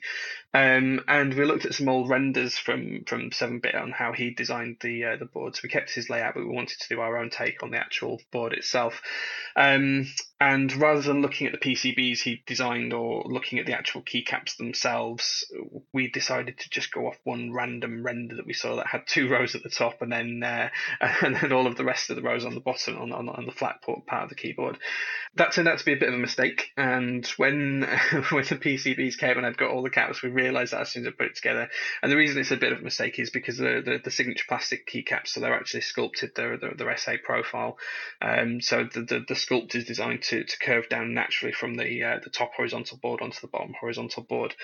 Um, 0.55 1.01
and 1.09 1.35
we 1.35 1.45
looked 1.45 1.65
at 1.65 1.75
some 1.75 1.89
old 1.89 2.09
renders 2.09 2.57
from 2.57 3.03
from 3.09 3.31
7-bit 3.31 3.75
on 3.75 3.91
how 3.91 4.13
he 4.13 4.31
designed 4.31 4.77
the 4.81 5.05
uh, 5.05 5.17
the 5.17 5.25
board. 5.25 5.57
So 5.57 5.63
we 5.65 5.69
kept 5.69 5.93
his 5.93 6.09
layout, 6.09 6.35
but 6.35 6.47
we 6.47 6.55
wanted 6.55 6.79
to 6.79 6.89
do 6.89 7.01
our 7.01 7.19
own 7.19 7.31
take 7.31 7.65
on 7.65 7.73
the 7.73 7.79
actual 7.79 8.21
board 8.31 8.53
itself. 8.53 9.03
Um, 9.57 10.07
and 10.41 10.73
rather 10.75 11.01
than 11.01 11.23
looking 11.23 11.47
at 11.47 11.53
the 11.53 11.59
PCBs 11.59 12.21
he 12.21 12.43
designed 12.45 12.93
or 12.93 13.23
looking 13.25 13.61
at 13.61 13.67
the 13.67 13.73
actual 13.73 14.03
keycaps 14.03 14.57
themselves, 14.57 15.45
we 15.93 16.11
decided 16.11 16.59
to 16.59 16.71
just 16.71 16.93
go 16.93 17.07
off 17.07 17.17
one 17.23 17.53
random 17.53 18.05
render 18.05 18.35
that 18.37 18.47
we 18.47 18.53
saw 18.53 18.77
that 18.77 18.89
had 18.89 19.07
two 19.07 19.29
rows 19.29 19.55
at 19.55 19.63
the 19.63 19.69
top 19.69 20.03
and 20.03 20.11
then 20.11 20.43
uh, 20.43 20.71
and 21.23 21.37
then 21.37 21.53
all 21.53 21.69
of 21.69 21.77
the 21.77 21.85
rest 21.85 22.11
of 22.11 22.17
the 22.17 22.23
rows 22.23 22.45
on 22.45 22.55
the 22.55 22.61
bottom 22.61 22.99
on, 22.99 23.13
on, 23.13 23.29
on 23.29 23.47
the 23.47 23.53
flat 23.53 23.81
port 23.83 24.07
part 24.07 24.25
of 24.25 24.29
the 24.29 24.35
keyboard. 24.35 24.77
That 25.37 25.53
turned 25.53 25.69
out 25.69 25.79
to 25.79 25.85
be 25.85 25.93
a 25.93 25.99
bit 25.99 26.09
of 26.09 26.15
a 26.15 26.19
mistake. 26.19 26.71
And 26.77 27.25
when 27.37 27.83
when 28.31 28.45
the 28.45 28.57
PCBs 28.57 29.17
came 29.19 29.37
and 29.37 29.47
I'd 29.47 29.57
got 29.57 29.71
all 29.71 29.85
the 29.85 29.91
caps, 29.91 30.23
we 30.23 30.31
realised 30.31 30.73
that 30.73 30.81
as 30.81 30.91
soon 30.91 31.07
as 31.07 31.13
I 31.13 31.17
put 31.17 31.29
it 31.29 31.37
together. 31.37 31.69
And 32.03 32.11
the 32.11 32.17
reason 32.17 32.41
it's 32.41 32.51
a 32.51 32.57
bit 32.57 32.73
of 32.73 32.81
a 32.81 32.83
mistake 32.83 33.21
is 33.21 33.31
because 33.31 33.59
the 33.59 33.83
the, 33.85 34.01
the 34.03 34.11
signature 34.11 34.45
plastic 34.49 34.89
keycaps, 34.89 35.29
so 35.29 35.41
they're 35.41 35.55
actually 35.55 35.83
sculpted. 35.83 36.33
They're 36.35 36.57
the, 36.57 36.73
the 36.77 36.97
SA 36.97 37.13
profile. 37.23 37.79
Um, 38.21 38.61
so 38.61 38.89
the, 38.93 39.03
the 39.03 39.25
the 39.29 39.35
sculpt 39.35 39.77
is 39.77 39.85
designed 39.85 40.23
to, 40.25 40.34
to 40.43 40.59
curve 40.59 40.89
down 40.89 41.15
naturally 41.15 41.53
from 41.53 41.75
the 41.75 42.03
uh, 42.03 42.19
the 42.23 42.31
top 42.31 42.55
horizontal 42.55 42.99
board 42.99 43.21
onto 43.21 43.41
the 43.41 43.47
bottom 43.47 43.75
horizontal 43.79 44.23
board. 44.23 44.55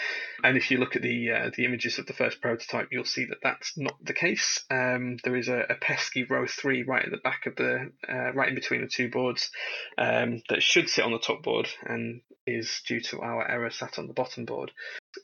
And 0.43 0.57
if 0.57 0.71
you 0.71 0.79
look 0.79 0.97
at 0.97 1.03
the 1.03 1.31
uh, 1.31 1.51
the 1.55 1.65
images 1.65 1.99
of 1.99 2.07
the 2.07 2.13
first 2.13 2.41
prototype, 2.41 2.89
you'll 2.91 3.05
see 3.05 3.27
that 3.27 3.39
that's 3.43 3.77
not 3.77 3.95
the 4.03 4.15
case. 4.15 4.65
Um, 4.71 5.19
there 5.23 5.37
is 5.37 5.49
a, 5.49 5.67
a, 5.69 5.75
pesky 5.75 6.25
row 6.25 6.47
three 6.47 6.83
right 6.83 7.05
at 7.05 7.11
the 7.11 7.19
back 7.19 7.47
of 7.47 7.57
the 7.57 7.93
uh, 8.09 8.33
right 8.33 8.49
in 8.49 8.55
between 8.55 8.81
the 8.81 8.89
two 8.89 9.11
boards 9.11 9.51
um, 9.99 10.43
that 10.49 10.63
should 10.63 10.89
sit 10.89 11.05
on 11.05 11.13
the 11.13 11.19
top 11.19 11.43
board 11.43 11.69
and 11.85 12.21
is 12.47 12.83
due 12.87 13.01
to 13.01 13.21
our 13.21 13.49
error 13.49 13.71
sat 13.71 13.99
on 13.99 14.07
the 14.07 14.13
bottom 14.13 14.45
board. 14.45 14.73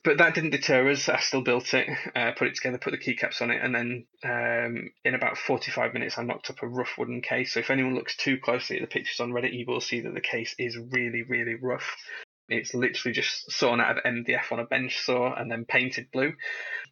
But 0.03 0.17
that 0.17 0.35
didn't 0.35 0.49
deter 0.49 0.89
us. 0.89 1.07
I 1.07 1.19
still 1.19 1.41
built 1.41 1.73
it, 1.73 1.87
uh, 2.13 2.31
put 2.31 2.49
it 2.49 2.55
together, 2.55 2.77
put 2.77 2.91
the 2.91 2.97
keycaps 2.97 3.41
on 3.41 3.51
it, 3.51 3.61
and 3.63 3.73
then 3.73 4.05
um, 4.23 4.91
in 5.05 5.15
about 5.15 5.37
45 5.37 5.93
minutes, 5.93 6.17
I 6.17 6.23
knocked 6.23 6.49
up 6.49 6.61
a 6.61 6.67
rough 6.67 6.97
wooden 6.97 7.21
case. 7.21 7.53
So 7.53 7.61
if 7.61 7.69
anyone 7.69 7.95
looks 7.95 8.17
too 8.17 8.37
closely 8.37 8.77
at 8.77 8.81
the 8.81 8.87
pictures 8.87 9.21
on 9.21 9.31
Reddit, 9.31 9.53
you 9.53 9.65
will 9.65 9.79
see 9.79 10.01
that 10.01 10.13
the 10.13 10.21
case 10.21 10.55
is 10.59 10.77
really, 10.77 11.23
really 11.23 11.55
rough. 11.55 11.95
It's 12.49 12.73
literally 12.73 13.13
just 13.13 13.51
sawn 13.51 13.81
out 13.81 13.97
of 13.97 14.03
MDF 14.03 14.51
on 14.51 14.59
a 14.59 14.65
bench 14.65 14.99
saw 14.99 15.33
and 15.33 15.51
then 15.51 15.65
painted 15.65 16.11
blue. 16.11 16.33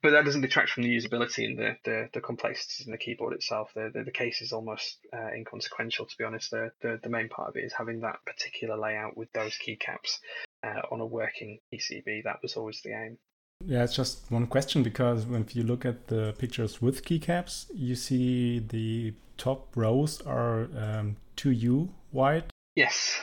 But 0.02 0.12
that 0.12 0.26
doesn't 0.26 0.42
detract 0.42 0.70
from 0.70 0.84
the 0.84 0.96
usability 0.96 1.46
and 1.46 1.58
the, 1.58 1.78
the, 1.86 2.10
the 2.14 2.22
complexities 2.22 2.86
in 2.86 2.92
the 2.92 2.98
keyboard 2.98 3.34
itself. 3.34 3.72
The, 3.74 3.90
the, 3.94 4.04
the 4.04 4.12
case 4.12 4.42
is 4.42 4.52
almost 4.52 4.98
uh, 5.14 5.32
inconsequential, 5.36 6.08
to 6.08 6.18
be 6.18 6.26
honest. 6.26 6.52
The, 6.52 6.72
the, 6.82 7.00
the 7.02 7.10
main 7.10 7.30
part 7.30 7.50
of 7.50 7.56
it 7.56 7.64
is 7.64 7.74
having 7.74 8.02
that 8.02 8.20
particular 8.26 8.78
layout 8.78 9.16
with 9.16 9.32
those 9.32 9.58
keycaps 9.58 10.20
uh, 10.66 10.82
on 10.92 11.02
a 11.02 11.06
working 11.06 11.60
PCB. 11.74 12.24
That 12.24 12.38
was 12.42 12.56
always 12.56 12.82
the 12.82 12.92
aim. 12.92 13.18
Yeah, 13.66 13.84
it's 13.84 13.96
just 13.96 14.30
one 14.30 14.48
question 14.48 14.84
because 14.84 15.26
when 15.26 15.46
you 15.52 15.64
look 15.64 15.86
at 15.86 16.08
the 16.08 16.36
pictures 16.38 16.82
with 16.82 17.06
keycaps, 17.06 17.68
you 17.74 17.96
see 17.96 18.60
the 18.60 19.14
top 19.38 19.76
rows 19.76 20.22
are 20.22 20.68
um, 20.78 21.18
2U 21.38 21.90
wide. 22.12 22.46
Yes. 22.76 23.18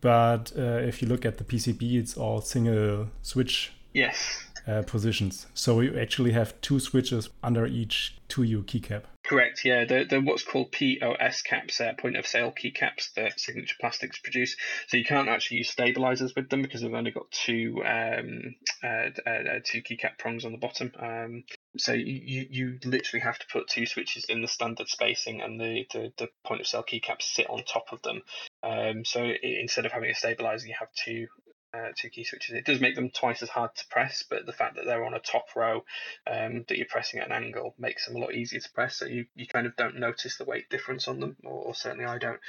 But 0.00 0.52
uh, 0.56 0.80
if 0.82 1.02
you 1.02 1.08
look 1.08 1.24
at 1.24 1.38
the 1.38 1.44
PCB, 1.44 1.94
it's 1.94 2.16
all 2.16 2.40
single 2.40 3.08
switch. 3.22 3.72
Yes. 3.92 4.44
Uh, 4.66 4.82
positions. 4.82 5.46
So 5.54 5.80
you 5.80 5.98
actually 5.98 6.32
have 6.32 6.60
two 6.60 6.80
switches 6.80 7.30
under 7.42 7.66
each 7.66 8.16
2U 8.28 8.64
keycap. 8.64 9.04
Correct. 9.24 9.64
Yeah, 9.64 9.84
they're, 9.84 10.04
they're 10.04 10.20
what's 10.20 10.42
called 10.42 10.72
POS 10.72 11.42
caps, 11.42 11.80
point 11.98 12.16
of 12.16 12.26
sale 12.26 12.52
keycaps 12.52 13.14
that 13.14 13.38
Signature 13.38 13.76
Plastics 13.80 14.18
produce. 14.18 14.56
So 14.88 14.96
you 14.96 15.04
can't 15.04 15.28
actually 15.28 15.58
use 15.58 15.70
stabilizers 15.70 16.34
with 16.34 16.48
them 16.48 16.62
because 16.62 16.80
they've 16.80 16.92
only 16.92 17.10
got 17.10 17.30
two 17.30 17.82
um, 17.84 18.54
uh, 18.82 19.10
uh, 19.26 19.30
uh 19.30 19.60
two 19.64 19.82
keycap 19.82 20.18
prongs 20.18 20.44
on 20.44 20.52
the 20.52 20.58
bottom. 20.58 20.92
Um, 20.98 21.44
so 21.76 21.92
you, 21.92 22.46
you 22.50 22.78
literally 22.84 23.22
have 23.22 23.38
to 23.38 23.46
put 23.52 23.68
two 23.68 23.86
switches 23.86 24.24
in 24.24 24.42
the 24.42 24.48
standard 24.48 24.88
spacing, 24.88 25.40
and 25.40 25.60
the, 25.60 25.86
the, 25.92 26.12
the 26.18 26.28
point 26.44 26.60
of 26.60 26.66
sale 26.66 26.82
keycaps 26.82 27.22
sit 27.22 27.48
on 27.48 27.62
top 27.64 27.92
of 27.92 28.02
them. 28.02 28.22
Um, 28.62 29.04
so 29.04 29.22
instead 29.42 29.86
of 29.86 29.92
having 29.92 30.10
a 30.10 30.14
stabilizer, 30.14 30.66
you 30.66 30.74
have 30.78 30.88
two 30.92 31.28
uh, 31.72 31.88
two 31.96 32.08
key 32.08 32.24
switches. 32.24 32.54
It 32.54 32.64
does 32.64 32.80
make 32.80 32.94
them 32.94 33.10
twice 33.10 33.42
as 33.42 33.48
hard 33.48 33.74
to 33.76 33.86
press, 33.88 34.24
but 34.28 34.46
the 34.46 34.52
fact 34.52 34.76
that 34.76 34.84
they're 34.84 35.04
on 35.04 35.14
a 35.14 35.20
top 35.20 35.46
row 35.54 35.84
um, 36.26 36.64
that 36.68 36.76
you're 36.76 36.86
pressing 36.86 37.20
at 37.20 37.26
an 37.26 37.44
angle 37.44 37.74
makes 37.78 38.06
them 38.06 38.16
a 38.16 38.18
lot 38.18 38.34
easier 38.34 38.60
to 38.60 38.72
press. 38.72 38.96
So 38.96 39.06
you, 39.06 39.26
you 39.34 39.46
kind 39.46 39.66
of 39.66 39.76
don't 39.76 40.00
notice 40.00 40.36
the 40.36 40.44
weight 40.44 40.68
difference 40.68 41.08
on 41.08 41.20
them, 41.20 41.36
or, 41.44 41.66
or 41.66 41.74
certainly 41.74 42.06
I 42.06 42.18
don't. 42.18 42.40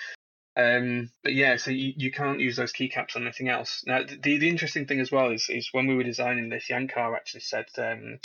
Um, 0.57 1.11
but 1.23 1.33
yeah, 1.33 1.57
so 1.57 1.71
you, 1.71 1.93
you 1.95 2.11
can't 2.11 2.39
use 2.39 2.55
those 2.55 2.73
keycaps 2.73 3.15
on 3.15 3.23
anything 3.23 3.49
else. 3.49 3.83
Now, 3.85 4.03
the, 4.03 4.37
the 4.37 4.49
interesting 4.49 4.85
thing 4.85 4.99
as 4.99 5.11
well 5.11 5.29
is, 5.31 5.47
is 5.49 5.69
when 5.71 5.87
we 5.87 5.95
were 5.95 6.03
designing 6.03 6.49
this, 6.49 6.67
Yanghu 6.69 7.15
actually 7.15 7.41
said, 7.41 7.65
um, 7.77 8.19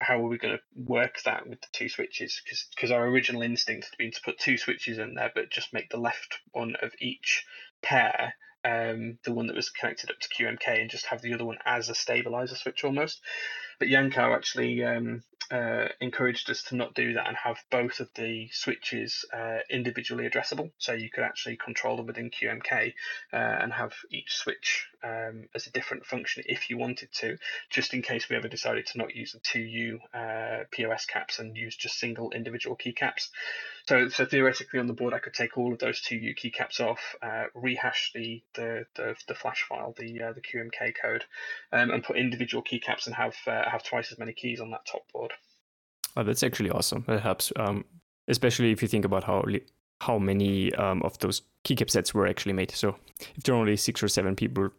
how 0.00 0.18
are 0.18 0.28
we 0.28 0.38
going 0.38 0.56
to 0.56 0.62
work 0.74 1.22
that 1.24 1.46
with 1.46 1.60
the 1.60 1.68
two 1.72 1.88
switches? 1.88 2.40
Because 2.74 2.90
our 2.90 3.06
original 3.06 3.42
instinct 3.42 3.86
had 3.90 3.98
been 3.98 4.12
to 4.12 4.22
put 4.24 4.38
two 4.38 4.56
switches 4.56 4.98
in 4.98 5.14
there, 5.14 5.30
but 5.34 5.50
just 5.50 5.72
make 5.72 5.90
the 5.90 5.98
left 5.98 6.38
one 6.52 6.74
of 6.80 6.92
each 7.00 7.44
pair 7.82 8.34
um, 8.64 9.18
the 9.24 9.32
one 9.32 9.46
that 9.46 9.56
was 9.56 9.70
connected 9.70 10.10
up 10.10 10.18
to 10.20 10.28
QMK 10.28 10.80
and 10.80 10.90
just 10.90 11.06
have 11.06 11.22
the 11.22 11.34
other 11.34 11.44
one 11.44 11.58
as 11.64 11.88
a 11.88 11.94
stabilizer 11.94 12.54
switch 12.54 12.84
almost. 12.84 13.20
But 13.78 13.88
Yanghu 13.88 14.34
actually 14.34 14.84
um, 14.84 15.22
uh, 15.52 15.88
encouraged 16.00 16.48
us 16.48 16.62
to 16.62 16.76
not 16.76 16.94
do 16.94 17.12
that 17.12 17.28
and 17.28 17.36
have 17.36 17.58
both 17.70 18.00
of 18.00 18.08
the 18.14 18.48
switches 18.52 19.24
uh, 19.34 19.58
individually 19.68 20.28
addressable. 20.28 20.70
So 20.78 20.92
you 20.92 21.10
could 21.10 21.24
actually 21.24 21.56
control 21.56 21.96
them 21.96 22.06
within 22.06 22.30
QMK 22.30 22.94
uh, 23.32 23.36
and 23.36 23.72
have 23.72 23.92
each 24.10 24.32
switch 24.32 24.86
um, 25.04 25.48
as 25.54 25.66
a 25.66 25.70
different 25.70 26.06
function 26.06 26.44
if 26.46 26.70
you 26.70 26.78
wanted 26.78 27.12
to, 27.20 27.36
just 27.68 27.92
in 27.92 28.00
case 28.00 28.28
we 28.30 28.36
ever 28.36 28.48
decided 28.48 28.86
to 28.86 28.98
not 28.98 29.14
use 29.14 29.32
the 29.32 29.40
2U 29.40 29.98
uh, 30.14 30.64
POS 30.70 31.04
caps 31.04 31.38
and 31.38 31.56
use 31.56 31.76
just 31.76 31.98
single 31.98 32.30
individual 32.30 32.76
keycaps. 32.76 33.28
So, 33.88 34.08
so 34.08 34.24
theoretically 34.24 34.78
on 34.78 34.86
the 34.86 34.92
board, 34.92 35.12
I 35.12 35.18
could 35.18 35.34
take 35.34 35.58
all 35.58 35.72
of 35.72 35.78
those 35.78 36.00
2U 36.02 36.38
keycaps 36.38 36.80
off, 36.80 37.16
uh, 37.20 37.44
rehash 37.54 38.12
the, 38.14 38.42
the, 38.54 38.86
the, 38.94 39.16
the, 39.26 39.34
flash 39.34 39.64
file, 39.68 39.94
the 39.98 40.22
uh, 40.22 40.32
the 40.32 40.40
QMK 40.40 40.94
code, 41.00 41.24
um, 41.72 41.90
and 41.90 42.04
put 42.04 42.16
individual 42.16 42.62
keycaps 42.62 43.06
and 43.06 43.14
have 43.14 43.34
have 43.44 43.82
twice 43.82 44.12
as 44.12 44.18
many 44.18 44.32
keys 44.32 44.60
on 44.60 44.70
that 44.70 44.86
top 44.86 45.02
board. 45.12 45.32
Oh, 46.16 46.22
that's 46.22 46.42
actually 46.42 46.70
awesome. 46.70 47.04
That 47.08 47.22
helps, 47.22 47.52
um, 47.56 47.84
especially 48.28 48.70
if 48.70 48.82
you 48.82 48.88
think 48.88 49.04
about 49.04 49.24
how 49.24 49.44
how 50.00 50.18
many 50.18 50.72
um, 50.74 51.02
of 51.02 51.18
those 51.18 51.42
keycap 51.64 51.90
sets 51.90 52.12
were 52.12 52.26
actually 52.26 52.52
made. 52.52 52.70
So 52.72 52.96
if 53.36 53.44
there 53.44 53.54
are 53.54 53.58
only 53.58 53.76
six 53.76 54.02
or 54.02 54.08
seven 54.08 54.36
people 54.36 54.70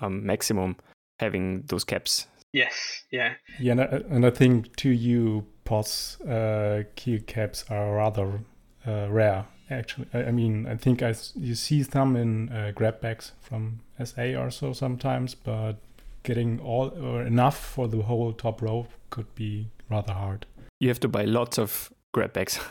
um, 0.00 0.24
maximum 0.26 0.76
having 1.20 1.62
those 1.62 1.84
caps. 1.84 2.26
Yes, 2.52 3.04
yeah. 3.10 3.34
Yeah, 3.58 3.72
and 3.72 3.80
I, 3.80 3.84
and 3.84 4.26
I 4.26 4.30
think 4.30 4.76
2U 4.76 5.44
POS 5.64 6.20
uh, 6.22 6.84
keycaps 6.96 7.70
are 7.70 7.96
rather 7.96 8.40
uh, 8.86 9.08
rare, 9.10 9.46
actually. 9.70 10.06
I, 10.12 10.24
I, 10.24 10.30
mean, 10.30 10.66
I 10.66 10.76
think 10.76 11.02
I, 11.02 11.14
you 11.34 11.54
see 11.54 11.82
some 11.82 12.16
in 12.16 12.50
uh, 12.50 12.72
grab 12.74 13.00
bags 13.00 13.32
from 13.40 13.80
SA 14.02 14.34
or 14.36 14.50
so 14.50 14.72
sometimes, 14.72 15.34
but 15.34 15.76
getting 16.22 16.60
all 16.60 16.88
or 17.00 17.22
enough 17.22 17.58
for 17.58 17.88
the 17.88 18.02
whole 18.02 18.32
top 18.32 18.62
row 18.62 18.86
could 19.10 19.34
be 19.34 19.68
rather 19.90 20.12
hard. 20.12 20.46
You 20.80 20.88
have 20.88 21.00
to 21.00 21.08
buy 21.08 21.24
lots 21.24 21.58
of 21.58 21.92
grab 22.12 22.32
bags. 22.32 22.58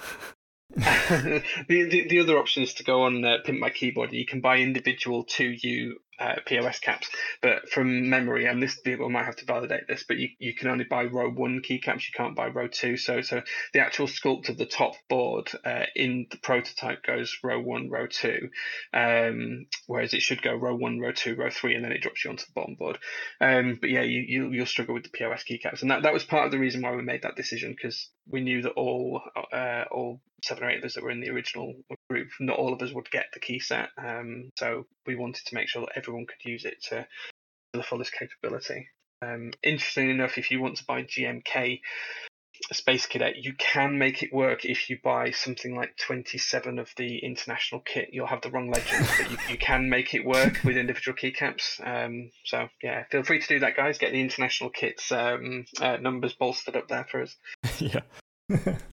the, 0.75 1.43
the, 1.67 2.07
the 2.09 2.19
other 2.19 2.37
option 2.37 2.63
is 2.63 2.73
to 2.73 2.83
go 2.83 3.03
on 3.03 3.23
uh, 3.23 3.37
Pimp 3.45 3.59
My 3.59 3.69
Keyboard. 3.69 4.11
You 4.11 4.25
can 4.25 4.41
buy 4.41 4.57
individual 4.57 5.23
2U 5.23 5.93
uh, 6.19 6.35
POS 6.45 6.79
caps. 6.79 7.09
But 7.41 7.69
from 7.69 8.09
memory, 8.09 8.45
and 8.45 8.61
this 8.61 8.79
people 8.79 9.09
might 9.09 9.25
have 9.25 9.35
to 9.37 9.45
validate 9.45 9.87
this, 9.87 10.03
but 10.07 10.17
you, 10.17 10.29
you 10.39 10.53
can 10.53 10.69
only 10.69 10.85
buy 10.85 11.05
row 11.05 11.29
one 11.29 11.61
keycaps. 11.61 12.07
You 12.07 12.13
can't 12.15 12.35
buy 12.35 12.47
row 12.47 12.67
two. 12.67 12.97
So 12.97 13.21
so 13.21 13.41
the 13.73 13.79
actual 13.79 14.07
sculpt 14.07 14.49
of 14.49 14.57
the 14.57 14.65
top 14.65 14.93
board 15.09 15.51
uh, 15.65 15.85
in 15.95 16.27
the 16.31 16.37
prototype 16.37 17.03
goes 17.03 17.37
row 17.43 17.59
one, 17.59 17.89
row 17.89 18.07
two, 18.07 18.49
um, 18.93 19.65
whereas 19.87 20.13
it 20.13 20.21
should 20.21 20.41
go 20.41 20.53
row 20.53 20.75
one, 20.75 20.99
row 20.99 21.11
two, 21.11 21.35
row 21.35 21.49
three, 21.49 21.75
and 21.75 21.83
then 21.83 21.91
it 21.91 22.01
drops 22.01 22.23
you 22.23 22.31
onto 22.31 22.45
the 22.45 22.53
bottom 22.53 22.75
board. 22.75 22.97
Um, 23.41 23.77
but 23.79 23.89
yeah, 23.89 24.03
you, 24.03 24.23
you 24.27 24.51
you'll 24.51 24.65
struggle 24.65 24.93
with 24.93 25.03
the 25.03 25.09
POS 25.09 25.43
keycaps, 25.43 25.81
and 25.81 25.91
that, 25.91 26.03
that 26.03 26.13
was 26.13 26.23
part 26.23 26.45
of 26.45 26.51
the 26.51 26.59
reason 26.59 26.81
why 26.81 26.95
we 26.95 27.01
made 27.01 27.23
that 27.23 27.35
decision 27.35 27.71
because 27.71 28.09
we 28.27 28.41
knew 28.41 28.61
that 28.61 28.71
all 28.71 29.21
uh, 29.51 29.85
all 29.91 30.21
seven 30.43 30.63
or 30.63 30.69
eight 30.69 30.79
of 30.79 30.83
us 30.83 30.95
that 30.95 31.03
were 31.03 31.11
in 31.11 31.21
the 31.21 31.29
original 31.29 31.73
group, 32.13 32.29
not 32.39 32.57
all 32.57 32.73
of 32.73 32.81
us 32.81 32.93
would 32.93 33.09
get 33.09 33.25
the 33.33 33.39
key 33.39 33.59
set. 33.59 33.89
Um, 33.97 34.51
so 34.57 34.85
we 35.07 35.15
wanted 35.15 35.45
to 35.47 35.55
make 35.55 35.67
sure 35.67 35.81
that 35.81 35.97
everyone 35.97 36.27
could 36.27 36.49
use 36.49 36.63
it 36.63 36.81
to, 36.89 37.01
to 37.01 37.05
the 37.73 37.83
fullest 37.83 38.13
capability. 38.13 38.87
Um, 39.23 39.51
interesting 39.63 40.09
enough, 40.09 40.37
if 40.37 40.51
you 40.51 40.61
want 40.61 40.77
to 40.77 40.85
buy 40.85 41.03
GMK 41.03 41.79
Space 42.71 43.07
Cadet, 43.07 43.37
you 43.37 43.53
can 43.57 43.97
make 43.97 44.21
it 44.21 44.31
work 44.31 44.63
if 44.63 44.89
you 44.89 44.99
buy 45.03 45.31
something 45.31 45.75
like 45.75 45.97
27 45.97 46.77
of 46.77 46.89
the 46.97 47.17
international 47.19 47.81
kit. 47.81 48.09
You'll 48.11 48.27
have 48.27 48.41
the 48.41 48.51
wrong 48.51 48.69
legends, 48.69 49.09
but 49.17 49.31
you, 49.31 49.37
you 49.49 49.57
can 49.57 49.89
make 49.89 50.13
it 50.13 50.23
work 50.23 50.59
with 50.63 50.77
individual 50.77 51.17
keycaps. 51.17 51.85
Um, 51.85 52.29
so, 52.45 52.67
yeah, 52.83 53.05
feel 53.09 53.23
free 53.23 53.39
to 53.39 53.47
do 53.47 53.59
that, 53.59 53.75
guys. 53.75 53.97
Get 53.97 54.11
the 54.11 54.21
international 54.21 54.69
kits 54.69 55.11
um, 55.11 55.65
uh, 55.81 55.97
numbers 55.97 56.33
bolstered 56.33 56.75
up 56.75 56.89
there 56.89 57.07
for 57.09 57.23
us. 57.23 57.35
yeah. 57.79 58.01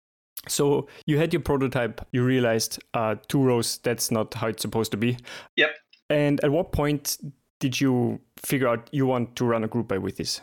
So 0.49 0.89
you 1.07 1.19
had 1.19 1.33
your 1.33 1.43
prototype, 1.43 2.01
you 2.13 2.25
realized 2.25 2.83
uh, 2.95 3.17
two 3.29 3.43
rows, 3.43 3.79
that's 3.79 4.11
not 4.11 4.35
how 4.35 4.49
it's 4.49 4.63
supposed 4.63 4.91
to 4.93 4.97
be. 4.97 5.19
Yep. 5.57 5.71
And 6.11 6.43
at 6.45 6.51
what 6.51 6.73
point 6.73 7.19
did 7.59 7.81
you 7.81 8.21
figure 8.37 8.69
out 8.69 8.89
you 8.93 9.07
want 9.07 9.37
to 9.37 9.45
run 9.45 9.65
a 9.65 9.69
group 9.69 9.89
buy 9.89 9.99
with 9.99 10.17
this? 10.17 10.41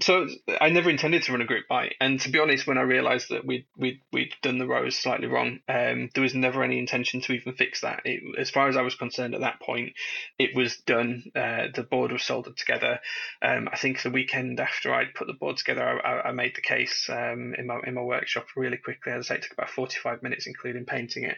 So 0.00 0.26
I 0.60 0.70
never 0.70 0.88
intended 0.88 1.22
to 1.24 1.32
run 1.32 1.42
a 1.42 1.46
group 1.46 1.68
buy, 1.68 1.92
and 2.00 2.18
to 2.20 2.30
be 2.30 2.38
honest, 2.38 2.66
when 2.66 2.78
I 2.78 2.82
realised 2.82 3.28
that 3.28 3.44
we'd 3.44 3.66
we'd 3.76 4.00
we'd 4.10 4.32
done 4.40 4.58
the 4.58 4.66
rows 4.66 4.96
slightly 4.96 5.26
wrong, 5.26 5.58
um, 5.68 6.08
there 6.14 6.22
was 6.22 6.34
never 6.34 6.62
any 6.62 6.78
intention 6.78 7.20
to 7.20 7.32
even 7.32 7.52
fix 7.52 7.82
that. 7.82 8.00
It, 8.06 8.22
as 8.38 8.48
far 8.48 8.68
as 8.68 8.76
I 8.76 8.82
was 8.82 8.94
concerned 8.94 9.34
at 9.34 9.42
that 9.42 9.60
point, 9.60 9.92
it 10.38 10.56
was 10.56 10.78
done. 10.78 11.24
Uh, 11.36 11.66
the 11.74 11.82
board 11.82 12.10
was 12.10 12.22
soldered 12.22 12.56
together. 12.56 13.00
Um, 13.42 13.68
I 13.70 13.76
think 13.76 14.00
the 14.00 14.10
weekend 14.10 14.60
after 14.60 14.94
I'd 14.94 15.14
put 15.14 15.26
the 15.26 15.34
board 15.34 15.58
together, 15.58 15.84
I, 15.84 16.28
I 16.28 16.32
made 16.32 16.56
the 16.56 16.62
case 16.62 17.10
um, 17.10 17.54
in 17.58 17.66
my 17.66 17.80
in 17.86 17.94
my 17.94 18.02
workshop 18.02 18.46
really 18.56 18.78
quickly. 18.78 19.12
As 19.12 19.26
I 19.26 19.34
say, 19.34 19.38
it 19.38 19.42
took 19.42 19.52
about 19.52 19.70
forty 19.70 19.98
five 19.98 20.22
minutes, 20.22 20.46
including 20.46 20.86
painting 20.86 21.24
it, 21.24 21.36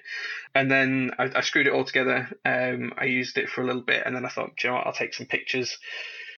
and 0.54 0.70
then 0.70 1.10
I, 1.18 1.28
I 1.34 1.40
screwed 1.40 1.66
it 1.66 1.72
all 1.72 1.84
together. 1.84 2.28
Um, 2.44 2.92
I 2.96 3.06
used 3.06 3.36
it 3.36 3.48
for 3.48 3.62
a 3.62 3.66
little 3.66 3.82
bit, 3.82 4.04
and 4.06 4.14
then 4.14 4.24
I 4.24 4.28
thought, 4.28 4.52
you 4.62 4.70
know 4.70 4.76
what, 4.76 4.86
I'll 4.86 4.92
take 4.92 5.14
some 5.14 5.26
pictures 5.26 5.76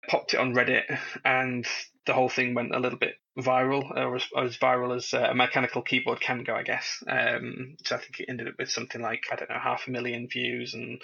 popped 0.07 0.35
it 0.35 0.41
on 0.41 0.55
Reddit, 0.55 0.99
and 1.25 1.67
the 2.07 2.13
whole 2.13 2.29
thing 2.29 2.55
went 2.55 2.75
a 2.75 2.79
little 2.79 2.99
bit 2.99 3.15
viral, 3.39 3.91
or 3.97 4.17
as, 4.17 4.27
as 4.37 4.57
viral 4.59 4.95
as 4.97 5.13
uh, 5.15 5.29
a 5.31 5.35
mechanical 5.35 5.83
keyboard 5.83 6.21
can 6.21 6.45
go, 6.45 6.55
I 6.55 6.63
guess. 6.63 7.03
Um, 7.09 7.77
so 7.85 7.97
I 7.97 7.99
think 7.99 8.21
it 8.21 8.27
ended 8.29 8.49
up 8.49 8.55
with 8.59 8.71
something 8.71 9.01
like 9.01 9.25
I 9.33 9.37
don't 9.37 9.51
know, 9.51 9.59
half 9.59 9.87
a 9.87 9.91
million 9.91 10.29
views 10.29 10.75
and 10.75 11.01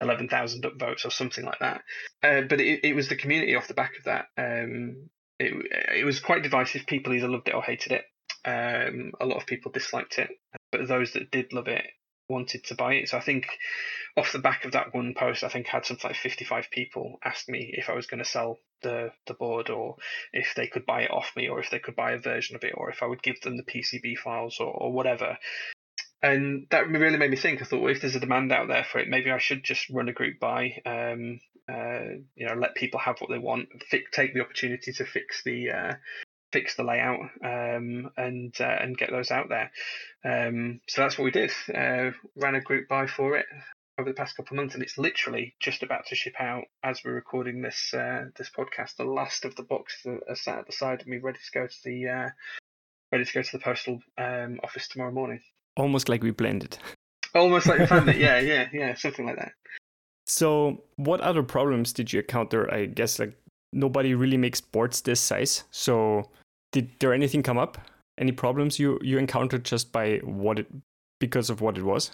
eleven 0.00 0.28
thousand 0.28 0.64
upvotes 0.64 1.04
or 1.04 1.10
something 1.10 1.44
like 1.44 1.58
that. 1.60 1.82
Uh, 2.22 2.42
but 2.42 2.60
it, 2.60 2.80
it 2.84 2.94
was 2.94 3.08
the 3.08 3.16
community 3.16 3.56
off 3.56 3.68
the 3.68 3.74
back 3.74 3.92
of 3.98 4.04
that. 4.04 4.26
Um, 4.36 5.08
it 5.38 5.54
it 5.94 6.04
was 6.04 6.20
quite 6.20 6.42
divisive. 6.42 6.86
People 6.86 7.14
either 7.14 7.28
loved 7.28 7.48
it 7.48 7.54
or 7.54 7.62
hated 7.62 7.92
it. 7.92 8.04
Um, 8.44 9.12
a 9.20 9.26
lot 9.26 9.38
of 9.38 9.46
people 9.46 9.72
disliked 9.72 10.18
it, 10.18 10.30
but 10.70 10.86
those 10.86 11.12
that 11.14 11.30
did 11.30 11.52
love 11.52 11.68
it 11.68 11.84
wanted 12.28 12.64
to 12.64 12.74
buy 12.74 12.94
it. 12.94 13.08
So 13.08 13.18
I 13.18 13.20
think 13.20 13.46
off 14.16 14.32
the 14.32 14.38
back 14.38 14.64
of 14.64 14.72
that 14.72 14.94
one 14.94 15.14
post, 15.14 15.44
I 15.44 15.48
think 15.48 15.66
I 15.66 15.76
had 15.76 15.86
something 15.86 16.08
like 16.08 16.16
55 16.16 16.70
people 16.70 17.18
ask 17.24 17.48
me 17.48 17.74
if 17.76 17.88
I 17.88 17.94
was 17.94 18.06
going 18.06 18.22
to 18.22 18.28
sell 18.28 18.58
the, 18.82 19.10
the 19.26 19.34
board 19.34 19.70
or 19.70 19.96
if 20.32 20.54
they 20.56 20.66
could 20.66 20.86
buy 20.86 21.02
it 21.02 21.10
off 21.10 21.32
me 21.36 21.48
or 21.48 21.60
if 21.60 21.70
they 21.70 21.78
could 21.78 21.96
buy 21.96 22.12
a 22.12 22.20
version 22.20 22.56
of 22.56 22.64
it 22.64 22.74
or 22.76 22.90
if 22.90 23.02
I 23.02 23.06
would 23.06 23.22
give 23.22 23.40
them 23.40 23.56
the 23.56 23.62
PCB 23.62 24.18
files 24.18 24.58
or, 24.60 24.72
or 24.72 24.92
whatever. 24.92 25.36
And 26.22 26.66
that 26.70 26.88
really 26.88 27.18
made 27.18 27.30
me 27.30 27.36
think. 27.36 27.60
I 27.60 27.64
thought, 27.64 27.80
well, 27.80 27.92
if 27.92 28.00
there's 28.00 28.16
a 28.16 28.20
demand 28.20 28.50
out 28.52 28.68
there 28.68 28.84
for 28.84 28.98
it, 28.98 29.08
maybe 29.08 29.30
I 29.30 29.38
should 29.38 29.62
just 29.62 29.90
run 29.90 30.08
a 30.08 30.12
group 30.12 30.40
buy. 30.40 30.80
Um, 30.84 31.40
uh, 31.68 32.18
you 32.34 32.46
know, 32.46 32.54
let 32.54 32.74
people 32.74 33.00
have 33.00 33.20
what 33.20 33.30
they 33.30 33.38
want. 33.38 33.68
take 33.90 34.34
the 34.34 34.40
opportunity 34.40 34.92
to 34.92 35.04
fix 35.04 35.42
the 35.44 35.70
uh, 35.70 35.94
fix 36.52 36.76
the 36.76 36.84
layout 36.84 37.20
um, 37.44 38.10
and 38.16 38.54
uh, 38.60 38.76
and 38.80 38.96
get 38.96 39.10
those 39.10 39.30
out 39.30 39.48
there. 39.48 39.70
Um, 40.24 40.80
so 40.88 41.02
that's 41.02 41.18
what 41.18 41.24
we 41.24 41.30
did. 41.30 41.52
Uh, 41.72 42.10
ran 42.36 42.54
a 42.54 42.60
group 42.60 42.88
buy 42.88 43.06
for 43.06 43.36
it 43.36 43.46
over 43.98 44.10
the 44.10 44.14
past 44.14 44.36
couple 44.36 44.54
of 44.54 44.62
months, 44.62 44.74
and 44.74 44.82
it's 44.82 44.98
literally 44.98 45.54
just 45.60 45.82
about 45.82 46.06
to 46.06 46.14
ship 46.14 46.34
out 46.38 46.64
as 46.82 47.00
we're 47.04 47.14
recording 47.14 47.62
this 47.62 47.92
uh, 47.94 48.26
this 48.36 48.50
podcast. 48.56 48.96
The 48.96 49.04
last 49.04 49.44
of 49.44 49.56
the 49.56 49.62
boxes 49.62 50.20
are 50.28 50.34
sat 50.34 50.58
at 50.58 50.66
the 50.66 50.72
side 50.72 51.00
of 51.00 51.06
me, 51.06 51.18
ready 51.18 51.38
to 51.38 51.58
go 51.58 51.66
to 51.66 51.76
the 51.84 52.08
uh, 52.08 52.28
ready 53.12 53.24
to 53.24 53.32
go 53.32 53.42
to 53.42 53.52
the 53.52 53.62
postal 53.62 54.00
um, 54.18 54.60
office 54.62 54.88
tomorrow 54.88 55.12
morning. 55.12 55.40
Almost 55.76 56.08
like 56.08 56.22
we 56.22 56.32
planned 56.32 56.64
it. 56.64 56.78
Almost 57.34 57.66
like 57.66 57.80
we 57.80 57.86
planned 57.86 58.08
it. 58.08 58.16
Yeah, 58.20 58.38
yeah, 58.38 58.68
yeah, 58.72 58.94
something 58.94 59.26
like 59.26 59.36
that. 59.36 59.52
So, 60.26 60.84
what 60.96 61.20
other 61.20 61.42
problems 61.42 61.92
did 61.92 62.12
you 62.12 62.20
encounter? 62.20 62.72
I 62.72 62.86
guess 62.86 63.18
like 63.18 63.34
nobody 63.72 64.14
really 64.14 64.36
makes 64.36 64.60
boards 64.60 65.00
this 65.00 65.20
size. 65.20 65.64
So, 65.70 66.30
did 66.72 66.90
there 67.00 67.12
anything 67.12 67.42
come 67.42 67.58
up? 67.58 67.78
Any 68.18 68.32
problems 68.32 68.78
you 68.78 68.98
you 69.02 69.18
encountered 69.18 69.64
just 69.64 69.92
by 69.92 70.18
what 70.18 70.58
it 70.58 70.66
because 71.20 71.50
of 71.50 71.60
what 71.60 71.78
it 71.78 71.82
was? 71.82 72.10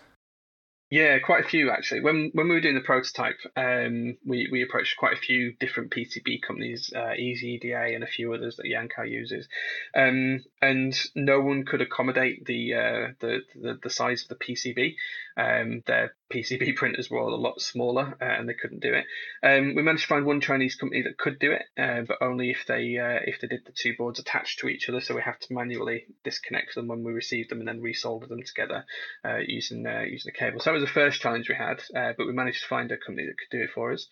Yeah, 0.93 1.19
quite 1.21 1.43
a 1.43 1.49
few 1.49 1.71
actually. 1.71 2.03
When 2.03 2.33
when 2.35 2.49
we 2.49 2.55
were 2.55 2.61
doing 2.61 2.75
the 2.75 2.83
prototype, 2.83 3.39
um, 3.57 4.19
we 4.27 4.51
we 4.53 4.63
approached 4.63 4.99
quite 4.99 5.15
a 5.15 5.21
few 5.21 5.55
different 5.59 5.91
PCB 5.91 6.43
companies, 6.43 6.93
uh, 6.95 7.15
Easy 7.15 7.55
EDA 7.55 7.95
and 7.95 8.05
a 8.05 8.07
few 8.07 8.31
others 8.35 8.57
that 8.57 8.67
Yanghu 8.67 9.11
uses, 9.11 9.49
um, 9.97 10.45
and 10.61 10.95
no 11.15 11.41
one 11.41 11.65
could 11.65 11.81
accommodate 11.81 12.45
the 12.45 12.75
uh, 12.75 13.09
the, 13.21 13.39
the, 13.55 13.79
the 13.83 13.89
size 13.89 14.25
of 14.25 14.29
the 14.29 14.45
PCB. 14.45 14.97
Um, 15.35 15.83
their 15.87 16.15
PCB 16.31 16.77
printers 16.77 17.11
were 17.11 17.19
all 17.21 17.35
a 17.35 17.37
lot 17.37 17.61
smaller 17.63 18.15
uh, 18.21 18.25
and 18.25 18.47
they 18.47 18.55
couldn't 18.55 18.83
do 18.83 18.93
it. 18.93 19.07
Um, 19.43 19.75
we 19.75 19.83
managed 19.83 20.03
to 20.03 20.09
find 20.09 20.27
one 20.27 20.43
Chinese 20.43 20.75
company 20.75 21.03
that 21.03 21.17
could 21.17 21.39
do 21.39 21.53
it, 21.53 21.63
uh, 21.81 22.03
but 22.07 22.19
only 22.21 22.51
if 22.51 22.67
they 22.67 22.99
uh, 22.99 23.21
if 23.25 23.41
they 23.41 23.49
did 23.49 23.65
the 23.65 23.73
two 23.73 23.95
boards 23.97 24.19
attached 24.19 24.59
to 24.59 24.69
each 24.69 24.91
other. 24.91 25.01
So 25.01 25.15
we 25.15 25.23
have 25.23 25.39
to 25.39 25.55
manually 25.55 26.05
disconnect 26.23 26.75
them 26.75 26.89
when 26.89 27.03
we 27.03 27.13
receive 27.13 27.49
them 27.49 27.61
and 27.61 27.69
then 27.69 27.81
resolder 27.81 28.29
them 28.29 28.43
together 28.43 28.85
uh, 29.25 29.39
using 29.39 29.87
uh, 29.87 30.03
using 30.03 30.33
a 30.35 30.39
cable. 30.39 30.61
So 30.61 30.82
was 30.83 30.89
the 30.89 30.95
first 30.95 31.21
challenge 31.21 31.49
we 31.49 31.55
had, 31.55 31.83
uh, 31.97 32.13
but 32.17 32.27
we 32.27 32.33
managed 32.33 32.63
to 32.63 32.69
find 32.69 32.91
a 32.91 32.97
company 32.97 33.27
that 33.27 33.39
could 33.39 33.57
do 33.57 33.65
it 33.65 33.71
for 33.75 33.93
us. 33.93 34.07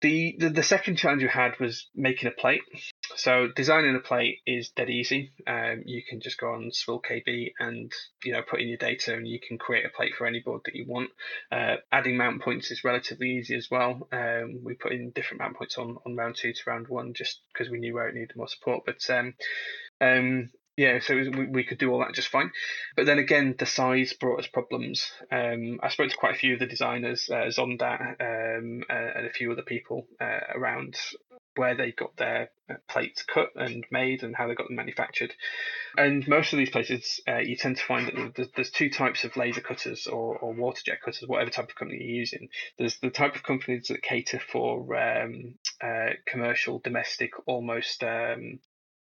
The, 0.00 0.34
the, 0.36 0.50
the 0.50 0.62
second 0.64 0.96
challenge 0.96 1.22
we 1.22 1.28
had 1.28 1.60
was 1.60 1.88
making 1.94 2.28
a 2.28 2.32
plate. 2.32 2.62
So 3.14 3.46
designing 3.54 3.94
a 3.94 4.00
plate 4.00 4.38
is 4.44 4.70
dead 4.70 4.90
easy. 4.90 5.30
Um, 5.46 5.84
you 5.86 6.02
can 6.08 6.20
just 6.20 6.40
go 6.40 6.48
on 6.48 6.72
swillkb 6.72 7.52
and 7.60 7.92
you 8.24 8.32
know 8.32 8.42
put 8.42 8.60
in 8.60 8.68
your 8.68 8.78
data, 8.78 9.14
and 9.14 9.28
you 9.28 9.38
can 9.38 9.58
create 9.58 9.86
a 9.86 9.96
plate 9.96 10.14
for 10.18 10.26
any 10.26 10.40
board 10.40 10.62
that 10.64 10.74
you 10.74 10.86
want. 10.88 11.10
Uh, 11.52 11.76
adding 11.92 12.16
mount 12.16 12.42
points 12.42 12.72
is 12.72 12.82
relatively 12.82 13.30
easy 13.30 13.54
as 13.54 13.68
well. 13.70 14.08
Um, 14.10 14.62
we 14.64 14.74
put 14.74 14.90
in 14.90 15.12
different 15.14 15.40
mount 15.40 15.56
points 15.56 15.78
on, 15.78 15.98
on 16.04 16.16
round 16.16 16.34
two 16.34 16.52
to 16.52 16.60
round 16.66 16.88
one 16.88 17.14
just 17.14 17.40
because 17.52 17.70
we 17.70 17.78
knew 17.78 17.94
where 17.94 18.08
it 18.08 18.14
needed 18.14 18.34
more 18.34 18.48
support. 18.48 18.82
But 18.84 19.08
um, 19.08 19.34
um, 20.00 20.50
yeah, 20.76 21.00
so 21.00 21.16
was, 21.16 21.28
we, 21.28 21.46
we 21.46 21.64
could 21.64 21.78
do 21.78 21.90
all 21.90 22.00
that 22.00 22.14
just 22.14 22.28
fine. 22.28 22.50
But 22.96 23.06
then 23.06 23.18
again, 23.18 23.54
the 23.58 23.66
size 23.66 24.14
brought 24.14 24.40
us 24.40 24.46
problems. 24.46 25.10
Um, 25.30 25.80
I 25.82 25.90
spoke 25.90 26.10
to 26.10 26.16
quite 26.16 26.34
a 26.34 26.38
few 26.38 26.54
of 26.54 26.60
the 26.60 26.66
designers, 26.66 27.28
uh, 27.30 27.50
Zonda, 27.50 28.00
um, 28.20 28.82
uh, 28.88 29.18
and 29.18 29.26
a 29.26 29.32
few 29.32 29.52
other 29.52 29.62
people 29.62 30.06
uh, 30.20 30.40
around 30.54 30.96
where 31.56 31.74
they 31.74 31.92
got 31.92 32.16
their 32.16 32.50
uh, 32.70 32.74
plates 32.88 33.22
cut 33.22 33.50
and 33.54 33.84
made 33.90 34.22
and 34.22 34.34
how 34.34 34.48
they 34.48 34.54
got 34.54 34.68
them 34.68 34.76
manufactured. 34.76 35.34
And 35.98 36.26
most 36.26 36.54
of 36.54 36.58
these 36.58 36.70
places, 36.70 37.20
uh, 37.28 37.38
you 37.38 37.56
tend 37.56 37.76
to 37.76 37.84
find 37.84 38.06
that 38.34 38.48
there's 38.56 38.70
two 38.70 38.88
types 38.88 39.24
of 39.24 39.36
laser 39.36 39.60
cutters 39.60 40.06
or, 40.06 40.38
or 40.38 40.54
water 40.54 40.80
jet 40.84 41.02
cutters, 41.04 41.28
whatever 41.28 41.50
type 41.50 41.68
of 41.68 41.74
company 41.74 42.02
you're 42.02 42.16
using. 42.16 42.48
There's 42.78 42.98
the 42.98 43.10
type 43.10 43.36
of 43.36 43.42
companies 43.42 43.88
that 43.88 44.02
cater 44.02 44.40
for 44.40 44.96
um, 44.96 45.56
uh, 45.84 46.14
commercial, 46.26 46.78
domestic, 46.78 47.32
almost 47.46 48.02
um, 48.02 48.60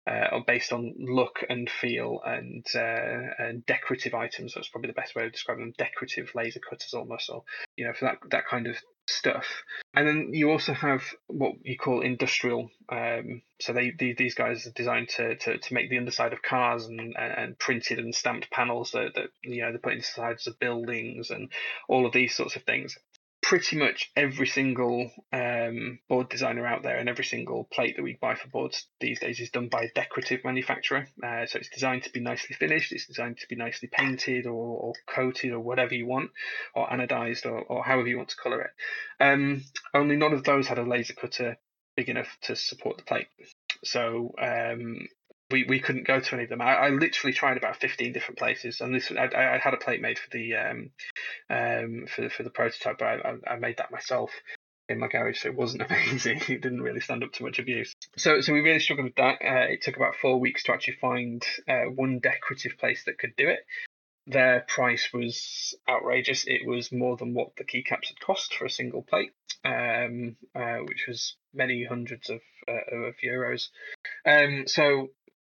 uh, 0.06 0.38
based 0.46 0.72
on 0.72 0.94
look 0.98 1.44
and 1.48 1.68
feel 1.68 2.20
and, 2.24 2.64
uh, 2.74 3.32
and 3.38 3.66
decorative 3.66 4.14
items. 4.14 4.54
That's 4.54 4.68
probably 4.68 4.88
the 4.88 5.00
best 5.00 5.14
way 5.14 5.26
of 5.26 5.32
describing 5.32 5.64
them. 5.64 5.74
Decorative 5.76 6.30
laser 6.34 6.60
cutters, 6.60 6.94
almost, 6.94 7.30
or 7.30 7.44
you 7.76 7.86
know, 7.86 7.92
for 7.92 8.06
that 8.06 8.18
that 8.30 8.46
kind 8.46 8.66
of 8.66 8.76
stuff. 9.08 9.46
And 9.94 10.06
then 10.06 10.30
you 10.32 10.50
also 10.50 10.72
have 10.72 11.02
what 11.26 11.52
you 11.62 11.76
call 11.78 12.00
industrial. 12.00 12.70
Um, 12.88 13.42
so 13.60 13.72
they, 13.72 13.90
they, 13.90 14.12
these 14.12 14.34
guys 14.34 14.66
are 14.66 14.72
designed 14.72 15.08
to, 15.10 15.36
to, 15.36 15.58
to 15.58 15.74
make 15.74 15.90
the 15.90 15.98
underside 15.98 16.32
of 16.32 16.42
cars 16.42 16.86
and, 16.86 17.16
and 17.16 17.58
printed 17.58 17.98
and 17.98 18.14
stamped 18.14 18.50
panels 18.50 18.90
that, 18.92 19.14
that 19.14 19.28
you 19.42 19.62
know 19.62 19.72
they 19.72 19.78
put 19.78 19.94
into 19.94 20.06
sides 20.06 20.46
of 20.46 20.58
buildings 20.58 21.30
and 21.30 21.50
all 21.88 22.06
of 22.06 22.12
these 22.12 22.34
sorts 22.34 22.56
of 22.56 22.64
things. 22.64 22.98
Pretty 23.42 23.76
much 23.76 24.10
every 24.16 24.46
single 24.46 25.10
um, 25.32 25.98
board 26.08 26.28
designer 26.28 26.66
out 26.66 26.82
there 26.82 26.98
and 26.98 27.08
every 27.08 27.24
single 27.24 27.64
plate 27.72 27.96
that 27.96 28.02
we 28.02 28.18
buy 28.20 28.34
for 28.34 28.48
boards 28.48 28.88
these 29.00 29.20
days 29.20 29.38
is 29.38 29.50
done 29.50 29.68
by 29.68 29.82
a 29.82 29.92
decorative 29.94 30.40
manufacturer. 30.44 31.06
Uh, 31.22 31.46
so 31.46 31.58
it's 31.58 31.68
designed 31.68 32.02
to 32.02 32.10
be 32.10 32.20
nicely 32.20 32.56
finished, 32.56 32.92
it's 32.92 33.06
designed 33.06 33.38
to 33.38 33.46
be 33.48 33.54
nicely 33.54 33.88
painted 33.92 34.46
or, 34.46 34.52
or 34.52 34.92
coated 35.06 35.52
or 35.52 35.60
whatever 35.60 35.94
you 35.94 36.06
want, 36.06 36.30
or 36.74 36.88
anodized 36.88 37.46
or, 37.46 37.60
or 37.60 37.84
however 37.84 38.08
you 38.08 38.16
want 38.16 38.30
to 38.30 38.36
color 38.36 38.62
it. 38.62 38.70
Um, 39.20 39.62
only 39.94 40.16
none 40.16 40.32
of 40.32 40.44
those 40.44 40.66
had 40.66 40.78
a 40.78 40.82
laser 40.82 41.14
cutter 41.14 41.56
big 41.96 42.08
enough 42.08 42.36
to 42.42 42.56
support 42.56 42.98
the 42.98 43.04
plate. 43.04 43.28
So 43.84 44.34
um, 44.40 45.06
we, 45.50 45.64
we 45.64 45.80
couldn't 45.80 46.06
go 46.06 46.20
to 46.20 46.34
any 46.34 46.44
of 46.44 46.50
them. 46.50 46.60
I, 46.60 46.74
I 46.74 46.88
literally 46.90 47.32
tried 47.32 47.56
about 47.56 47.76
fifteen 47.76 48.12
different 48.12 48.38
places, 48.38 48.80
and 48.80 48.94
this 48.94 49.12
I, 49.12 49.28
I 49.34 49.58
had 49.58 49.74
a 49.74 49.78
plate 49.78 50.00
made 50.00 50.18
for 50.18 50.28
the 50.30 50.54
um, 50.56 50.90
um 51.50 52.06
for 52.08 52.28
for 52.30 52.42
the 52.42 52.50
prototype, 52.50 52.98
but 52.98 53.06
I, 53.06 53.34
I 53.46 53.56
made 53.56 53.76
that 53.78 53.92
myself 53.92 54.30
in 54.88 54.98
my 54.98 55.08
garage, 55.08 55.40
so 55.40 55.48
it 55.48 55.56
wasn't 55.56 55.82
amazing. 55.88 56.40
it 56.48 56.62
didn't 56.62 56.82
really 56.82 57.00
stand 57.00 57.22
up 57.22 57.32
to 57.34 57.44
much 57.44 57.58
abuse. 57.58 57.94
So 58.16 58.40
so 58.40 58.52
we 58.52 58.60
really 58.60 58.80
struggled 58.80 59.06
with 59.06 59.16
that. 59.16 59.38
Uh, 59.42 59.72
it 59.72 59.82
took 59.82 59.96
about 59.96 60.16
four 60.16 60.38
weeks 60.40 60.64
to 60.64 60.72
actually 60.72 60.96
find 61.00 61.44
uh, 61.68 61.84
one 61.94 62.18
decorative 62.18 62.78
place 62.78 63.04
that 63.04 63.18
could 63.18 63.36
do 63.36 63.48
it. 63.48 63.60
Their 64.28 64.64
price 64.66 65.10
was 65.14 65.76
outrageous. 65.88 66.44
It 66.48 66.66
was 66.66 66.90
more 66.90 67.16
than 67.16 67.32
what 67.32 67.54
the 67.56 67.64
keycaps 67.64 68.08
had 68.08 68.18
cost 68.18 68.54
for 68.54 68.64
a 68.64 68.70
single 68.70 69.02
plate, 69.02 69.30
um, 69.64 70.36
uh, 70.52 70.78
which 70.78 71.04
was 71.06 71.36
many 71.54 71.84
hundreds 71.84 72.28
of, 72.28 72.40
uh, 72.66 72.96
of 72.96 73.14
euros. 73.24 73.68
Um, 74.26 74.64
so 74.66 75.10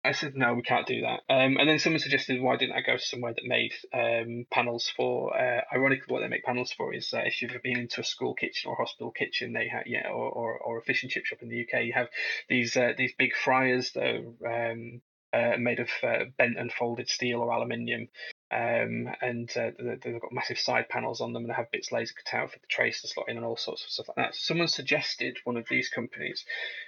I 0.06 0.12
said 0.12 0.36
no, 0.36 0.54
we 0.54 0.62
can't 0.62 0.86
do 0.86 1.02
that. 1.02 1.20
Um, 1.28 1.56
and 1.56 1.68
then 1.68 1.78
someone 1.78 2.00
suggested 2.00 2.40
why 2.40 2.56
didn't 2.56 2.76
I 2.76 2.80
go 2.80 2.96
somewhere 2.96 3.34
that 3.34 3.44
made 3.44 3.72
um, 3.92 4.46
panels 4.50 4.90
for? 4.96 5.36
Uh, 5.36 5.62
ironically, 5.72 6.12
what 6.12 6.20
they 6.20 6.28
make 6.28 6.44
panels 6.44 6.72
for 6.72 6.94
is 6.94 7.12
uh, 7.12 7.22
if 7.24 7.42
you've 7.42 7.50
ever 7.50 7.60
been 7.60 7.78
into 7.78 8.00
a 8.00 8.04
school 8.04 8.34
kitchen 8.34 8.70
or 8.70 8.76
hospital 8.76 9.10
kitchen, 9.10 9.52
they 9.52 9.68
have 9.68 9.86
yeah, 9.86 10.08
or, 10.08 10.30
or, 10.30 10.58
or 10.58 10.78
a 10.78 10.82
fish 10.82 11.02
and 11.02 11.10
chip 11.10 11.26
shop 11.26 11.40
in 11.42 11.48
the 11.48 11.60
UK, 11.62 11.84
you 11.84 11.92
have 11.92 12.08
these 12.48 12.76
uh, 12.76 12.92
these 12.96 13.12
big 13.18 13.34
fryers 13.34 13.92
that 13.92 14.04
are 14.04 14.70
um, 14.70 15.00
uh, 15.32 15.56
made 15.58 15.80
of 15.80 15.88
uh, 16.02 16.24
bent 16.38 16.58
and 16.58 16.72
folded 16.72 17.08
steel 17.08 17.40
or 17.40 17.50
aluminium 17.50 18.08
um, 18.50 19.08
and 19.20 19.50
uh, 19.56 19.70
they've 19.78 20.20
got 20.20 20.32
massive 20.32 20.58
side 20.58 20.88
panels 20.88 21.20
on 21.20 21.32
them 21.32 21.42
and 21.42 21.50
they 21.50 21.54
have 21.56 21.70
bits 21.72 21.90
laser 21.90 22.14
cut 22.14 22.38
out 22.38 22.52
for 22.52 22.58
the 22.58 22.66
trace 22.68 23.02
to 23.02 23.08
slot 23.08 23.28
in 23.28 23.36
and 23.36 23.44
all 23.44 23.56
sorts 23.56 23.84
of 23.84 23.90
stuff 23.90 24.08
like 24.08 24.16
that. 24.16 24.36
Someone 24.36 24.68
suggested 24.68 25.38
one 25.44 25.56
of 25.56 25.66
these 25.68 25.88
companies. 25.88 26.44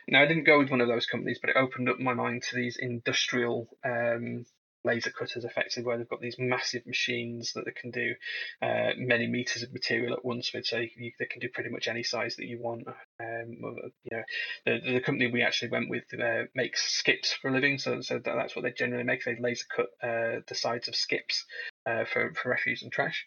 Now 0.06 0.22
I 0.22 0.26
didn't 0.26 0.44
go 0.44 0.58
with 0.58 0.70
one 0.70 0.80
of 0.80 0.88
those 0.88 1.06
companies, 1.06 1.38
but 1.40 1.50
it 1.50 1.56
opened 1.56 1.88
up 1.88 1.98
my 1.98 2.14
mind 2.14 2.44
to 2.44 2.56
these 2.56 2.76
industrial 2.76 3.68
um, 3.84 4.46
laser 4.88 5.10
cutters 5.10 5.44
effectively 5.44 5.84
where 5.84 5.98
they've 5.98 6.08
got 6.08 6.20
these 6.20 6.38
massive 6.38 6.86
machines 6.86 7.52
that 7.54 7.64
they 7.64 7.72
can 7.72 7.90
do 7.90 8.14
uh, 8.62 8.90
many 8.96 9.26
meters 9.26 9.62
of 9.62 9.72
material 9.72 10.14
at 10.14 10.24
once 10.24 10.52
with 10.52 10.66
so 10.66 10.78
you, 10.78 11.12
they 11.18 11.26
can 11.26 11.40
do 11.40 11.48
pretty 11.52 11.70
much 11.70 11.88
any 11.88 12.02
size 12.02 12.36
that 12.36 12.46
you 12.46 12.58
want 12.60 12.86
um, 12.88 13.56
you 14.04 14.10
know 14.10 14.22
the, 14.66 14.92
the 14.94 15.00
company 15.00 15.30
we 15.30 15.42
actually 15.42 15.70
went 15.70 15.90
with 15.90 16.04
uh, 16.14 16.44
makes 16.54 16.90
skips 16.90 17.32
for 17.32 17.48
a 17.48 17.52
living 17.52 17.78
so, 17.78 18.00
so 18.00 18.18
that's 18.18 18.56
what 18.56 18.62
they 18.62 18.72
generally 18.72 19.04
make 19.04 19.24
they 19.24 19.36
laser 19.40 19.66
cut 19.74 19.86
uh, 20.02 20.40
the 20.48 20.54
sides 20.54 20.88
of 20.88 20.96
skips 20.96 21.44
uh, 21.88 22.04
for, 22.04 22.32
for 22.34 22.50
refuse 22.50 22.82
and 22.82 22.92
trash. 22.92 23.24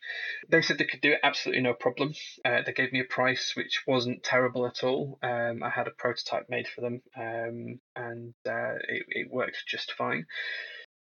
They 0.49 0.61
said 0.61 0.77
they 0.77 0.85
could 0.85 1.01
do 1.01 1.13
it 1.13 1.19
absolutely 1.23 1.63
no 1.63 1.73
problem. 1.73 2.13
Uh, 2.45 2.61
they 2.65 2.73
gave 2.73 2.93
me 2.93 2.99
a 2.99 3.05
price 3.05 3.53
which 3.55 3.83
wasn't 3.87 4.23
terrible 4.23 4.67
at 4.67 4.83
all. 4.83 5.17
Um, 5.23 5.63
I 5.63 5.69
had 5.69 5.87
a 5.87 5.91
prototype 5.91 6.47
made 6.49 6.67
for 6.67 6.81
them 6.81 7.01
um, 7.17 7.79
and 7.95 8.33
uh, 8.47 8.75
it, 8.87 9.05
it 9.09 9.31
worked 9.31 9.63
just 9.67 9.93
fine 9.93 10.25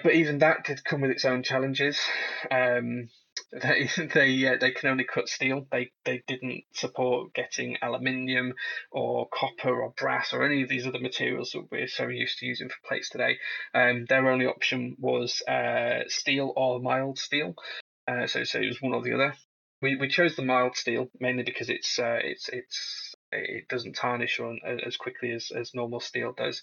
but 0.02 0.14
even 0.14 0.38
that 0.38 0.64
did 0.64 0.84
come 0.84 1.00
with 1.00 1.10
its 1.10 1.24
own 1.24 1.42
challenges. 1.42 1.98
Um, 2.50 3.08
they 3.52 3.88
they 4.14 4.46
uh, 4.46 4.56
they 4.60 4.70
can 4.70 4.90
only 4.90 5.04
cut 5.04 5.28
steel. 5.28 5.66
They 5.70 5.90
they 6.04 6.22
didn't 6.26 6.64
support 6.72 7.34
getting 7.34 7.76
aluminium 7.82 8.54
or 8.90 9.28
copper 9.28 9.82
or 9.82 9.92
brass 9.96 10.32
or 10.32 10.44
any 10.44 10.62
of 10.62 10.68
these 10.68 10.86
other 10.86 11.00
materials 11.00 11.52
that 11.52 11.70
we're 11.70 11.88
so 11.88 12.08
used 12.08 12.38
to 12.38 12.46
using 12.46 12.68
for 12.68 12.76
plates 12.86 13.10
today. 13.10 13.38
Um, 13.74 14.06
their 14.08 14.30
only 14.30 14.46
option 14.46 14.96
was 14.98 15.42
uh, 15.42 16.04
steel 16.08 16.52
or 16.56 16.80
mild 16.80 17.18
steel. 17.18 17.54
Uh, 18.08 18.26
so 18.26 18.44
so 18.44 18.60
it 18.60 18.68
was 18.68 18.82
one 18.82 18.94
or 18.94 19.02
the 19.02 19.14
other. 19.14 19.34
We 19.82 19.96
we 19.96 20.08
chose 20.08 20.36
the 20.36 20.42
mild 20.42 20.76
steel 20.76 21.08
mainly 21.18 21.42
because 21.42 21.70
it's 21.70 21.98
uh, 21.98 22.18
it's 22.22 22.48
it's 22.48 23.14
it 23.32 23.68
doesn't 23.68 23.94
tarnish 23.94 24.40
on 24.40 24.60
as 24.84 24.96
quickly 24.96 25.30
as, 25.30 25.52
as 25.54 25.72
normal 25.72 26.00
steel 26.00 26.32
does 26.32 26.62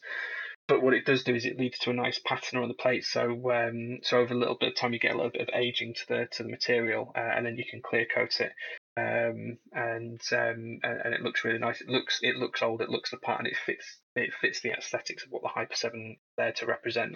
but 0.68 0.82
what 0.82 0.94
it 0.94 1.06
does 1.06 1.24
do 1.24 1.34
is 1.34 1.46
it 1.46 1.58
leads 1.58 1.80
to 1.80 1.90
a 1.90 1.94
nice 1.94 2.20
patina 2.20 2.62
on 2.62 2.68
the 2.68 2.74
plate. 2.74 3.06
So 3.06 3.52
um, 3.52 4.00
so 4.04 4.20
over 4.20 4.34
a 4.34 4.38
little 4.38 4.58
bit 4.60 4.70
of 4.70 4.76
time, 4.76 4.94
you 4.94 5.00
get 5.00 5.14
a 5.14 5.18
little 5.18 5.32
bit 5.32 5.42
of 5.42 5.50
aging 5.54 5.94
to 5.96 6.08
the 6.08 6.28
to 6.32 6.44
the 6.44 6.50
material, 6.50 7.12
uh, 7.16 7.20
and 7.20 7.46
then 7.46 7.58
you 7.58 7.66
can 7.70 7.82
clear 7.82 8.06
coat 8.14 8.40
it. 8.42 8.52
Um, 8.98 9.60
and 9.72 10.20
um, 10.32 10.80
and 10.84 11.14
it 11.14 11.22
looks 11.22 11.46
really 11.46 11.60
nice. 11.60 11.82
It 11.82 11.88
looks 11.88 12.20
it 12.22 12.36
looks 12.36 12.62
old. 12.62 12.82
It 12.82 12.90
looks 12.90 13.12
the 13.12 13.18
part, 13.18 13.40
and 13.40 13.48
it 13.48 13.58
fits 13.66 13.98
it 14.16 14.34
fits 14.42 14.62
the 14.62 14.72
aesthetics 14.72 15.24
of 15.24 15.32
what 15.32 15.44
the 15.44 15.50
Hyper 15.50 15.76
Seven 15.76 16.18
there 16.36 16.54
to 16.54 16.66
represent. 16.66 17.16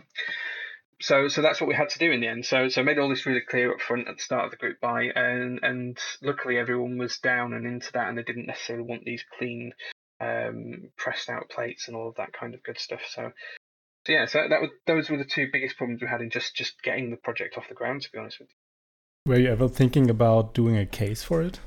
So 1.01 1.27
so 1.27 1.41
that's 1.41 1.59
what 1.59 1.67
we 1.67 1.73
had 1.73 1.89
to 1.89 1.99
do 1.99 2.11
in 2.11 2.21
the 2.21 2.27
end. 2.27 2.45
So 2.45 2.69
so 2.69 2.81
I 2.81 2.83
made 2.83 2.99
all 2.99 3.09
this 3.09 3.25
really 3.25 3.41
clear 3.41 3.73
up 3.73 3.81
front 3.81 4.07
at 4.07 4.17
the 4.17 4.23
start 4.23 4.45
of 4.45 4.51
the 4.51 4.57
group 4.57 4.79
buy, 4.79 5.05
and 5.05 5.59
and 5.63 5.97
luckily 6.21 6.57
everyone 6.57 6.97
was 6.97 7.17
down 7.17 7.53
and 7.53 7.65
into 7.65 7.91
that, 7.93 8.07
and 8.07 8.17
they 8.17 8.23
didn't 8.23 8.45
necessarily 8.45 8.85
want 8.85 9.03
these 9.03 9.25
clean 9.37 9.73
um, 10.21 10.89
pressed 10.97 11.29
out 11.29 11.49
plates 11.49 11.87
and 11.87 11.97
all 11.97 12.09
of 12.09 12.15
that 12.15 12.33
kind 12.33 12.53
of 12.53 12.63
good 12.63 12.79
stuff. 12.79 13.01
So, 13.09 13.31
so 14.05 14.13
yeah, 14.13 14.25
so 14.25 14.45
that 14.47 14.61
was 14.61 14.69
those 14.85 15.09
were 15.09 15.17
the 15.17 15.25
two 15.25 15.47
biggest 15.51 15.77
problems 15.77 16.01
we 16.01 16.07
had 16.07 16.21
in 16.21 16.29
just 16.29 16.55
just 16.55 16.81
getting 16.83 17.09
the 17.09 17.17
project 17.17 17.57
off 17.57 17.67
the 17.67 17.75
ground. 17.75 18.03
To 18.03 18.11
be 18.11 18.19
honest 18.19 18.39
with 18.39 18.49
you. 18.49 19.31
Were 19.31 19.39
you 19.39 19.49
ever 19.49 19.67
thinking 19.67 20.09
about 20.09 20.53
doing 20.53 20.77
a 20.77 20.85
case 20.85 21.23
for 21.23 21.41
it? 21.41 21.59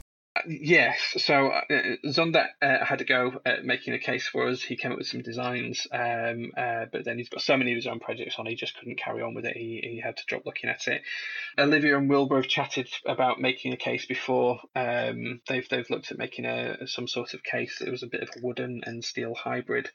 Yes, 0.46 0.98
so 1.18 1.48
uh, 1.48 1.62
Zonda 2.06 2.46
uh, 2.60 2.84
had 2.84 2.98
to 2.98 3.04
go 3.04 3.40
at 3.44 3.64
making 3.64 3.94
a 3.94 3.98
case 3.98 4.26
for 4.26 4.48
us. 4.48 4.62
He 4.62 4.76
came 4.76 4.92
up 4.92 4.98
with 4.98 5.06
some 5.06 5.22
designs, 5.22 5.86
um, 5.92 6.52
uh, 6.56 6.86
but 6.92 7.04
then 7.04 7.18
he's 7.18 7.28
got 7.28 7.42
so 7.42 7.56
many 7.56 7.72
of 7.72 7.76
his 7.76 7.86
own 7.86 8.00
projects 8.00 8.36
on, 8.38 8.46
he 8.46 8.54
just 8.54 8.76
couldn't 8.76 8.98
carry 8.98 9.22
on 9.22 9.34
with 9.34 9.44
it. 9.44 9.56
He, 9.56 9.80
he 9.82 10.00
had 10.00 10.16
to 10.16 10.24
drop 10.26 10.44
looking 10.44 10.70
at 10.70 10.86
it. 10.88 11.02
Olivia 11.58 11.96
and 11.96 12.08
Wilbur 12.08 12.36
have 12.36 12.48
chatted 12.48 12.88
about 13.06 13.40
making 13.40 13.72
a 13.72 13.76
case 13.76 14.06
before. 14.06 14.60
Um, 14.74 15.40
they've 15.48 15.68
they've 15.68 15.90
looked 15.90 16.10
at 16.10 16.18
making 16.18 16.46
a 16.46 16.86
some 16.86 17.08
sort 17.08 17.34
of 17.34 17.42
case 17.42 17.78
that 17.78 17.90
was 17.90 18.02
a 18.02 18.08
bit 18.08 18.22
of 18.22 18.30
a 18.36 18.40
wooden 18.42 18.82
and 18.84 19.04
steel 19.04 19.34
hybrid, 19.34 19.88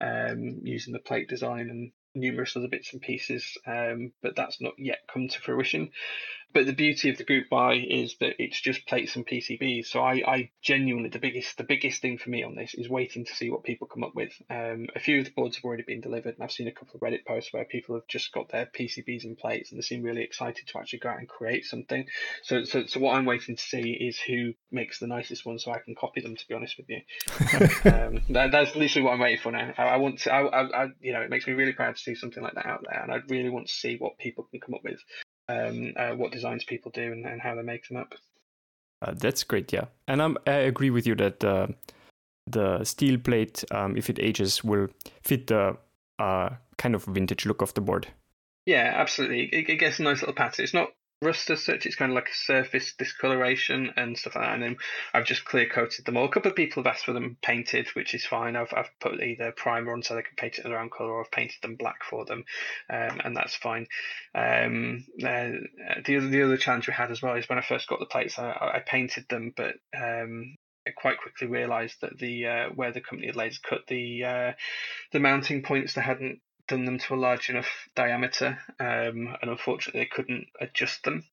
um, 0.00 0.60
using 0.62 0.92
the 0.92 0.98
plate 0.98 1.28
design 1.28 1.68
and 1.70 1.92
numerous 2.14 2.56
other 2.56 2.68
bits 2.68 2.92
and 2.92 3.02
pieces, 3.02 3.56
um, 3.66 4.12
but 4.22 4.34
that's 4.36 4.60
not 4.60 4.74
yet 4.78 4.98
come 5.12 5.28
to 5.28 5.40
fruition. 5.40 5.90
But 6.52 6.66
the 6.66 6.72
beauty 6.72 7.10
of 7.10 7.16
the 7.16 7.24
group 7.24 7.48
buy 7.48 7.74
is 7.74 8.16
that 8.18 8.42
it's 8.42 8.60
just 8.60 8.86
plates 8.86 9.14
and 9.14 9.26
PCBs. 9.26 9.86
So 9.86 10.00
I, 10.00 10.22
I 10.26 10.50
genuinely 10.62 11.08
the 11.08 11.20
biggest 11.20 11.56
the 11.56 11.64
biggest 11.64 12.02
thing 12.02 12.18
for 12.18 12.30
me 12.30 12.42
on 12.42 12.56
this 12.56 12.74
is 12.74 12.88
waiting 12.88 13.24
to 13.24 13.34
see 13.34 13.50
what 13.50 13.62
people 13.62 13.86
come 13.86 14.02
up 14.02 14.14
with. 14.14 14.32
Um, 14.50 14.88
a 14.96 15.00
few 15.00 15.20
of 15.20 15.26
the 15.26 15.30
boards 15.30 15.56
have 15.56 15.64
already 15.64 15.84
been 15.84 16.00
delivered, 16.00 16.34
and 16.34 16.42
I've 16.42 16.50
seen 16.50 16.66
a 16.66 16.72
couple 16.72 16.94
of 16.94 17.00
Reddit 17.00 17.24
posts 17.24 17.52
where 17.52 17.64
people 17.64 17.94
have 17.94 18.06
just 18.08 18.32
got 18.32 18.48
their 18.48 18.66
PCBs 18.66 19.24
and 19.24 19.38
plates, 19.38 19.70
and 19.70 19.78
they 19.78 19.82
seem 19.82 20.02
really 20.02 20.22
excited 20.22 20.66
to 20.66 20.78
actually 20.78 20.98
go 20.98 21.10
out 21.10 21.18
and 21.18 21.28
create 21.28 21.64
something. 21.64 22.06
So 22.42 22.64
so 22.64 22.86
so 22.86 22.98
what 22.98 23.14
I'm 23.14 23.26
waiting 23.26 23.56
to 23.56 23.62
see 23.62 23.92
is 23.92 24.18
who 24.18 24.54
makes 24.72 24.98
the 24.98 25.06
nicest 25.06 25.46
one, 25.46 25.58
so 25.60 25.70
I 25.70 25.78
can 25.78 25.94
copy 25.94 26.20
them. 26.20 26.34
To 26.34 26.48
be 26.48 26.54
honest 26.54 26.76
with 26.78 26.88
you, 26.88 27.00
um, 27.92 28.22
that, 28.30 28.50
that's 28.50 28.74
literally 28.74 29.04
what 29.04 29.12
I'm 29.12 29.20
waiting 29.20 29.40
for 29.40 29.52
now. 29.52 29.72
I, 29.78 29.84
I 29.84 29.96
want 29.98 30.20
to, 30.20 30.32
I, 30.32 30.42
I, 30.42 30.84
I, 30.84 30.88
you 31.00 31.12
know, 31.12 31.20
it 31.20 31.30
makes 31.30 31.46
me 31.46 31.52
really 31.52 31.72
proud 31.72 31.96
to 31.96 32.02
see 32.02 32.14
something 32.14 32.42
like 32.42 32.54
that 32.54 32.66
out 32.66 32.84
there, 32.88 33.02
and 33.02 33.12
I 33.12 33.18
really 33.28 33.50
want 33.50 33.68
to 33.68 33.72
see 33.72 33.96
what 33.96 34.18
people 34.18 34.48
can 34.50 34.60
come 34.60 34.74
up 34.74 34.82
with 34.82 34.98
um, 35.50 35.92
uh, 35.96 36.14
what 36.14 36.32
designs 36.32 36.64
people 36.64 36.90
do 36.92 37.12
and, 37.12 37.26
and, 37.26 37.40
how 37.40 37.54
they 37.54 37.62
make 37.62 37.86
them 37.88 37.96
up. 37.96 38.14
Uh, 39.02 39.14
that's 39.16 39.44
great, 39.44 39.72
yeah. 39.72 39.86
And 40.06 40.22
I'm, 40.22 40.36
I 40.46 40.52
agree 40.52 40.90
with 40.90 41.06
you 41.06 41.14
that 41.16 41.42
uh, 41.42 41.68
the 42.46 42.84
steel 42.84 43.18
plate, 43.18 43.64
um, 43.70 43.96
if 43.96 44.10
it 44.10 44.18
ages, 44.18 44.62
will 44.62 44.88
fit 45.22 45.46
the 45.46 45.76
uh, 46.18 46.50
kind 46.76 46.94
of 46.94 47.04
vintage 47.04 47.46
look 47.46 47.62
of 47.62 47.74
the 47.74 47.80
board. 47.80 48.08
Yeah, 48.66 48.92
absolutely. 48.94 49.46
It, 49.46 49.68
it 49.68 49.76
gets 49.76 49.98
a 49.98 50.02
nice 50.02 50.20
little 50.20 50.34
pattern. 50.34 50.64
It's 50.64 50.74
not 50.74 50.92
rust 51.22 51.50
as 51.50 51.64
such. 51.64 51.84
It's 51.84 51.96
kind 51.96 52.10
of 52.10 52.14
like 52.14 52.28
a 52.28 52.34
surface 52.34 52.94
discoloration 52.94 53.92
and 53.96 54.16
stuff 54.16 54.36
like 54.36 54.44
that. 54.44 54.54
And 54.54 54.62
then 54.62 54.76
I've 55.12 55.26
just 55.26 55.44
clear 55.44 55.68
coated 55.68 56.04
them 56.04 56.16
all. 56.16 56.24
A 56.24 56.30
couple 56.30 56.50
of 56.50 56.56
people 56.56 56.82
have 56.82 56.92
asked 56.92 57.04
for 57.04 57.12
them 57.12 57.36
painted, 57.42 57.88
which 57.88 58.14
is 58.14 58.24
fine. 58.24 58.56
I've, 58.56 58.72
I've 58.74 58.90
put 59.00 59.22
either 59.22 59.52
primer 59.52 59.92
on 59.92 60.02
so 60.02 60.14
they 60.14 60.22
can 60.22 60.36
paint 60.36 60.58
it 60.58 60.64
in 60.64 60.70
their 60.70 60.80
own 60.80 60.90
colour, 60.90 61.12
or 61.12 61.24
I've 61.24 61.30
painted 61.30 61.60
them 61.62 61.76
black 61.76 62.04
for 62.08 62.24
them, 62.24 62.44
um, 62.88 63.20
and 63.24 63.36
that's 63.36 63.54
fine. 63.54 63.86
Um, 64.34 65.04
uh, 65.22 65.50
the 66.04 66.16
other 66.16 66.28
the 66.28 66.42
other 66.42 66.56
challenge 66.56 66.86
we 66.86 66.94
had 66.94 67.10
as 67.10 67.20
well 67.20 67.34
is 67.34 67.48
when 67.48 67.58
I 67.58 67.62
first 67.62 67.88
got 67.88 68.00
the 68.00 68.06
plates, 68.06 68.38
I, 68.38 68.50
I 68.76 68.82
painted 68.86 69.26
them, 69.28 69.52
but 69.54 69.74
um, 69.94 70.56
I 70.86 70.90
quite 70.92 71.18
quickly 71.18 71.48
realised 71.48 72.00
that 72.00 72.18
the 72.18 72.46
uh, 72.46 72.68
where 72.74 72.92
the 72.92 73.00
company 73.02 73.26
had 73.26 73.36
laser 73.36 73.60
cut 73.62 73.86
the 73.88 74.24
uh, 74.24 74.52
the 75.12 75.20
mounting 75.20 75.62
points, 75.62 75.94
they 75.94 76.00
hadn't 76.00 76.40
done 76.66 76.84
them 76.84 76.98
to 76.98 77.14
a 77.14 77.16
large 77.16 77.50
enough 77.50 77.88
diameter, 77.94 78.58
um, 78.78 79.36
and 79.40 79.50
unfortunately 79.50 80.00
they 80.00 80.06
couldn't 80.06 80.46
adjust 80.60 81.04
them. 81.04 81.24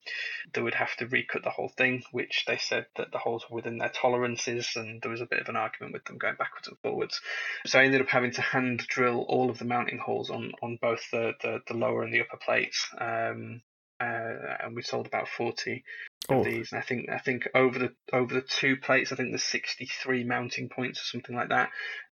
They 0.54 0.62
would 0.62 0.76
have 0.76 0.96
to 0.98 1.08
recut 1.08 1.44
the 1.44 1.50
whole 1.50 1.70
thing, 1.70 2.04
which 2.12 2.46
they 2.48 2.58
said 2.58 2.88
that 2.98 3.12
the 3.12 3.18
holes 3.18 3.46
were 3.50 3.56
within 3.56 3.78
their 3.78 3.90
tolerances, 3.90 4.76
and 4.76 5.02
there 5.02 5.12
was 5.12 5.22
a 5.22 5.26
bit 5.26 5.40
of 5.40 5.50
an 5.50 5.56
argument 5.56 5.94
with 5.94 6.06
them 6.06 6.18
going 6.18 6.36
backwards 6.36 6.68
and 6.68 6.78
forwards. 6.80 7.22
So 7.66 7.80
I 7.80 7.84
ended 7.84 8.02
up 8.02 8.10
having 8.10 8.32
to 8.34 8.42
hand 8.42 8.86
drill 8.88 9.26
all 9.28 9.50
of 9.50 9.60
the 9.60 9.66
mounting 9.66 10.00
holes 10.00 10.30
on 10.30 10.54
on 10.62 10.78
both 10.82 11.10
the 11.12 11.34
the, 11.42 11.60
the 11.68 11.76
lower 11.76 12.04
and 12.04 12.14
the 12.14 12.22
upper 12.22 12.38
plates. 12.38 12.88
Um, 13.00 13.62
uh, 14.00 14.58
and 14.64 14.76
we 14.76 14.84
sold 14.84 15.08
about 15.08 15.28
40 15.28 15.84
of 16.30 16.38
oh. 16.38 16.44
these. 16.44 16.72
And 16.72 16.80
I 16.80 16.84
think 16.84 17.10
I 17.10 17.18
think 17.18 17.50
over 17.56 17.80
the 17.80 17.94
over 18.14 18.34
the 18.34 18.42
two 18.42 18.78
plates, 18.78 19.12
I 19.12 19.16
think 19.16 19.32
there's 19.32 19.44
63 19.44 20.24
mounting 20.24 20.70
points 20.70 21.00
or 21.00 21.06
something 21.06 21.36
like 21.36 21.50
that. 21.50 21.70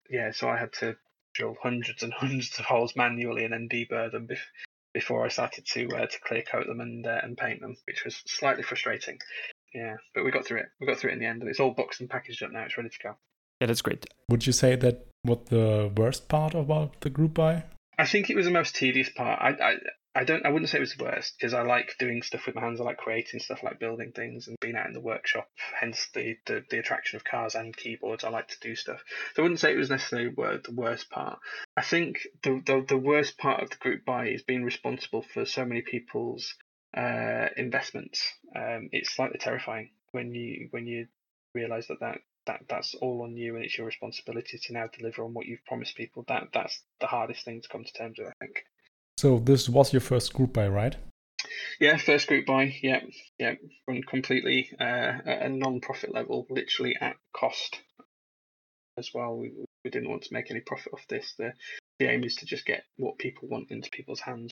Yeah, 0.10 0.32
so 0.32 0.50
I 0.50 0.58
had 0.58 0.74
to 0.74 0.96
drill 1.34 1.56
hundreds 1.62 2.04
and 2.04 2.14
hundreds 2.18 2.58
of 2.60 2.66
holes 2.66 2.96
manually 2.96 3.44
and 3.44 3.54
then 3.54 3.70
deburr 3.70 4.12
them 4.12 4.28
bef- 4.28 4.52
before 4.94 5.26
I 5.26 5.30
started 5.30 5.66
to 5.66 5.88
uh, 5.96 6.06
to 6.06 6.20
clear 6.26 6.42
coat 6.42 6.68
them 6.68 6.82
and 6.82 7.06
uh, 7.06 7.20
and 7.24 7.38
paint 7.38 7.62
them, 7.62 7.78
which 7.86 8.04
was 8.04 8.22
slightly 8.26 8.64
frustrating. 8.64 9.20
Yeah, 9.74 9.96
but 10.14 10.26
we 10.26 10.32
got 10.32 10.46
through 10.46 10.60
it. 10.60 10.66
We 10.80 10.88
got 10.88 10.98
through 10.98 11.12
it 11.12 11.14
in 11.14 11.20
the 11.20 11.26
end, 11.26 11.42
and 11.42 11.50
it's 11.50 11.60
all 11.60 11.72
boxed 11.72 12.02
and 12.02 12.10
packaged 12.10 12.44
up 12.44 12.52
now. 12.52 12.64
It's 12.64 12.78
ready 12.78 12.90
to 12.90 13.00
go. 13.02 13.16
Yeah, 13.62 13.68
that's 13.68 13.82
great. 13.82 14.06
Would 14.28 14.46
you 14.46 14.54
say 14.54 14.76
that 14.76 15.08
what 15.24 15.46
the 15.46 15.92
worst 15.96 16.28
part 16.28 16.56
about 16.56 17.02
the 17.02 17.10
group 17.10 17.36
buy? 17.36 17.64
I 17.98 18.06
think 18.06 18.30
it 18.30 18.36
was 18.36 18.46
the 18.46 18.52
most 18.52 18.76
tedious 18.76 19.10
part. 19.10 19.40
I, 19.40 19.50
I 19.50 19.76
I 20.14 20.26
don't. 20.26 20.46
I 20.46 20.50
wouldn't 20.50 20.70
say 20.70 20.78
it 20.78 20.82
was 20.82 20.96
the 20.96 21.06
worst 21.06 21.36
because 21.38 21.54
I 21.54 21.62
like 21.62 21.96
doing 21.98 22.22
stuff 22.22 22.46
with 22.46 22.56
my 22.56 22.62
hands. 22.62 22.82
I 22.82 22.84
like 22.84 22.98
creating 22.98 23.40
stuff, 23.40 23.64
like 23.64 23.80
building 23.80 24.12
things, 24.12 24.48
and 24.48 24.58
being 24.60 24.76
out 24.76 24.88
in 24.88 24.94
the 24.94 25.00
workshop. 25.00 25.50
Hence 25.80 26.10
the, 26.14 26.38
the, 26.46 26.66
the 26.70 26.80
attraction 26.80 27.16
of 27.16 27.24
cars 27.24 27.56
and 27.56 27.76
keyboards. 27.76 28.26
I 28.26 28.30
like 28.30 28.50
to 28.50 28.60
do 28.60 28.76
stuff. 28.76 29.02
So 29.34 29.42
I 29.42 29.44
wouldn't 29.44 29.62
say 29.62 29.72
it 29.74 29.78
was 29.78 29.90
necessarily 29.90 30.30
the 30.30 30.74
worst 30.74 31.10
part. 31.10 31.40
I 31.78 31.82
think 31.82 32.28
the 32.44 32.62
the, 32.66 32.86
the 32.86 32.98
worst 32.98 33.38
part 33.38 33.64
of 33.64 33.70
the 33.70 33.78
group 33.78 34.04
buy 34.04 34.28
is 34.28 34.44
being 34.44 34.66
responsible 34.66 35.22
for 35.22 35.46
so 35.46 35.64
many 35.64 35.82
people's 35.82 36.56
uh, 36.96 37.48
investments. 37.56 38.22
Um, 38.54 38.90
it's 38.92 39.16
slightly 39.16 39.40
terrifying 39.40 39.92
when 40.12 40.36
you 40.36 40.68
when 40.72 40.88
you 40.88 41.08
realize 41.56 41.88
that, 41.88 42.02
that 42.02 42.18
that 42.48 42.62
that's 42.68 42.96
all 42.96 43.22
on 43.24 43.38
you 43.38 43.56
and 43.56 43.64
it's 43.64 43.78
your 43.78 43.88
responsibility 43.88 44.58
to 44.58 44.74
now 44.74 44.88
deliver 44.88 45.24
on 45.24 45.34
what 45.34 45.46
you've 45.46 45.64
promised 45.66 45.96
people. 45.96 46.26
That 46.28 46.50
that's 46.54 46.82
the 47.00 47.08
hardest 47.08 47.46
thing 47.46 47.62
to 47.62 47.70
come 47.70 47.86
to 47.86 47.94
terms 47.94 48.18
with. 48.20 48.28
I 48.28 48.46
think. 48.46 48.66
So 49.22 49.38
this 49.38 49.70
was 49.70 49.94
your 49.94 50.00
first 50.00 50.34
group 50.34 50.54
buy, 50.54 50.68
right? 50.68 50.96
Yeah, 51.80 51.98
first 51.98 52.28
group 52.28 52.48
buy. 52.48 52.76
Yeah, 52.82 53.02
yeah, 53.38 53.54
run 53.88 54.02
completely 54.02 54.72
uh, 54.80 54.84
at 54.84 55.44
a 55.44 55.50
non-profit 55.50 56.12
level, 56.12 56.48
literally 56.50 56.98
at 57.00 57.18
cost 57.32 57.82
as 58.98 59.12
well. 59.14 59.38
We 59.38 59.52
we 59.86 59.92
didn't 59.92 60.10
want 60.10 60.24
to 60.24 60.34
make 60.34 60.50
any 60.50 60.62
profit 60.62 60.94
off 60.94 61.06
this. 61.08 61.36
The 61.38 61.54
the 62.00 62.10
aim 62.10 62.24
is 62.24 62.36
to 62.38 62.48
just 62.48 62.66
get 62.66 62.84
what 62.98 63.20
people 63.20 63.48
want 63.48 63.70
into 63.70 63.92
people's 63.92 64.22
hands. 64.22 64.50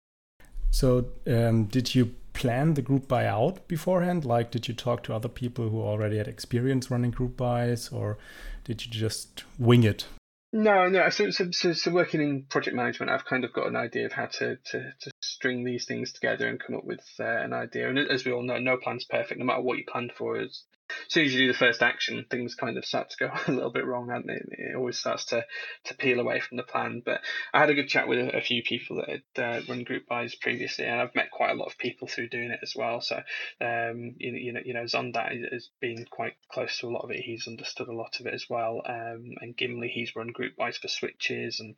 So, 0.69 1.05
um, 1.25 1.63
did 1.65 1.95
you 1.95 2.13
plan 2.33 2.75
the 2.75 2.83
group 2.83 3.07
buy 3.07 3.25
out 3.25 3.67
beforehand? 3.67 4.23
Like, 4.23 4.51
did 4.51 4.67
you 4.67 4.75
talk 4.75 5.01
to 5.05 5.15
other 5.15 5.29
people 5.29 5.69
who 5.69 5.81
already 5.81 6.19
had 6.19 6.27
experience 6.27 6.91
running 6.91 7.09
group 7.09 7.35
buys, 7.37 7.89
or 7.89 8.19
did 8.65 8.85
you 8.85 8.91
just 8.91 9.45
wing 9.57 9.83
it 9.83 10.05
no, 10.51 10.89
no. 10.89 11.09
So, 11.09 11.29
so, 11.31 11.51
so, 11.51 11.73
so, 11.73 11.91
working 11.91 12.21
in 12.21 12.43
project 12.43 12.75
management, 12.75 13.11
I've 13.11 13.25
kind 13.25 13.43
of 13.43 13.53
got 13.53 13.67
an 13.67 13.75
idea 13.75 14.05
of 14.05 14.13
how 14.13 14.25
to, 14.25 14.57
to, 14.57 14.93
to 14.99 15.11
string 15.21 15.63
these 15.63 15.85
things 15.85 16.11
together 16.11 16.47
and 16.47 16.59
come 16.59 16.75
up 16.75 16.85
with 16.85 17.01
uh, 17.19 17.23
an 17.23 17.53
idea. 17.53 17.89
And 17.89 17.99
as 17.99 18.25
we 18.25 18.31
all 18.31 18.43
know, 18.43 18.57
no 18.57 18.77
plan's 18.77 19.05
perfect. 19.05 19.39
No 19.39 19.45
matter 19.45 19.61
what 19.61 19.77
you 19.77 19.85
plan 19.85 20.09
for, 20.17 20.39
is 20.39 20.63
as 20.89 21.13
soon 21.13 21.25
as 21.25 21.33
you 21.33 21.41
do 21.41 21.47
the 21.47 21.57
first 21.57 21.81
action, 21.81 22.25
things 22.29 22.55
kind 22.55 22.77
of 22.77 22.85
start 22.85 23.09
to 23.11 23.17
go 23.17 23.31
a 23.47 23.51
little 23.51 23.71
bit 23.71 23.85
wrong, 23.85 24.09
and 24.11 24.29
it? 24.29 24.45
it 24.51 24.75
always 24.75 24.97
starts 24.97 25.25
to, 25.25 25.45
to 25.85 25.93
peel 25.95 26.19
away 26.19 26.39
from 26.39 26.57
the 26.57 26.63
plan. 26.63 27.01
But 27.05 27.21
I 27.53 27.59
had 27.59 27.69
a 27.69 27.75
good 27.75 27.89
chat 27.89 28.07
with 28.07 28.19
a, 28.19 28.41
few 28.41 28.63
people 28.63 28.97
that 28.97 29.09
had 29.09 29.43
uh, 29.43 29.61
run 29.67 29.83
group 29.83 30.07
buys 30.07 30.33
previously, 30.35 30.85
and 30.85 30.99
I've 30.99 31.13
met 31.13 31.31
quite 31.31 31.51
a 31.51 31.55
lot 31.55 31.67
of 31.67 31.77
people 31.77 32.07
through 32.07 32.29
doing 32.29 32.51
it 32.51 32.59
as 32.63 32.73
well. 32.75 33.01
So, 33.01 33.17
um, 33.61 34.15
you, 34.17 34.31
you 34.31 34.53
know, 34.53 34.61
you 34.63 34.73
know, 34.73 34.83
Zondat 34.83 35.51
has 35.51 35.69
been 35.79 36.05
quite 36.09 36.33
close 36.51 36.79
to 36.79 36.87
a 36.87 36.89
lot 36.89 37.03
of 37.03 37.11
it. 37.11 37.19
He's 37.19 37.47
understood 37.47 37.89
a 37.89 37.93
lot 37.93 38.19
of 38.19 38.25
it 38.25 38.33
as 38.33 38.45
well. 38.49 38.81
Um, 38.85 39.35
and 39.41 39.55
Gimli, 39.55 39.89
he's 39.89 40.15
run 40.15 40.27
group 40.27 40.55
buys 40.55 40.77
for 40.77 40.87
switches, 40.87 41.59
and 41.59 41.75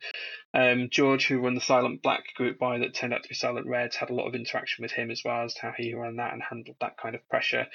um, 0.54 0.88
George, 0.90 1.26
who 1.26 1.40
run 1.40 1.54
the 1.54 1.60
Silent 1.60 2.02
Black 2.02 2.22
group 2.34 2.58
buy 2.58 2.78
that 2.78 2.94
turned 2.94 3.12
out 3.12 3.22
to 3.22 3.28
be 3.28 3.34
Silent 3.34 3.66
Reds, 3.66 3.96
had 3.96 4.10
a 4.10 4.14
lot 4.14 4.26
of 4.26 4.34
interaction 4.34 4.82
with 4.82 4.92
him 4.92 5.10
as 5.10 5.22
well 5.24 5.44
as 5.44 5.56
how 5.56 5.72
he 5.76 5.94
ran 5.94 6.16
that 6.16 6.32
and 6.32 6.42
handled 6.42 6.76
that 6.80 6.96
kind 6.96 7.14
of 7.14 7.28
pressure. 7.28 7.66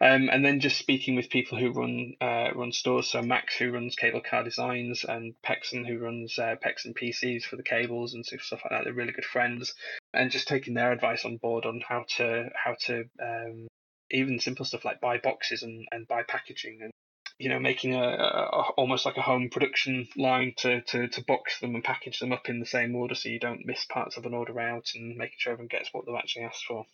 Um, 0.00 0.28
and 0.30 0.44
then 0.44 0.60
just 0.60 0.79
speaking 0.80 1.14
with 1.14 1.30
people 1.30 1.58
who 1.58 1.70
run 1.70 2.14
uh, 2.20 2.48
run 2.54 2.72
stores. 2.72 3.08
So 3.08 3.22
Max, 3.22 3.56
who 3.56 3.70
runs 3.70 3.94
Cable 3.94 4.20
Car 4.20 4.42
Designs, 4.42 5.04
and 5.04 5.34
Pexon, 5.46 5.86
who 5.86 5.98
runs 5.98 6.38
uh, 6.38 6.56
Pexon 6.64 6.94
PCs 6.94 7.44
for 7.44 7.56
the 7.56 7.62
cables 7.62 8.14
and 8.14 8.26
stuff 8.26 8.60
like 8.64 8.70
that. 8.70 8.84
They're 8.84 8.92
really 8.92 9.12
good 9.12 9.24
friends, 9.24 9.74
and 10.12 10.30
just 10.30 10.48
taking 10.48 10.74
their 10.74 10.92
advice 10.92 11.24
on 11.24 11.36
board 11.36 11.66
on 11.66 11.82
how 11.86 12.04
to 12.16 12.50
how 12.54 12.74
to 12.86 13.04
um, 13.22 13.68
even 14.10 14.40
simple 14.40 14.64
stuff 14.64 14.84
like 14.84 15.00
buy 15.00 15.18
boxes 15.18 15.62
and, 15.62 15.86
and 15.92 16.08
buy 16.08 16.22
packaging 16.22 16.80
and 16.82 16.92
you 17.38 17.48
know 17.48 17.58
making 17.58 17.94
a, 17.94 18.02
a, 18.02 18.62
almost 18.76 19.06
like 19.06 19.16
a 19.16 19.22
home 19.22 19.48
production 19.50 20.08
line 20.16 20.52
to, 20.56 20.80
to 20.82 21.08
to 21.08 21.24
box 21.24 21.60
them 21.60 21.74
and 21.74 21.84
package 21.84 22.18
them 22.18 22.32
up 22.32 22.48
in 22.48 22.60
the 22.60 22.66
same 22.66 22.94
order 22.94 23.14
so 23.14 23.28
you 23.28 23.38
don't 23.38 23.64
miss 23.64 23.84
parts 23.84 24.16
of 24.16 24.26
an 24.26 24.34
order 24.34 24.58
out 24.60 24.90
and 24.94 25.16
making 25.16 25.36
sure 25.38 25.52
everyone 25.52 25.68
gets 25.68 25.92
what 25.92 26.04
they've 26.06 26.14
actually 26.14 26.44
asked 26.44 26.64
for. 26.66 26.84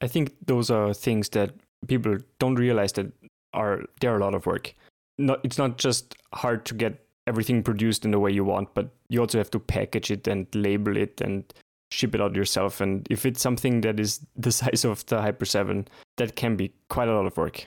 I 0.00 0.06
think 0.06 0.34
those 0.46 0.70
are 0.70 0.94
things 0.94 1.28
that 1.30 1.52
people 1.86 2.16
don't 2.38 2.54
realize 2.54 2.92
that 2.94 3.12
are 3.54 3.84
they're 4.00 4.16
a 4.16 4.20
lot 4.20 4.34
of 4.34 4.46
work. 4.46 4.74
Not, 5.18 5.40
it's 5.44 5.58
not 5.58 5.76
just 5.76 6.16
hard 6.32 6.64
to 6.66 6.74
get 6.74 7.04
everything 7.26 7.62
produced 7.62 8.04
in 8.04 8.10
the 8.10 8.18
way 8.18 8.30
you 8.30 8.44
want, 8.44 8.72
but 8.74 8.90
you 9.08 9.20
also 9.20 9.38
have 9.38 9.50
to 9.50 9.58
package 9.58 10.10
it 10.10 10.26
and 10.26 10.46
label 10.54 10.96
it 10.96 11.20
and 11.20 11.44
ship 11.90 12.14
it 12.14 12.20
out 12.20 12.34
yourself. 12.34 12.80
And 12.80 13.06
if 13.10 13.26
it's 13.26 13.40
something 13.40 13.82
that 13.82 14.00
is 14.00 14.20
the 14.36 14.52
size 14.52 14.84
of 14.84 15.04
the 15.06 15.20
Hyper 15.20 15.44
7, 15.44 15.86
that 16.16 16.36
can 16.36 16.56
be 16.56 16.72
quite 16.88 17.08
a 17.08 17.14
lot 17.14 17.26
of 17.26 17.36
work. 17.36 17.66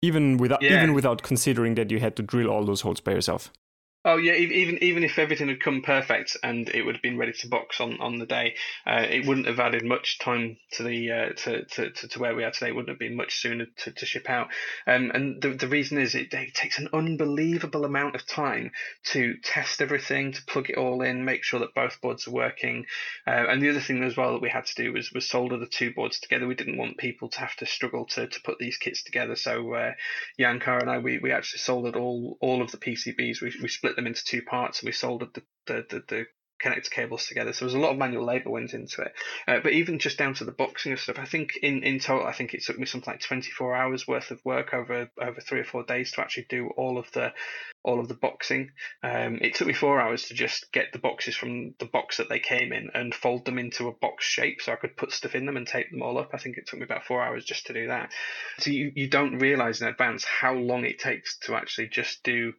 Even 0.00 0.36
without 0.36 0.62
yeah. 0.62 0.76
even 0.78 0.94
without 0.94 1.22
considering 1.22 1.74
that 1.74 1.90
you 1.90 1.98
had 1.98 2.14
to 2.16 2.22
drill 2.22 2.48
all 2.48 2.64
those 2.64 2.82
holes 2.82 3.00
by 3.00 3.12
yourself. 3.12 3.52
Oh 4.10 4.16
yeah, 4.16 4.32
even 4.32 4.82
even 4.82 5.04
if 5.04 5.18
everything 5.18 5.48
had 5.48 5.60
come 5.60 5.82
perfect 5.82 6.34
and 6.42 6.66
it 6.70 6.80
would 6.80 6.94
have 6.94 7.02
been 7.02 7.18
ready 7.18 7.34
to 7.40 7.48
box 7.48 7.78
on, 7.78 8.00
on 8.00 8.18
the 8.18 8.24
day, 8.24 8.54
uh, 8.86 9.04
it 9.06 9.26
wouldn't 9.26 9.46
have 9.46 9.60
added 9.60 9.84
much 9.84 10.18
time 10.18 10.56
to 10.72 10.82
the 10.82 11.12
uh, 11.12 11.28
to, 11.34 11.66
to, 11.66 11.90
to, 11.90 12.18
where 12.18 12.34
we 12.34 12.42
are 12.42 12.50
today. 12.50 12.68
It 12.68 12.74
wouldn't 12.74 12.88
have 12.88 12.98
been 12.98 13.16
much 13.16 13.38
sooner 13.38 13.66
to, 13.66 13.92
to 13.92 14.06
ship 14.06 14.30
out. 14.30 14.48
Um, 14.86 15.10
and 15.12 15.42
the, 15.42 15.50
the 15.50 15.68
reason 15.68 15.98
is 15.98 16.14
it, 16.14 16.32
it 16.32 16.54
takes 16.54 16.78
an 16.78 16.88
unbelievable 16.94 17.84
amount 17.84 18.14
of 18.14 18.26
time 18.26 18.70
to 19.08 19.34
test 19.44 19.82
everything, 19.82 20.32
to 20.32 20.42
plug 20.46 20.70
it 20.70 20.78
all 20.78 21.02
in, 21.02 21.26
make 21.26 21.44
sure 21.44 21.60
that 21.60 21.74
both 21.74 22.00
boards 22.00 22.26
are 22.26 22.32
working. 22.32 22.86
Uh, 23.26 23.44
and 23.50 23.60
the 23.60 23.68
other 23.68 23.80
thing 23.80 24.02
as 24.02 24.16
well 24.16 24.32
that 24.32 24.40
we 24.40 24.48
had 24.48 24.64
to 24.64 24.82
do 24.82 24.90
was 24.94 25.12
was 25.12 25.28
solder 25.28 25.58
the 25.58 25.66
two 25.66 25.92
boards 25.92 26.18
together. 26.18 26.46
We 26.46 26.54
didn't 26.54 26.78
want 26.78 26.96
people 26.96 27.28
to 27.28 27.40
have 27.40 27.56
to 27.56 27.66
struggle 27.66 28.06
to, 28.12 28.26
to 28.26 28.40
put 28.40 28.58
these 28.58 28.78
kits 28.78 29.02
together. 29.02 29.36
So 29.36 29.74
uh, 29.74 29.92
Yanghu 30.40 30.80
and 30.80 30.88
I 30.88 30.96
we, 30.96 31.18
we 31.18 31.30
actually 31.30 31.58
soldered 31.58 31.94
all 31.94 32.38
all 32.40 32.62
of 32.62 32.70
the 32.70 32.78
PCBs. 32.78 33.42
We, 33.42 33.52
we 33.60 33.68
split 33.68 33.97
them 33.98 34.06
into 34.06 34.24
two 34.24 34.42
parts 34.42 34.80
and 34.80 34.86
we 34.86 34.92
soldered 34.92 35.34
the, 35.34 35.42
the, 35.66 35.84
the, 35.90 36.04
the 36.08 36.26
connector 36.62 36.90
cables 36.90 37.26
together. 37.26 37.52
So 37.52 37.64
there 37.64 37.66
was 37.66 37.74
a 37.74 37.78
lot 37.78 37.92
of 37.92 37.98
manual 37.98 38.24
labour 38.24 38.50
went 38.50 38.74
into 38.74 39.02
it. 39.02 39.12
Uh, 39.46 39.60
but 39.62 39.72
even 39.72 39.98
just 39.98 40.18
down 40.18 40.34
to 40.34 40.44
the 40.44 40.52
boxing 40.52 40.92
of 40.92 41.00
stuff, 41.00 41.18
I 41.18 41.24
think 41.24 41.56
in, 41.62 41.82
in 41.82 41.98
total, 41.98 42.26
I 42.26 42.32
think 42.32 42.54
it 42.54 42.64
took 42.64 42.78
me 42.78 42.86
something 42.86 43.12
like 43.12 43.20
24 43.20 43.74
hours 43.74 44.06
worth 44.06 44.30
of 44.30 44.44
work 44.44 44.74
over 44.74 45.10
over 45.20 45.40
three 45.40 45.60
or 45.60 45.64
four 45.64 45.84
days 45.84 46.12
to 46.12 46.20
actually 46.20 46.46
do 46.48 46.68
all 46.76 46.98
of 46.98 47.10
the 47.12 47.32
all 47.84 48.00
of 48.00 48.08
the 48.08 48.14
boxing. 48.14 48.70
Um, 49.02 49.38
it 49.40 49.54
took 49.54 49.66
me 49.66 49.72
four 49.72 50.00
hours 50.00 50.28
to 50.28 50.34
just 50.34 50.70
get 50.72 50.92
the 50.92 50.98
boxes 50.98 51.36
from 51.36 51.74
the 51.78 51.86
box 51.86 52.16
that 52.18 52.28
they 52.28 52.40
came 52.40 52.72
in 52.72 52.90
and 52.92 53.14
fold 53.14 53.44
them 53.44 53.58
into 53.58 53.88
a 53.88 53.92
box 53.92 54.24
shape 54.24 54.60
so 54.60 54.72
I 54.72 54.76
could 54.76 54.96
put 54.96 55.12
stuff 55.12 55.34
in 55.34 55.46
them 55.46 55.56
and 55.56 55.66
tape 55.66 55.90
them 55.90 56.02
all 56.02 56.18
up. 56.18 56.30
I 56.34 56.38
think 56.38 56.58
it 56.58 56.66
took 56.66 56.80
me 56.80 56.84
about 56.84 57.04
four 57.04 57.22
hours 57.22 57.44
just 57.44 57.66
to 57.66 57.72
do 57.72 57.88
that. 57.88 58.10
So 58.58 58.70
you, 58.70 58.92
you 58.94 59.08
don't 59.08 59.38
realize 59.38 59.80
in 59.80 59.88
advance 59.88 60.24
how 60.24 60.54
long 60.54 60.84
it 60.84 60.98
takes 60.98 61.38
to 61.40 61.54
actually 61.54 61.88
just 61.88 62.22
do 62.22 62.52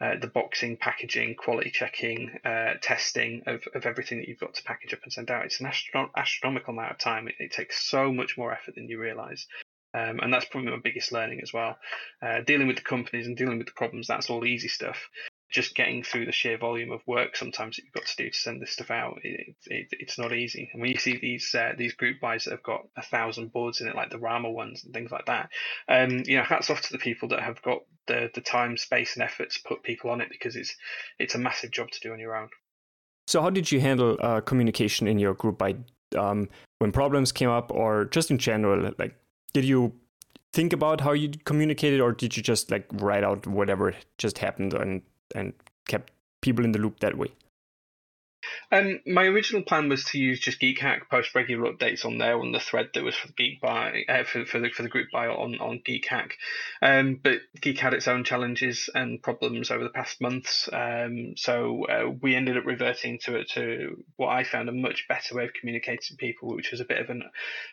uh, 0.00 0.14
the 0.20 0.28
boxing, 0.28 0.76
packaging, 0.76 1.36
quality 1.36 1.70
checking, 1.70 2.38
uh, 2.44 2.74
testing 2.80 3.42
of, 3.46 3.62
of 3.74 3.86
everything 3.86 4.18
that 4.18 4.28
you've 4.28 4.40
got 4.40 4.54
to 4.54 4.62
package 4.64 4.92
up 4.92 5.02
and 5.04 5.12
send 5.12 5.30
out. 5.30 5.44
It's 5.44 5.60
an 5.60 5.66
astro- 5.66 6.10
astronomical 6.16 6.74
amount 6.74 6.92
of 6.92 6.98
time. 6.98 7.28
It, 7.28 7.34
it 7.38 7.52
takes 7.52 7.88
so 7.88 8.12
much 8.12 8.36
more 8.36 8.52
effort 8.52 8.74
than 8.74 8.88
you 8.88 9.00
realize. 9.00 9.46
Um, 9.94 10.20
and 10.20 10.32
that's 10.32 10.44
probably 10.44 10.70
my 10.70 10.78
biggest 10.82 11.12
learning 11.12 11.40
as 11.42 11.52
well. 11.52 11.78
Uh, 12.20 12.40
dealing 12.46 12.66
with 12.66 12.76
the 12.76 12.82
companies 12.82 13.26
and 13.26 13.36
dealing 13.36 13.58
with 13.58 13.66
the 13.66 13.72
problems, 13.72 14.06
that's 14.06 14.28
all 14.28 14.44
easy 14.44 14.68
stuff. 14.68 15.08
Just 15.50 15.74
getting 15.76 16.02
through 16.02 16.26
the 16.26 16.32
sheer 16.32 16.58
volume 16.58 16.90
of 16.90 17.00
work 17.06 17.36
sometimes 17.36 17.76
that 17.76 17.84
you've 17.84 17.94
got 17.94 18.04
to 18.04 18.16
do 18.16 18.28
to 18.28 18.36
send 18.36 18.60
this 18.60 18.72
stuff 18.72 18.90
out, 18.90 19.20
it, 19.22 19.54
it, 19.66 19.86
it's 19.92 20.18
not 20.18 20.34
easy. 20.34 20.68
And 20.72 20.82
when 20.82 20.90
you 20.90 20.98
see 20.98 21.16
these 21.18 21.54
uh, 21.54 21.72
these 21.78 21.94
group 21.94 22.20
buys 22.20 22.44
that 22.44 22.50
have 22.50 22.64
got 22.64 22.82
a 22.96 23.02
thousand 23.02 23.52
boards 23.52 23.80
in 23.80 23.86
it, 23.86 23.94
like 23.94 24.10
the 24.10 24.18
Rama 24.18 24.50
ones 24.50 24.84
and 24.84 24.92
things 24.92 25.12
like 25.12 25.26
that, 25.26 25.48
um, 25.88 26.24
you 26.26 26.36
know, 26.36 26.42
hats 26.42 26.68
off 26.68 26.82
to 26.82 26.92
the 26.92 26.98
people 26.98 27.28
that 27.28 27.40
have 27.40 27.62
got 27.62 27.78
the 28.08 28.28
the 28.34 28.40
time, 28.40 28.76
space, 28.76 29.14
and 29.14 29.22
effort 29.22 29.50
to 29.52 29.60
put 29.64 29.84
people 29.84 30.10
on 30.10 30.20
it 30.20 30.28
because 30.30 30.56
it's 30.56 30.74
it's 31.18 31.36
a 31.36 31.38
massive 31.38 31.70
job 31.70 31.90
to 31.92 32.00
do 32.00 32.12
on 32.12 32.18
your 32.18 32.36
own. 32.36 32.48
So, 33.26 33.42
how 33.42 33.50
did 33.50 33.70
you 33.72 33.80
handle 33.80 34.16
uh, 34.20 34.40
communication 34.40 35.06
in 35.06 35.18
your 35.18 35.34
group 35.34 35.58
buy 35.58 35.76
um, 36.16 36.48
when 36.78 36.92
problems 36.92 37.32
came 37.32 37.50
up, 37.50 37.72
or 37.72 38.06
just 38.06 38.30
in 38.30 38.38
general? 38.38 38.92
Like, 38.98 39.14
did 39.52 39.64
you 39.64 39.92
think 40.56 40.72
about 40.72 41.02
how 41.02 41.12
you 41.12 41.30
communicated 41.44 42.00
or 42.00 42.12
did 42.12 42.34
you 42.34 42.42
just 42.42 42.70
like 42.70 42.86
write 42.94 43.22
out 43.22 43.46
whatever 43.46 43.94
just 44.16 44.38
happened 44.38 44.72
and 44.72 45.02
and 45.34 45.52
kept 45.86 46.12
people 46.40 46.64
in 46.64 46.72
the 46.72 46.78
loop 46.78 47.00
that 47.00 47.18
way 47.18 47.28
Um, 48.70 49.00
my 49.06 49.24
original 49.24 49.62
plan 49.62 49.88
was 49.88 50.04
to 50.04 50.18
use 50.18 50.40
just 50.40 50.60
GeekHack, 50.60 51.08
post 51.10 51.34
regular 51.34 51.72
updates 51.72 52.04
on 52.04 52.18
there 52.18 52.38
on 52.38 52.52
the 52.52 52.60
thread 52.60 52.90
that 52.94 53.04
was 53.04 53.14
for 53.14 53.28
the 53.28 53.32
Geek 53.32 53.60
buy 53.60 54.04
uh, 54.08 54.24
for, 54.24 54.44
for 54.46 54.60
the 54.60 54.70
for 54.70 54.82
the 54.82 54.88
group 54.88 55.08
buy 55.12 55.26
on 55.28 55.58
on 55.58 55.80
GeekHack. 55.86 56.32
Um, 56.82 57.20
but 57.22 57.40
Geek 57.60 57.78
had 57.78 57.94
its 57.94 58.08
own 58.08 58.24
challenges 58.24 58.88
and 58.94 59.22
problems 59.22 59.70
over 59.70 59.84
the 59.84 59.90
past 59.90 60.20
months, 60.20 60.68
um, 60.72 61.34
so 61.36 61.84
uh, 61.86 62.10
we 62.22 62.34
ended 62.34 62.56
up 62.56 62.66
reverting 62.66 63.18
to 63.24 63.44
to 63.44 64.04
what 64.16 64.28
I 64.28 64.44
found 64.44 64.68
a 64.68 64.72
much 64.72 65.06
better 65.08 65.34
way 65.34 65.44
of 65.44 65.54
communicating 65.58 66.00
to 66.08 66.16
people, 66.16 66.54
which 66.54 66.70
was 66.70 66.80
a 66.80 66.84
bit 66.84 66.98
of 66.98 67.10
an 67.10 67.22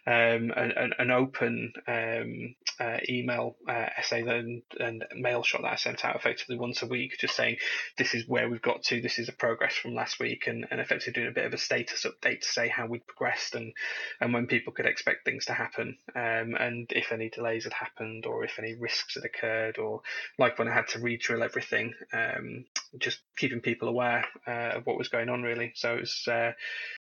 um, 0.07 0.51
an, 0.55 0.93
an 0.97 1.11
open 1.11 1.73
um, 1.87 2.55
uh, 2.79 2.97
email 3.07 3.55
uh, 3.67 3.89
essay 3.97 4.23
and, 4.27 4.61
and 4.79 5.05
mail 5.15 5.43
shot 5.43 5.61
that 5.61 5.73
I 5.73 5.75
sent 5.75 6.05
out 6.05 6.15
effectively 6.15 6.57
once 6.57 6.81
a 6.81 6.87
week, 6.87 7.17
just 7.19 7.35
saying 7.35 7.57
this 7.97 8.13
is 8.13 8.27
where 8.27 8.49
we've 8.49 8.61
got 8.61 8.83
to, 8.83 9.01
this 9.01 9.19
is 9.19 9.29
a 9.29 9.33
progress 9.33 9.75
from 9.75 9.93
last 9.93 10.19
week, 10.19 10.47
and, 10.47 10.62
and 10.71 10.79
effectively 10.79 11.13
doing 11.13 11.27
a 11.27 11.33
bit 11.33 11.45
of 11.45 11.53
a 11.53 11.57
status 11.57 12.05
update 12.05 12.41
to 12.41 12.47
say 12.47 12.67
how 12.67 12.85
we'd 12.85 13.05
progressed 13.07 13.55
and, 13.55 13.73
and 14.21 14.33
when 14.33 14.47
people 14.47 14.73
could 14.73 14.85
expect 14.85 15.25
things 15.25 15.45
to 15.45 15.53
happen, 15.53 15.97
um, 16.15 16.55
and 16.59 16.91
if 16.91 17.11
any 17.11 17.29
delays 17.29 17.63
had 17.63 17.73
happened 17.73 18.25
or 18.25 18.43
if 18.43 18.59
any 18.59 18.75
risks 18.75 19.15
had 19.15 19.23
occurred, 19.25 19.77
or 19.77 20.01
like 20.37 20.59
when 20.59 20.67
I 20.67 20.73
had 20.73 20.87
to 20.89 20.99
re-drill 20.99 21.43
everything, 21.43 21.93
um, 22.13 22.65
just 22.97 23.19
keeping 23.37 23.61
people 23.61 23.87
aware 23.87 24.25
uh, 24.47 24.77
of 24.77 24.85
what 24.85 24.97
was 24.97 25.09
going 25.09 25.29
on 25.29 25.43
really. 25.43 25.73
So 25.75 25.95
it 25.95 26.01
was. 26.01 26.27
Uh, 26.27 26.51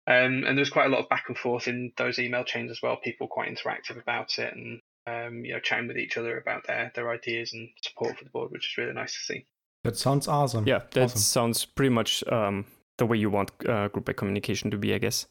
um, 0.06 0.44
and 0.44 0.48
there 0.48 0.56
was 0.56 0.70
quite 0.70 0.86
a 0.86 0.90
lot 0.90 1.00
of 1.00 1.08
back 1.08 1.24
and 1.28 1.38
forth 1.38 1.66
in 1.66 1.92
those 1.96 2.18
email 2.18 2.44
chains 2.44 2.70
as 2.70 2.82
well. 2.82 2.96
People 2.96 3.26
quite 3.26 3.48
interactive 3.48 3.98
about 3.98 4.38
it, 4.38 4.54
and 4.54 4.80
um, 5.06 5.44
you 5.44 5.54
know, 5.54 5.60
chatting 5.60 5.88
with 5.88 5.96
each 5.96 6.18
other 6.18 6.36
about 6.38 6.66
their 6.66 6.92
their 6.94 7.10
ideas 7.10 7.54
and 7.54 7.70
support 7.82 8.18
for 8.18 8.24
the 8.24 8.30
board, 8.30 8.50
which 8.50 8.70
is 8.70 8.76
really 8.76 8.92
nice 8.92 9.14
to 9.14 9.20
see. 9.20 9.46
That 9.82 9.96
sounds 9.96 10.28
awesome. 10.28 10.66
Yeah, 10.66 10.80
that 10.92 11.04
awesome. 11.04 11.20
sounds 11.20 11.64
pretty 11.64 11.90
much 11.90 12.24
um, 12.30 12.64
the 12.98 13.06
way 13.06 13.16
you 13.16 13.30
want 13.30 13.50
uh, 13.68 13.88
group 13.88 14.06
buy 14.06 14.12
communication 14.12 14.70
to 14.70 14.78
be, 14.78 14.94
I 14.94 14.98
guess. 14.98 15.26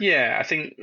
Yeah, 0.00 0.38
I 0.40 0.44
think 0.44 0.80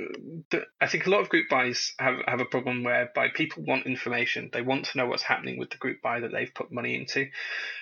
I 0.80 0.86
think 0.86 1.08
a 1.08 1.10
lot 1.10 1.22
of 1.22 1.30
group 1.30 1.50
buys 1.50 1.94
have, 1.98 2.20
have 2.28 2.40
a 2.40 2.46
problem 2.46 2.84
whereby 2.84 3.30
people 3.30 3.64
want 3.64 3.88
information. 3.88 4.52
They 4.54 4.62
want 4.62 4.86
to 4.86 4.98
know 5.00 5.08
what's 5.08 5.24
happening 5.24 5.58
with 5.58 5.72
the 5.72 5.78
group 5.78 6.04
buy 6.04 6.20
that 6.20 6.32
they've 6.32 6.54
put 6.54 6.72
money 6.72 6.96
into, 6.96 7.26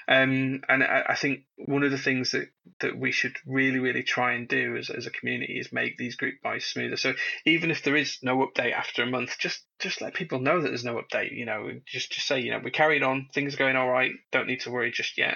um, 0.08 0.62
and 0.70 0.82
I, 0.82 1.04
I, 1.10 1.16
think 1.16 1.42
one 1.58 1.84
of 1.84 1.92
the 1.92 1.98
things 1.98 2.32
that, 2.32 2.48
that 2.80 2.98
we 2.98 3.12
should 3.12 3.36
really 3.46 3.80
really 3.80 4.04
try 4.04 4.32
and 4.32 4.48
do 4.48 4.78
as, 4.78 4.90
as 4.90 5.08
a 5.08 5.12
community 5.12 5.60
is 5.60 5.74
make 5.74 5.98
these 5.98 6.16
group 6.16 6.36
buys 6.42 6.64
smoother. 6.64 6.96
So 6.96 7.14
even 7.46 7.70
if 7.70 7.84
there 7.84 7.98
is 7.98 8.20
no 8.22 8.38
update 8.38 8.72
after 8.72 9.04
a 9.04 9.12
month, 9.12 9.36
just 9.38 9.62
just 9.80 10.00
let 10.00 10.14
people 10.14 10.40
know 10.40 10.62
that 10.62 10.70
there's 10.70 10.86
no 10.86 11.02
update. 11.02 11.36
You 11.36 11.46
know, 11.46 11.70
just 11.86 12.14
just 12.14 12.28
say 12.28 12.40
you 12.40 12.52
know 12.52 12.62
we 12.64 12.72
carried 12.72 13.04
on, 13.04 13.28
things 13.34 13.56
are 13.56 13.58
going 13.58 13.76
all 13.76 13.90
right, 13.90 14.14
don't 14.32 14.48
need 14.48 14.62
to 14.62 14.72
worry 14.72 14.92
just 14.92 15.18
yet. 15.18 15.36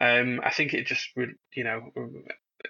Um, 0.00 0.40
I 0.42 0.48
think 0.48 0.72
it 0.72 0.86
just 0.86 1.10
you 1.54 1.64
know 1.64 1.90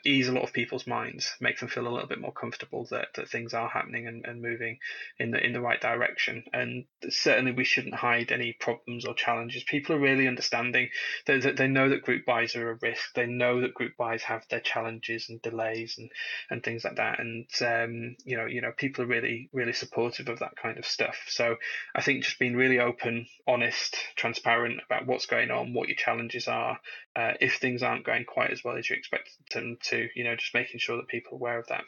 ease 0.04 0.28
a 0.28 0.32
lot 0.32 0.44
of 0.44 0.52
people's 0.52 0.86
minds, 0.86 1.34
make 1.40 1.58
them 1.58 1.68
feel 1.68 1.86
a 1.86 1.90
little 1.90 2.08
bit 2.08 2.20
more 2.20 2.32
comfortable 2.32 2.86
that, 2.90 3.08
that 3.14 3.28
things 3.28 3.54
are 3.54 3.68
happening 3.68 4.06
and, 4.06 4.24
and 4.24 4.42
moving 4.42 4.78
in 5.18 5.30
the 5.30 5.44
in 5.44 5.52
the 5.52 5.60
right 5.60 5.80
direction. 5.80 6.44
And 6.52 6.84
certainly 7.08 7.52
we 7.52 7.64
shouldn't 7.64 7.94
hide 7.94 8.32
any 8.32 8.52
problems 8.52 9.04
or 9.04 9.14
challenges. 9.14 9.64
People 9.64 9.96
are 9.96 10.00
really 10.00 10.28
understanding. 10.28 10.88
They, 11.26 11.38
they 11.38 11.68
know 11.68 11.88
that 11.88 12.02
group 12.02 12.24
buys 12.24 12.56
are 12.56 12.70
a 12.70 12.78
risk. 12.80 13.14
They 13.14 13.26
know 13.26 13.60
that 13.60 13.74
group 13.74 13.96
buys 13.96 14.22
have 14.24 14.44
their 14.50 14.60
challenges 14.60 15.28
and 15.28 15.40
delays 15.42 15.96
and, 15.98 16.10
and 16.50 16.62
things 16.62 16.84
like 16.84 16.96
that. 16.96 17.20
And 17.20 17.46
um, 17.60 18.16
you 18.24 18.36
know, 18.36 18.46
you 18.46 18.60
know, 18.60 18.72
people 18.76 19.04
are 19.04 19.08
really, 19.08 19.48
really 19.52 19.72
supportive 19.72 20.28
of 20.28 20.40
that 20.40 20.56
kind 20.56 20.78
of 20.78 20.86
stuff. 20.86 21.16
So 21.28 21.56
I 21.94 22.02
think 22.02 22.24
just 22.24 22.38
being 22.38 22.56
really 22.56 22.80
open, 22.80 23.26
honest, 23.46 23.96
transparent 24.16 24.80
about 24.84 25.06
what's 25.06 25.26
going 25.26 25.50
on, 25.50 25.74
what 25.74 25.88
your 25.88 25.96
challenges 25.96 26.48
are, 26.48 26.78
uh, 27.16 27.32
if 27.40 27.56
things 27.56 27.82
aren't 27.82 28.04
going 28.04 28.24
quite 28.24 28.50
as 28.50 28.64
well 28.64 28.76
as 28.76 28.88
you 28.88 28.96
expect 28.96 29.30
them 29.52 29.76
to, 29.90 30.08
you 30.14 30.24
know, 30.24 30.36
just 30.36 30.54
making 30.54 30.80
sure 30.80 30.96
that 30.96 31.08
people 31.08 31.32
are 31.32 31.36
aware 31.36 31.58
of 31.58 31.66
that. 31.68 31.84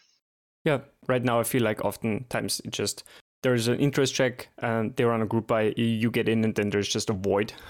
Yeah, 0.64 0.80
right 1.06 1.22
now 1.22 1.38
I 1.38 1.44
feel 1.44 1.62
like 1.62 1.84
oftentimes 1.84 2.60
it 2.64 2.72
just 2.72 3.04
there's 3.42 3.68
an 3.68 3.78
interest 3.78 4.14
check 4.14 4.48
and 4.58 4.96
they're 4.96 5.12
on 5.12 5.22
a 5.22 5.26
group 5.26 5.46
buy, 5.46 5.72
you 5.76 6.10
get 6.10 6.28
in 6.28 6.42
and 6.42 6.54
then 6.54 6.70
there's 6.70 6.88
just 6.88 7.10
a 7.10 7.14
void. 7.14 7.52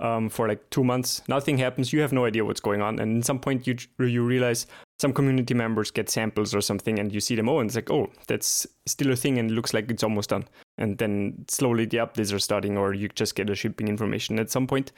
Um, 0.00 0.28
for 0.28 0.46
like 0.46 0.70
two 0.70 0.84
months, 0.84 1.22
nothing 1.26 1.58
happens. 1.58 1.92
You 1.92 2.00
have 2.02 2.12
no 2.12 2.24
idea 2.24 2.44
what's 2.44 2.60
going 2.60 2.82
on, 2.82 3.00
and 3.00 3.18
at 3.18 3.24
some 3.24 3.40
point 3.40 3.66
you 3.66 3.74
you 3.98 4.24
realize 4.24 4.68
some 5.00 5.12
community 5.12 5.54
members 5.54 5.90
get 5.90 6.08
samples 6.08 6.54
or 6.54 6.60
something, 6.60 7.00
and 7.00 7.12
you 7.12 7.18
see 7.18 7.34
them. 7.34 7.48
Oh, 7.48 7.58
and 7.58 7.68
it's 7.68 7.74
like, 7.74 7.90
oh, 7.90 8.08
that's 8.28 8.64
still 8.86 9.10
a 9.10 9.16
thing, 9.16 9.38
and 9.38 9.50
it 9.50 9.54
looks 9.54 9.74
like 9.74 9.90
it's 9.90 10.04
almost 10.04 10.30
done. 10.30 10.44
And 10.76 10.98
then 10.98 11.44
slowly 11.48 11.84
the 11.84 11.96
updates 11.96 12.32
are 12.32 12.38
starting, 12.38 12.78
or 12.78 12.94
you 12.94 13.08
just 13.08 13.34
get 13.34 13.50
a 13.50 13.56
shipping 13.56 13.88
information 13.88 14.38
at 14.38 14.52
some 14.52 14.68
point. 14.68 14.92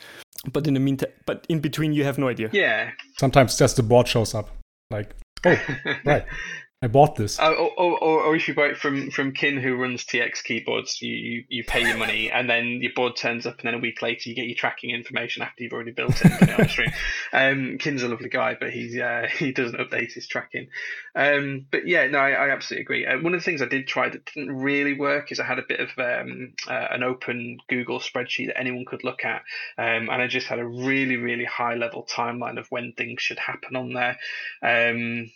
But 0.52 0.66
in 0.66 0.74
the 0.74 0.80
meantime, 0.80 1.12
but 1.24 1.46
in 1.48 1.60
between, 1.60 1.94
you 1.94 2.04
have 2.04 2.18
no 2.18 2.28
idea. 2.28 2.50
Yeah. 2.52 2.90
Sometimes 3.18 3.56
just 3.56 3.76
the 3.76 3.82
board 3.82 4.06
shows 4.06 4.34
up, 4.34 4.50
like, 4.90 5.14
oh, 5.46 5.56
right. 6.04 6.24
I 6.82 6.86
bought 6.86 7.14
this. 7.14 7.38
Uh, 7.38 7.50
or, 7.50 7.70
or, 7.78 8.22
or, 8.22 8.36
if 8.36 8.48
you 8.48 8.54
buy 8.54 8.68
it 8.68 8.78
from, 8.78 9.10
from 9.10 9.32
Kin, 9.32 9.58
who 9.58 9.76
runs 9.76 10.02
TX 10.06 10.42
keyboards, 10.42 11.02
you, 11.02 11.14
you, 11.14 11.44
you 11.48 11.64
pay 11.64 11.86
your 11.86 11.98
money 11.98 12.30
and 12.30 12.48
then 12.48 12.80
your 12.80 12.92
board 12.96 13.16
turns 13.16 13.44
up, 13.44 13.58
and 13.58 13.66
then 13.66 13.74
a 13.74 13.78
week 13.78 14.00
later 14.00 14.30
you 14.30 14.34
get 14.34 14.46
your 14.46 14.56
tracking 14.56 14.88
information 14.88 15.42
after 15.42 15.62
you've 15.62 15.74
already 15.74 15.90
built 15.90 16.18
it. 16.24 16.32
on 16.32 16.56
the 16.56 16.68
stream. 16.70 16.90
Um, 17.34 17.76
Kin's 17.78 18.02
a 18.02 18.08
lovely 18.08 18.30
guy, 18.30 18.56
but 18.58 18.70
he's 18.70 18.98
uh, 18.98 19.26
he 19.38 19.52
doesn't 19.52 19.78
update 19.78 20.14
his 20.14 20.26
tracking. 20.26 20.68
Um, 21.14 21.66
but 21.70 21.86
yeah, 21.86 22.06
no, 22.06 22.18
I, 22.18 22.30
I 22.30 22.48
absolutely 22.48 22.82
agree. 22.82 23.06
Uh, 23.06 23.20
one 23.20 23.34
of 23.34 23.40
the 23.40 23.44
things 23.44 23.60
I 23.60 23.66
did 23.66 23.86
try 23.86 24.08
that 24.08 24.24
didn't 24.24 24.56
really 24.56 24.98
work 24.98 25.32
is 25.32 25.38
I 25.38 25.44
had 25.44 25.58
a 25.58 25.66
bit 25.68 25.80
of 25.80 25.90
um, 25.98 26.54
uh, 26.66 26.86
an 26.92 27.02
open 27.02 27.58
Google 27.68 28.00
spreadsheet 28.00 28.46
that 28.46 28.58
anyone 28.58 28.86
could 28.86 29.04
look 29.04 29.26
at, 29.26 29.42
um, 29.76 30.08
and 30.08 30.22
I 30.22 30.28
just 30.28 30.46
had 30.46 30.58
a 30.58 30.66
really 30.66 31.18
really 31.18 31.44
high 31.44 31.74
level 31.74 32.08
timeline 32.10 32.58
of 32.58 32.68
when 32.70 32.94
things 32.96 33.20
should 33.20 33.38
happen 33.38 33.76
on 33.76 33.92
there. 33.92 34.16
Um, 34.62 35.30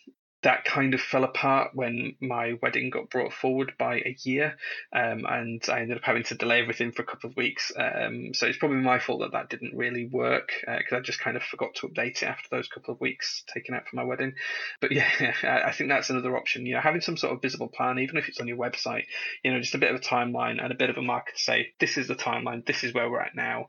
that 0.45 0.65
kind 0.67 0.93
of 0.93 1.01
fell 1.01 1.25
apart 1.25 1.71
when 1.73 2.15
my 2.21 2.53
wedding 2.61 2.91
got 2.91 3.09
brought 3.09 3.33
forward 3.33 3.73
by 3.79 3.97
a 3.97 4.15
year, 4.25 4.57
um, 4.93 5.25
and 5.27 5.63
I 5.69 5.81
ended 5.81 5.97
up 5.97 6.05
having 6.05 6.23
to 6.25 6.35
delay 6.35 6.61
everything 6.61 6.93
for 6.93 7.03
a 7.03 7.07
couple 7.07 7.31
of 7.31 7.37
weeks. 7.37 7.73
Um, 7.75 8.35
so 8.35 8.47
it's 8.47 8.59
probably 8.59 8.77
my 8.77 8.99
fault 8.99 9.21
that 9.21 9.33
that 9.33 9.49
didn't 9.49 9.75
really 9.75 10.07
work 10.07 10.53
because 10.61 10.93
uh, 10.93 10.97
I 10.97 11.01
just 11.01 11.19
kind 11.19 11.39
of 11.39 11.43
forgot 11.43 11.75
to 11.77 11.89
update 11.89 12.23
it 12.23 12.25
after 12.25 12.49
those 12.51 12.69
couple 12.69 12.93
of 12.93 13.01
weeks 13.01 13.43
taken 13.53 13.75
out 13.75 13.89
for 13.89 13.97
my 13.97 14.05
wedding. 14.05 14.35
But 14.83 14.93
yeah, 14.93 15.09
I 15.65 15.73
think 15.73 15.89
that's 15.89 16.11
another 16.11 16.37
option. 16.37 16.67
You 16.67 16.75
know, 16.75 16.81
having 16.81 17.01
some 17.01 17.17
sort 17.17 17.33
of 17.33 17.41
visible 17.41 17.69
plan, 17.69 17.99
even 17.99 18.19
if 18.19 18.29
it's 18.29 18.41
on 18.41 18.47
your 18.47 18.59
website, 18.59 19.05
you 19.43 19.51
know, 19.51 19.61
just 19.61 19.75
a 19.75 19.79
bit 19.79 19.95
of 19.95 19.97
a 19.97 20.05
timeline 20.05 20.63
and 20.63 20.71
a 20.71 20.77
bit 20.77 20.91
of 20.91 20.99
a 20.99 21.03
marker 21.03 21.33
to 21.33 21.43
say 21.43 21.69
this 21.81 21.97
is 21.97 22.07
the 22.07 22.15
timeline, 22.15 22.67
this 22.67 22.85
is 22.85 22.93
where 22.93 23.11
we're 23.11 23.21
at 23.21 23.35
now, 23.35 23.69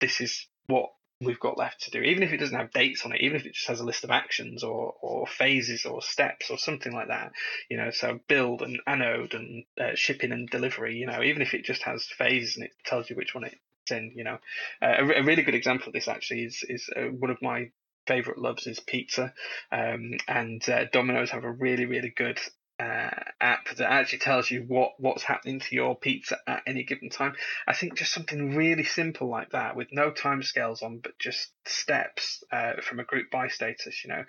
this 0.00 0.20
is 0.20 0.46
what 0.66 0.90
we've 1.20 1.40
got 1.40 1.58
left 1.58 1.82
to 1.82 1.90
do, 1.90 2.00
even 2.00 2.22
if 2.22 2.32
it 2.32 2.38
doesn't 2.38 2.58
have 2.58 2.72
dates 2.72 3.04
on 3.04 3.12
it, 3.12 3.20
even 3.20 3.36
if 3.36 3.44
it 3.44 3.54
just 3.54 3.68
has 3.68 3.80
a 3.80 3.84
list 3.84 4.04
of 4.04 4.10
actions 4.10 4.64
or, 4.64 4.94
or 5.00 5.26
phases 5.26 5.84
or 5.84 6.00
steps 6.00 6.50
or 6.50 6.58
something 6.58 6.92
like 6.92 7.08
that, 7.08 7.32
you 7.68 7.76
know, 7.76 7.90
so 7.90 8.18
build 8.26 8.62
and 8.62 8.80
anode 8.86 9.34
and 9.34 9.64
uh, 9.78 9.94
shipping 9.94 10.32
and 10.32 10.48
delivery, 10.48 10.96
you 10.96 11.06
know, 11.06 11.22
even 11.22 11.42
if 11.42 11.52
it 11.52 11.64
just 11.64 11.82
has 11.82 12.06
phases 12.06 12.56
and 12.56 12.64
it 12.64 12.72
tells 12.86 13.10
you 13.10 13.16
which 13.16 13.34
one 13.34 13.44
it's 13.44 13.56
in, 13.90 14.12
you 14.14 14.24
know, 14.24 14.38
uh, 14.80 14.94
a, 14.98 15.20
a, 15.20 15.22
really 15.22 15.42
good 15.42 15.54
example 15.54 15.88
of 15.88 15.92
this 15.92 16.08
actually 16.08 16.44
is 16.44 16.64
is 16.68 16.88
uh, 16.96 17.02
one 17.02 17.30
of 17.30 17.42
my 17.42 17.70
favorite 18.06 18.38
loves 18.38 18.66
is 18.66 18.80
pizza, 18.80 19.32
um, 19.70 20.12
and 20.26 20.66
uh, 20.68 20.84
Domino's 20.92 21.30
have 21.30 21.44
a 21.44 21.50
really 21.50 21.86
really 21.86 22.12
good 22.16 22.38
uh, 22.80 23.10
app 23.40 23.68
that 23.76 23.92
actually 23.92 24.20
tells 24.20 24.50
you 24.50 24.64
what 24.66 24.92
what's 24.98 25.22
happening 25.22 25.60
to 25.60 25.74
your 25.74 25.94
pizza 25.94 26.38
at 26.46 26.62
any 26.66 26.82
given 26.82 27.10
time. 27.10 27.34
I 27.66 27.74
think 27.74 27.96
just 27.96 28.12
something 28.12 28.56
really 28.56 28.84
simple 28.84 29.28
like 29.28 29.50
that, 29.50 29.76
with 29.76 29.88
no 29.92 30.10
time 30.10 30.42
scales 30.42 30.82
on, 30.82 30.98
but 30.98 31.18
just 31.18 31.50
steps 31.66 32.42
uh, 32.50 32.80
from 32.82 32.98
a 33.00 33.04
group 33.04 33.30
buy 33.30 33.48
status. 33.48 34.02
You 34.04 34.10
know, 34.10 34.24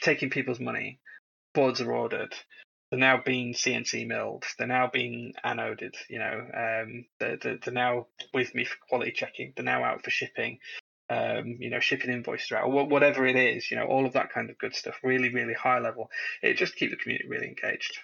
taking 0.00 0.30
people's 0.30 0.60
money, 0.60 1.00
boards 1.54 1.80
are 1.82 1.92
ordered. 1.92 2.34
They're 2.90 2.98
now 2.98 3.22
being 3.24 3.54
CNC 3.54 4.06
milled. 4.06 4.44
They're 4.58 4.66
now 4.66 4.88
being 4.92 5.34
anoded. 5.44 5.94
You 6.08 6.18
know, 6.18 6.46
um, 6.54 7.04
they're, 7.20 7.36
they're, 7.38 7.58
they're 7.62 7.74
now 7.74 8.06
with 8.32 8.54
me 8.54 8.64
for 8.64 8.76
quality 8.88 9.12
checking. 9.12 9.52
They're 9.54 9.64
now 9.64 9.84
out 9.84 10.04
for 10.04 10.10
shipping 10.10 10.58
um, 11.12 11.44
you 11.64 11.70
know, 11.70 11.80
shipping 11.80 12.10
invoices 12.10 12.52
out, 12.52 12.64
or 12.64 12.86
whatever 12.86 13.26
it 13.26 13.36
is, 13.36 13.70
you 13.70 13.76
know, 13.76 13.86
all 13.92 14.04
of 14.06 14.12
that 14.12 14.32
kind 14.34 14.50
of 14.50 14.58
good 14.58 14.74
stuff, 14.74 14.96
really, 15.02 15.30
really 15.38 15.54
high 15.54 15.80
level. 15.88 16.04
It 16.42 16.56
just 16.56 16.76
keeps 16.76 16.92
the 16.92 17.00
community 17.02 17.28
really 17.28 17.48
engaged. 17.48 17.94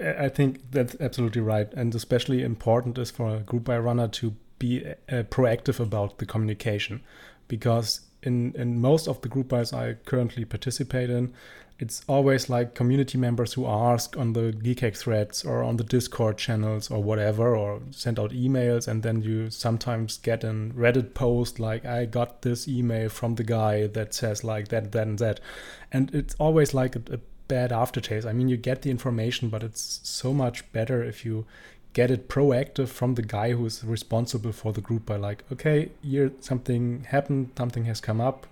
I 0.00 0.28
think 0.28 0.50
that's 0.72 0.96
absolutely 1.00 1.42
right, 1.42 1.72
and 1.80 1.94
especially 1.94 2.42
important 2.42 2.98
is 2.98 3.12
for 3.12 3.36
a 3.36 3.40
group 3.40 3.64
buy 3.64 3.78
runner 3.78 4.08
to 4.08 4.34
be 4.58 4.84
uh, 4.86 5.22
proactive 5.30 5.78
about 5.80 6.18
the 6.18 6.26
communication, 6.26 7.02
because 7.46 8.00
in 8.24 8.54
in 8.56 8.80
most 8.80 9.08
of 9.08 9.20
the 9.20 9.28
group 9.28 9.48
buys 9.48 9.72
I 9.72 9.94
currently 10.04 10.44
participate 10.44 11.10
in, 11.10 11.32
it's 11.78 12.04
always 12.06 12.48
like 12.48 12.74
community 12.74 13.18
members 13.18 13.54
who 13.54 13.66
ask 13.66 14.16
on 14.16 14.32
the 14.32 14.52
Geekhack 14.52 14.96
threads 14.96 15.44
or 15.44 15.62
on 15.62 15.76
the 15.76 15.84
Discord 15.84 16.38
channels 16.38 16.90
or 16.90 17.02
whatever, 17.02 17.56
or 17.56 17.80
send 17.90 18.20
out 18.20 18.30
emails, 18.30 18.86
and 18.86 19.02
then 19.02 19.22
you 19.22 19.50
sometimes 19.50 20.18
get 20.18 20.44
a 20.44 20.48
Reddit 20.48 21.14
post 21.14 21.58
like, 21.58 21.84
I 21.84 22.06
got 22.06 22.42
this 22.42 22.68
email 22.68 23.08
from 23.08 23.34
the 23.34 23.44
guy 23.44 23.88
that 23.88 24.14
says 24.14 24.44
like 24.44 24.68
that, 24.68 24.92
that, 24.92 25.06
and 25.06 25.18
that. 25.18 25.40
And 25.90 26.14
it's 26.14 26.36
always 26.38 26.74
like 26.74 26.94
a, 26.96 27.02
a 27.12 27.18
bad 27.48 27.72
aftertaste. 27.72 28.26
I 28.26 28.32
mean, 28.32 28.48
you 28.48 28.56
get 28.56 28.82
the 28.82 28.90
information, 28.90 29.48
but 29.48 29.62
it's 29.62 30.00
so 30.04 30.32
much 30.32 30.70
better 30.72 31.02
if 31.02 31.24
you 31.24 31.44
get 31.94 32.10
it 32.10 32.28
proactive 32.28 32.88
from 32.88 33.14
the 33.14 33.22
guy 33.22 33.52
who 33.52 33.64
is 33.64 33.82
responsible 33.82 34.52
for 34.52 34.72
the 34.72 34.82
group 34.82 35.06
buy 35.06 35.16
like, 35.16 35.42
okay, 35.50 35.90
here 36.02 36.30
something 36.40 37.04
happened, 37.08 37.50
something 37.56 37.86
has 37.86 38.00
come 38.00 38.20
up 38.20 38.46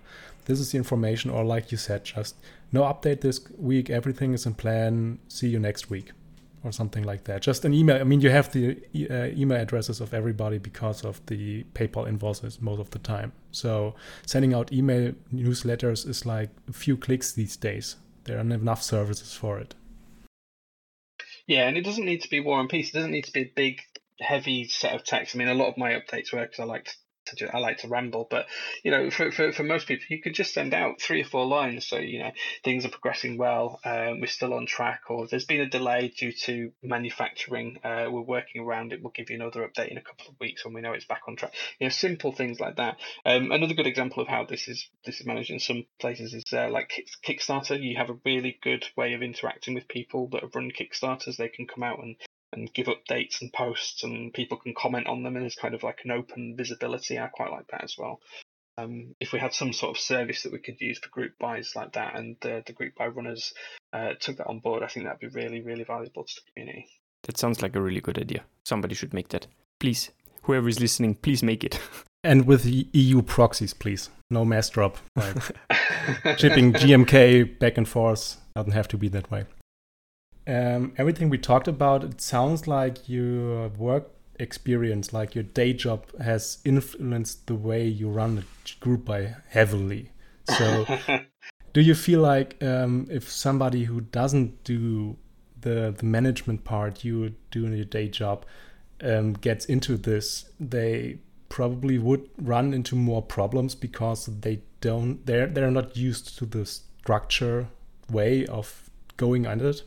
this 0.46 0.58
is 0.58 0.72
the 0.72 0.78
information, 0.78 1.30
or 1.30 1.44
like 1.44 1.70
you 1.70 1.78
said, 1.78 2.04
just 2.04 2.36
no 2.72 2.82
update 2.82 3.20
this 3.20 3.40
week, 3.58 3.90
everything 3.90 4.32
is 4.34 4.46
in 4.46 4.54
plan, 4.54 5.18
see 5.28 5.48
you 5.48 5.58
next 5.58 5.88
week, 5.88 6.12
or 6.64 6.72
something 6.72 7.04
like 7.04 7.24
that. 7.24 7.42
Just 7.42 7.64
an 7.64 7.72
email. 7.72 8.00
I 8.00 8.04
mean, 8.04 8.20
you 8.20 8.30
have 8.30 8.50
the 8.52 8.76
uh, 9.10 9.26
email 9.38 9.60
addresses 9.60 10.00
of 10.00 10.12
everybody 10.12 10.58
because 10.58 11.04
of 11.04 11.24
the 11.26 11.64
PayPal 11.74 12.08
invoices 12.08 12.60
most 12.60 12.80
of 12.80 12.90
the 12.90 12.98
time. 12.98 13.32
So 13.52 13.94
sending 14.26 14.52
out 14.52 14.72
email 14.72 15.12
newsletters 15.32 16.08
is 16.08 16.26
like 16.26 16.50
a 16.68 16.72
few 16.72 16.96
clicks 16.96 17.32
these 17.32 17.56
days. 17.56 17.96
There 18.24 18.38
aren't 18.38 18.52
enough 18.52 18.82
services 18.82 19.34
for 19.34 19.58
it. 19.58 19.74
Yeah, 21.46 21.68
and 21.68 21.76
it 21.76 21.84
doesn't 21.84 22.04
need 22.04 22.22
to 22.22 22.30
be 22.30 22.40
War 22.40 22.60
and 22.60 22.68
Peace. 22.68 22.90
It 22.90 22.94
doesn't 22.94 23.10
need 23.10 23.24
to 23.24 23.32
be 23.32 23.42
a 23.42 23.52
big, 23.54 23.80
heavy 24.20 24.64
set 24.64 24.94
of 24.94 25.04
text. 25.04 25.34
I 25.34 25.38
mean, 25.38 25.48
a 25.48 25.54
lot 25.54 25.68
of 25.68 25.76
my 25.76 25.92
updates 25.92 26.32
work 26.32 26.50
because 26.50 26.60
I 26.60 26.64
like 26.64 26.84
to 26.86 26.94
I 27.52 27.58
like 27.58 27.78
to 27.78 27.88
ramble, 27.88 28.26
but 28.30 28.46
you 28.82 28.90
know, 28.90 29.10
for, 29.10 29.30
for, 29.30 29.52
for 29.52 29.62
most 29.62 29.86
people, 29.86 30.04
you 30.08 30.20
could 30.20 30.34
just 30.34 30.54
send 30.54 30.74
out 30.74 31.00
three 31.00 31.22
or 31.22 31.24
four 31.24 31.46
lines. 31.46 31.86
So 31.86 31.98
you 31.98 32.20
know, 32.20 32.32
things 32.64 32.84
are 32.84 32.90
progressing 32.90 33.38
well. 33.38 33.80
Um, 33.84 34.20
we're 34.20 34.26
still 34.26 34.54
on 34.54 34.66
track, 34.66 35.02
or 35.08 35.26
there's 35.26 35.44
been 35.44 35.60
a 35.60 35.68
delay 35.68 36.12
due 36.16 36.32
to 36.32 36.72
manufacturing. 36.82 37.78
Uh, 37.84 38.08
we're 38.10 38.22
working 38.22 38.62
around 38.62 38.92
it. 38.92 39.02
We'll 39.02 39.12
give 39.12 39.30
you 39.30 39.36
another 39.36 39.66
update 39.66 39.88
in 39.88 39.98
a 39.98 40.02
couple 40.02 40.28
of 40.28 40.40
weeks 40.40 40.64
when 40.64 40.74
we 40.74 40.80
know 40.80 40.92
it's 40.92 41.04
back 41.04 41.22
on 41.28 41.36
track. 41.36 41.54
You 41.78 41.86
know, 41.86 41.90
simple 41.90 42.32
things 42.32 42.60
like 42.60 42.76
that. 42.76 42.96
Um, 43.24 43.52
another 43.52 43.74
good 43.74 43.86
example 43.86 44.22
of 44.22 44.28
how 44.28 44.44
this 44.44 44.68
is 44.68 44.88
this 45.04 45.20
is 45.20 45.26
managed 45.26 45.50
in 45.50 45.60
some 45.60 45.84
places 46.00 46.34
is 46.34 46.44
uh, 46.52 46.68
like 46.70 46.92
Kickstarter. 47.24 47.80
You 47.80 47.96
have 47.96 48.10
a 48.10 48.18
really 48.24 48.58
good 48.62 48.84
way 48.96 49.14
of 49.14 49.22
interacting 49.22 49.74
with 49.74 49.88
people 49.88 50.28
that 50.32 50.42
have 50.42 50.54
run 50.54 50.70
Kickstarters. 50.70 51.36
They 51.36 51.48
can 51.48 51.66
come 51.66 51.82
out 51.82 51.98
and 52.02 52.16
and 52.52 52.72
give 52.72 52.86
updates 52.86 53.40
and 53.40 53.52
posts, 53.52 54.04
and 54.04 54.32
people 54.32 54.58
can 54.58 54.74
comment 54.74 55.06
on 55.06 55.22
them, 55.22 55.36
and 55.36 55.44
it's 55.44 55.56
kind 55.56 55.74
of 55.74 55.82
like 55.82 56.00
an 56.04 56.10
open 56.10 56.54
visibility. 56.56 57.18
I 57.18 57.28
quite 57.28 57.50
like 57.50 57.68
that 57.68 57.84
as 57.84 57.96
well. 57.98 58.20
Um, 58.78 59.14
if 59.20 59.32
we 59.32 59.38
had 59.38 59.52
some 59.52 59.72
sort 59.72 59.96
of 59.96 60.02
service 60.02 60.42
that 60.42 60.52
we 60.52 60.58
could 60.58 60.80
use 60.80 60.98
for 60.98 61.08
group 61.10 61.32
buys 61.38 61.72
like 61.74 61.92
that, 61.92 62.16
and 62.16 62.36
uh, 62.44 62.60
the 62.66 62.72
group 62.72 62.94
buy 62.94 63.06
runners 63.06 63.52
uh, 63.92 64.12
took 64.20 64.38
that 64.38 64.46
on 64.46 64.60
board, 64.60 64.82
I 64.82 64.86
think 64.86 65.06
that'd 65.06 65.20
be 65.20 65.28
really, 65.28 65.62
really 65.62 65.84
valuable 65.84 66.24
to 66.24 66.34
the 66.34 66.52
community. 66.52 66.88
That 67.24 67.38
sounds 67.38 67.62
like 67.62 67.76
a 67.76 67.80
really 67.80 68.00
good 68.00 68.18
idea. 68.18 68.44
Somebody 68.64 68.94
should 68.94 69.14
make 69.14 69.28
that. 69.28 69.46
Please, 69.78 70.10
whoever 70.42 70.68
is 70.68 70.80
listening, 70.80 71.14
please 71.16 71.42
make 71.42 71.64
it. 71.64 71.78
And 72.24 72.46
with 72.46 72.64
EU 72.64 73.20
proxies, 73.22 73.74
please. 73.74 74.08
No 74.30 74.44
Massdrop. 74.44 74.94
Like 75.16 76.38
shipping 76.38 76.72
GMK 76.72 77.58
back 77.58 77.76
and 77.76 77.88
forth 77.88 78.36
doesn't 78.54 78.70
have 78.70 78.86
to 78.86 78.96
be 78.96 79.08
that 79.08 79.28
way 79.28 79.44
um, 80.46 80.92
everything 80.96 81.30
we 81.30 81.38
talked 81.38 81.68
about, 81.68 82.04
it 82.04 82.20
sounds 82.20 82.66
like 82.66 83.08
your 83.08 83.68
work 83.68 84.10
experience, 84.38 85.12
like 85.12 85.34
your 85.34 85.44
day 85.44 85.72
job, 85.72 86.04
has 86.20 86.58
influenced 86.64 87.46
the 87.46 87.54
way 87.54 87.86
you 87.86 88.08
run 88.08 88.36
the 88.36 88.44
group 88.80 89.04
buy 89.04 89.36
heavily. 89.48 90.10
So, 90.56 90.86
do 91.72 91.80
you 91.80 91.94
feel 91.94 92.20
like 92.20 92.62
um, 92.62 93.06
if 93.10 93.30
somebody 93.30 93.84
who 93.84 94.00
doesn't 94.00 94.64
do 94.64 95.16
the 95.60 95.94
the 95.96 96.04
management 96.04 96.64
part 96.64 97.04
you 97.04 97.34
do 97.52 97.64
in 97.66 97.76
your 97.76 97.84
day 97.84 98.08
job 98.08 98.44
um, 99.00 99.34
gets 99.34 99.66
into 99.66 99.96
this, 99.96 100.46
they 100.58 101.18
probably 101.48 101.98
would 101.98 102.28
run 102.38 102.74
into 102.74 102.96
more 102.96 103.22
problems 103.22 103.74
because 103.74 104.26
they 104.26 104.60
don't 104.80 105.24
they're 105.26 105.46
they're 105.46 105.70
not 105.70 105.96
used 105.96 106.36
to 106.38 106.46
the 106.46 106.64
structure 106.66 107.68
way 108.10 108.44
of 108.46 108.90
going 109.16 109.46
under 109.46 109.68
it 109.68 109.82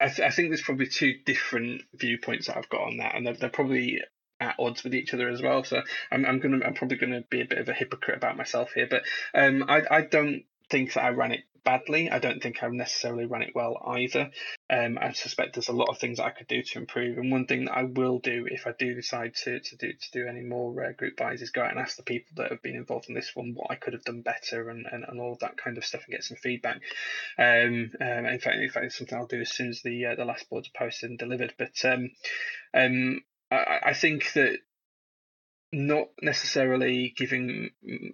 I, 0.00 0.08
th- 0.08 0.20
I, 0.26 0.30
think 0.30 0.48
there's 0.48 0.62
probably 0.62 0.86
two 0.86 1.14
different 1.24 1.82
viewpoints 1.94 2.46
that 2.46 2.56
I've 2.56 2.68
got 2.68 2.82
on 2.82 2.98
that, 2.98 3.14
and 3.14 3.26
they're, 3.26 3.34
they're 3.34 3.48
probably 3.48 4.00
at 4.40 4.54
odds 4.58 4.84
with 4.84 4.94
each 4.94 5.14
other 5.14 5.28
as 5.28 5.42
well. 5.42 5.64
So 5.64 5.82
I'm, 6.10 6.24
I'm 6.24 6.38
gonna 6.38 6.64
I'm 6.64 6.74
probably 6.74 6.96
gonna 6.96 7.22
be 7.28 7.40
a 7.40 7.46
bit 7.46 7.58
of 7.58 7.68
a 7.68 7.74
hypocrite 7.74 8.16
about 8.16 8.36
myself 8.36 8.72
here, 8.72 8.86
but 8.88 9.02
um, 9.34 9.64
I 9.68 9.82
I 9.90 10.00
don't 10.02 10.44
think 10.70 10.92
that 10.92 11.02
I 11.02 11.10
ran 11.10 11.32
it 11.32 11.40
badly. 11.64 12.10
I 12.10 12.18
don't 12.18 12.42
think 12.42 12.62
I've 12.62 12.72
necessarily 12.72 13.26
run 13.26 13.42
it 13.42 13.54
well 13.54 13.76
either. 13.86 14.30
Um, 14.70 14.98
I 15.00 15.12
suspect 15.12 15.54
there's 15.54 15.68
a 15.68 15.72
lot 15.72 15.88
of 15.88 15.98
things 15.98 16.20
I 16.20 16.30
could 16.30 16.46
do 16.46 16.62
to 16.62 16.78
improve. 16.78 17.18
And 17.18 17.30
one 17.30 17.46
thing 17.46 17.66
that 17.66 17.76
I 17.76 17.84
will 17.84 18.18
do 18.18 18.46
if 18.50 18.66
I 18.66 18.72
do 18.78 18.94
decide 18.94 19.34
to, 19.44 19.60
to 19.60 19.76
do 19.76 19.92
to 19.92 20.10
do 20.12 20.26
any 20.26 20.42
more 20.42 20.84
uh, 20.84 20.92
group 20.92 21.16
buys 21.16 21.42
is 21.42 21.50
go 21.50 21.62
out 21.62 21.70
and 21.70 21.80
ask 21.80 21.96
the 21.96 22.02
people 22.02 22.32
that 22.36 22.50
have 22.50 22.62
been 22.62 22.76
involved 22.76 23.08
in 23.08 23.14
this 23.14 23.34
one 23.34 23.54
what 23.54 23.70
I 23.70 23.76
could 23.76 23.92
have 23.92 24.04
done 24.04 24.22
better 24.22 24.70
and, 24.70 24.86
and, 24.90 25.04
and 25.06 25.20
all 25.20 25.32
of 25.32 25.40
that 25.40 25.56
kind 25.56 25.78
of 25.78 25.84
stuff 25.84 26.02
and 26.06 26.12
get 26.12 26.24
some 26.24 26.36
feedback. 26.36 26.80
Um, 27.38 27.92
um, 28.00 28.26
in 28.26 28.38
fact, 28.40 28.56
in 28.56 28.70
fact, 28.70 28.86
it's 28.86 28.98
something 28.98 29.16
I'll 29.16 29.26
do 29.26 29.40
as 29.40 29.50
soon 29.50 29.68
as 29.68 29.82
the 29.82 30.06
uh, 30.06 30.14
the 30.14 30.24
last 30.24 30.48
boards 30.50 30.68
are 30.68 30.78
posted 30.78 31.10
and 31.10 31.18
delivered. 31.18 31.54
But 31.58 31.84
um, 31.84 32.10
um, 32.74 33.22
I, 33.50 33.78
I 33.86 33.94
think 33.94 34.32
that 34.34 34.58
not 35.70 36.08
necessarily 36.22 37.12
giving 37.14 37.70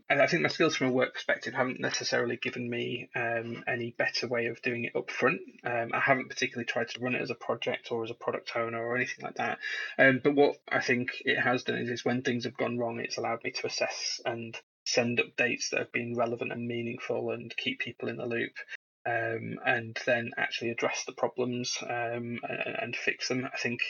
and 0.08 0.20
I 0.20 0.26
think 0.26 0.42
my 0.42 0.48
skills 0.48 0.74
from 0.74 0.88
a 0.88 0.92
work 0.92 1.14
perspective 1.14 1.54
haven't 1.54 1.78
necessarily 1.78 2.36
given 2.36 2.68
me 2.68 3.10
um, 3.14 3.62
any 3.68 3.94
better 3.96 4.26
way 4.26 4.46
of 4.46 4.60
doing 4.60 4.84
it 4.84 4.96
up 4.96 5.10
front. 5.10 5.40
Um, 5.64 5.90
I 5.92 6.00
haven't 6.00 6.28
particularly 6.28 6.66
tried 6.66 6.88
to 6.90 7.00
run 7.00 7.14
it 7.14 7.22
as 7.22 7.30
a 7.30 7.36
project 7.36 7.92
or 7.92 8.02
as 8.02 8.10
a 8.10 8.14
product 8.14 8.52
owner 8.56 8.82
or 8.82 8.96
anything 8.96 9.24
like 9.24 9.36
that. 9.36 9.58
Um, 9.98 10.20
but 10.22 10.34
what 10.34 10.56
I 10.68 10.80
think 10.80 11.10
it 11.24 11.38
has 11.40 11.62
done 11.62 11.78
is, 11.78 11.88
is 11.88 12.04
when 12.04 12.22
things 12.22 12.44
have 12.44 12.56
gone 12.56 12.76
wrong, 12.76 12.98
it's 12.98 13.18
allowed 13.18 13.44
me 13.44 13.52
to 13.52 13.66
assess 13.68 14.20
and 14.24 14.58
send 14.84 15.20
updates 15.20 15.70
that 15.70 15.78
have 15.78 15.92
been 15.92 16.16
relevant 16.16 16.50
and 16.50 16.66
meaningful 16.66 17.30
and 17.30 17.56
keep 17.56 17.78
people 17.78 18.08
in 18.08 18.16
the 18.16 18.26
loop. 18.26 18.52
Um, 19.06 19.58
and 19.64 19.96
then 20.06 20.30
actually 20.38 20.70
address 20.70 21.04
the 21.04 21.12
problems 21.12 21.76
um, 21.82 22.40
and, 22.42 22.76
and 22.80 22.96
fix 22.96 23.28
them. 23.28 23.46
I 23.52 23.58
think 23.58 23.80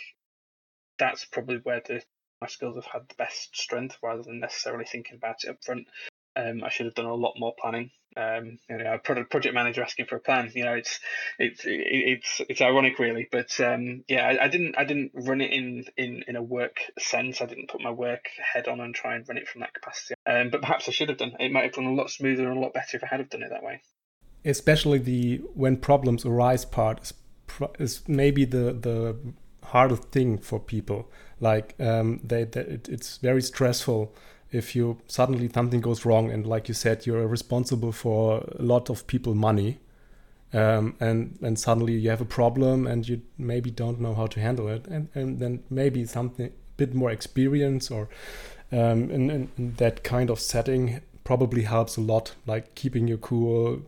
that's 0.99 1.25
probably 1.25 1.61
where 1.63 1.81
the 1.87 2.03
my 2.45 2.49
skills 2.49 2.75
have 2.75 2.85
had 2.85 3.09
the 3.09 3.15
best 3.15 3.57
strength 3.57 3.97
rather 4.03 4.23
than 4.23 4.39
necessarily 4.39 4.85
thinking 4.85 5.17
about 5.17 5.45
it 5.45 5.49
up 5.49 5.65
front. 5.65 5.87
Um, 6.37 6.63
I 6.63 6.69
should 6.69 6.85
have 6.85 6.95
done 6.95 7.07
a 7.07 7.15
lot 7.15 7.37
more 7.39 7.55
planning. 7.59 7.91
Um, 8.17 8.59
you 8.69 8.77
know, 8.77 8.95
a 8.95 8.99
project 8.99 9.55
manager 9.55 9.83
asking 9.83 10.07
for 10.07 10.17
a 10.17 10.21
plan. 10.21 10.53
You 10.55 10.65
know, 10.67 10.75
it's 10.75 11.01
it's 11.39 11.63
it's 11.65 12.43
it's 12.47 12.61
ironic, 12.61 12.99
really. 12.99 13.29
But 13.33 13.59
um, 13.61 14.05
yeah, 14.09 14.27
I, 14.29 14.45
I, 14.45 14.49
didn't 14.49 14.77
I 14.77 14.85
didn't 14.85 15.13
run 15.15 15.41
it 15.41 15.53
in, 15.53 15.87
in 15.97 16.23
in 16.29 16.37
a 16.37 16.43
work 16.43 16.81
sense. 16.99 17.41
I 17.41 17.47
didn't 17.47 17.71
put 17.71 17.81
my 17.81 17.91
work 17.91 18.27
head 18.53 18.69
on 18.69 18.81
and 18.81 18.95
try 18.95 19.15
and 19.15 19.27
run 19.27 19.39
it 19.39 19.49
from 19.49 19.63
that 19.63 19.73
capacity. 19.73 20.15
Um, 20.27 20.51
but 20.51 20.61
perhaps 20.61 20.87
I 20.89 20.93
should 20.93 21.09
have 21.09 21.19
done. 21.19 21.33
It 21.41 21.51
might 21.51 21.65
have 21.65 21.77
run 21.79 21.87
a 21.87 21.95
lot 21.95 22.11
smoother 22.11 22.47
and 22.47 22.59
a 22.59 22.61
lot 22.61 22.75
better 22.75 22.99
if 22.99 23.05
I 23.05 23.07
had 23.07 23.21
have 23.21 23.31
done 23.31 23.43
it 23.43 23.51
that 23.51 23.63
way. 23.63 23.81
Especially 24.45 24.99
the 24.99 25.39
when 25.55 25.79
problems 25.79 26.27
arise 26.27 26.67
part 26.67 27.01
is, 27.01 27.15
is 27.79 28.07
maybe 28.07 28.45
the 28.45 28.73
the 28.73 29.17
hardest 29.65 30.05
thing 30.11 30.39
for 30.39 30.59
people. 30.61 31.11
Like 31.41 31.75
um, 31.81 32.21
they, 32.23 32.45
they 32.45 32.61
it, 32.61 32.89
it's 32.89 33.19
very 33.19 33.43
stressful 33.43 34.15
if 34.51 34.77
you 34.77 34.99
suddenly 35.09 35.51
something 35.53 35.81
goes 35.81 36.05
wrong 36.05 36.31
and 36.31 36.47
like 36.47 36.69
you 36.69 36.75
said 36.75 37.07
you're 37.07 37.27
responsible 37.27 37.91
for 37.91 38.45
a 38.57 38.63
lot 38.63 38.89
of 38.89 39.05
people 39.09 39.35
money 39.35 39.81
um, 40.55 40.95
and 41.01 41.37
and 41.43 41.59
suddenly 41.59 41.95
you 41.95 42.11
have 42.11 42.21
a 42.21 42.25
problem 42.25 42.87
and 42.87 43.09
you 43.09 43.23
maybe 43.37 43.71
don't 43.71 44.01
know 44.01 44.15
how 44.15 44.29
to 44.29 44.41
handle 44.41 44.69
it. 44.69 44.87
And, 44.87 45.09
and 45.15 45.41
then 45.41 45.65
maybe 45.69 46.07
something 46.07 46.47
a 46.47 46.51
bit 46.77 46.95
more 46.95 47.11
experience 47.11 47.91
or 47.91 48.09
um, 48.71 49.11
in, 49.11 49.31
in, 49.31 49.49
in 49.59 49.75
that 49.75 50.05
kind 50.05 50.31
of 50.31 50.39
setting 50.39 51.01
probably 51.25 51.63
helps 51.63 51.97
a 51.97 52.01
lot 52.01 52.35
like 52.47 52.75
keeping 52.77 53.09
you 53.09 53.19
cool 53.19 53.83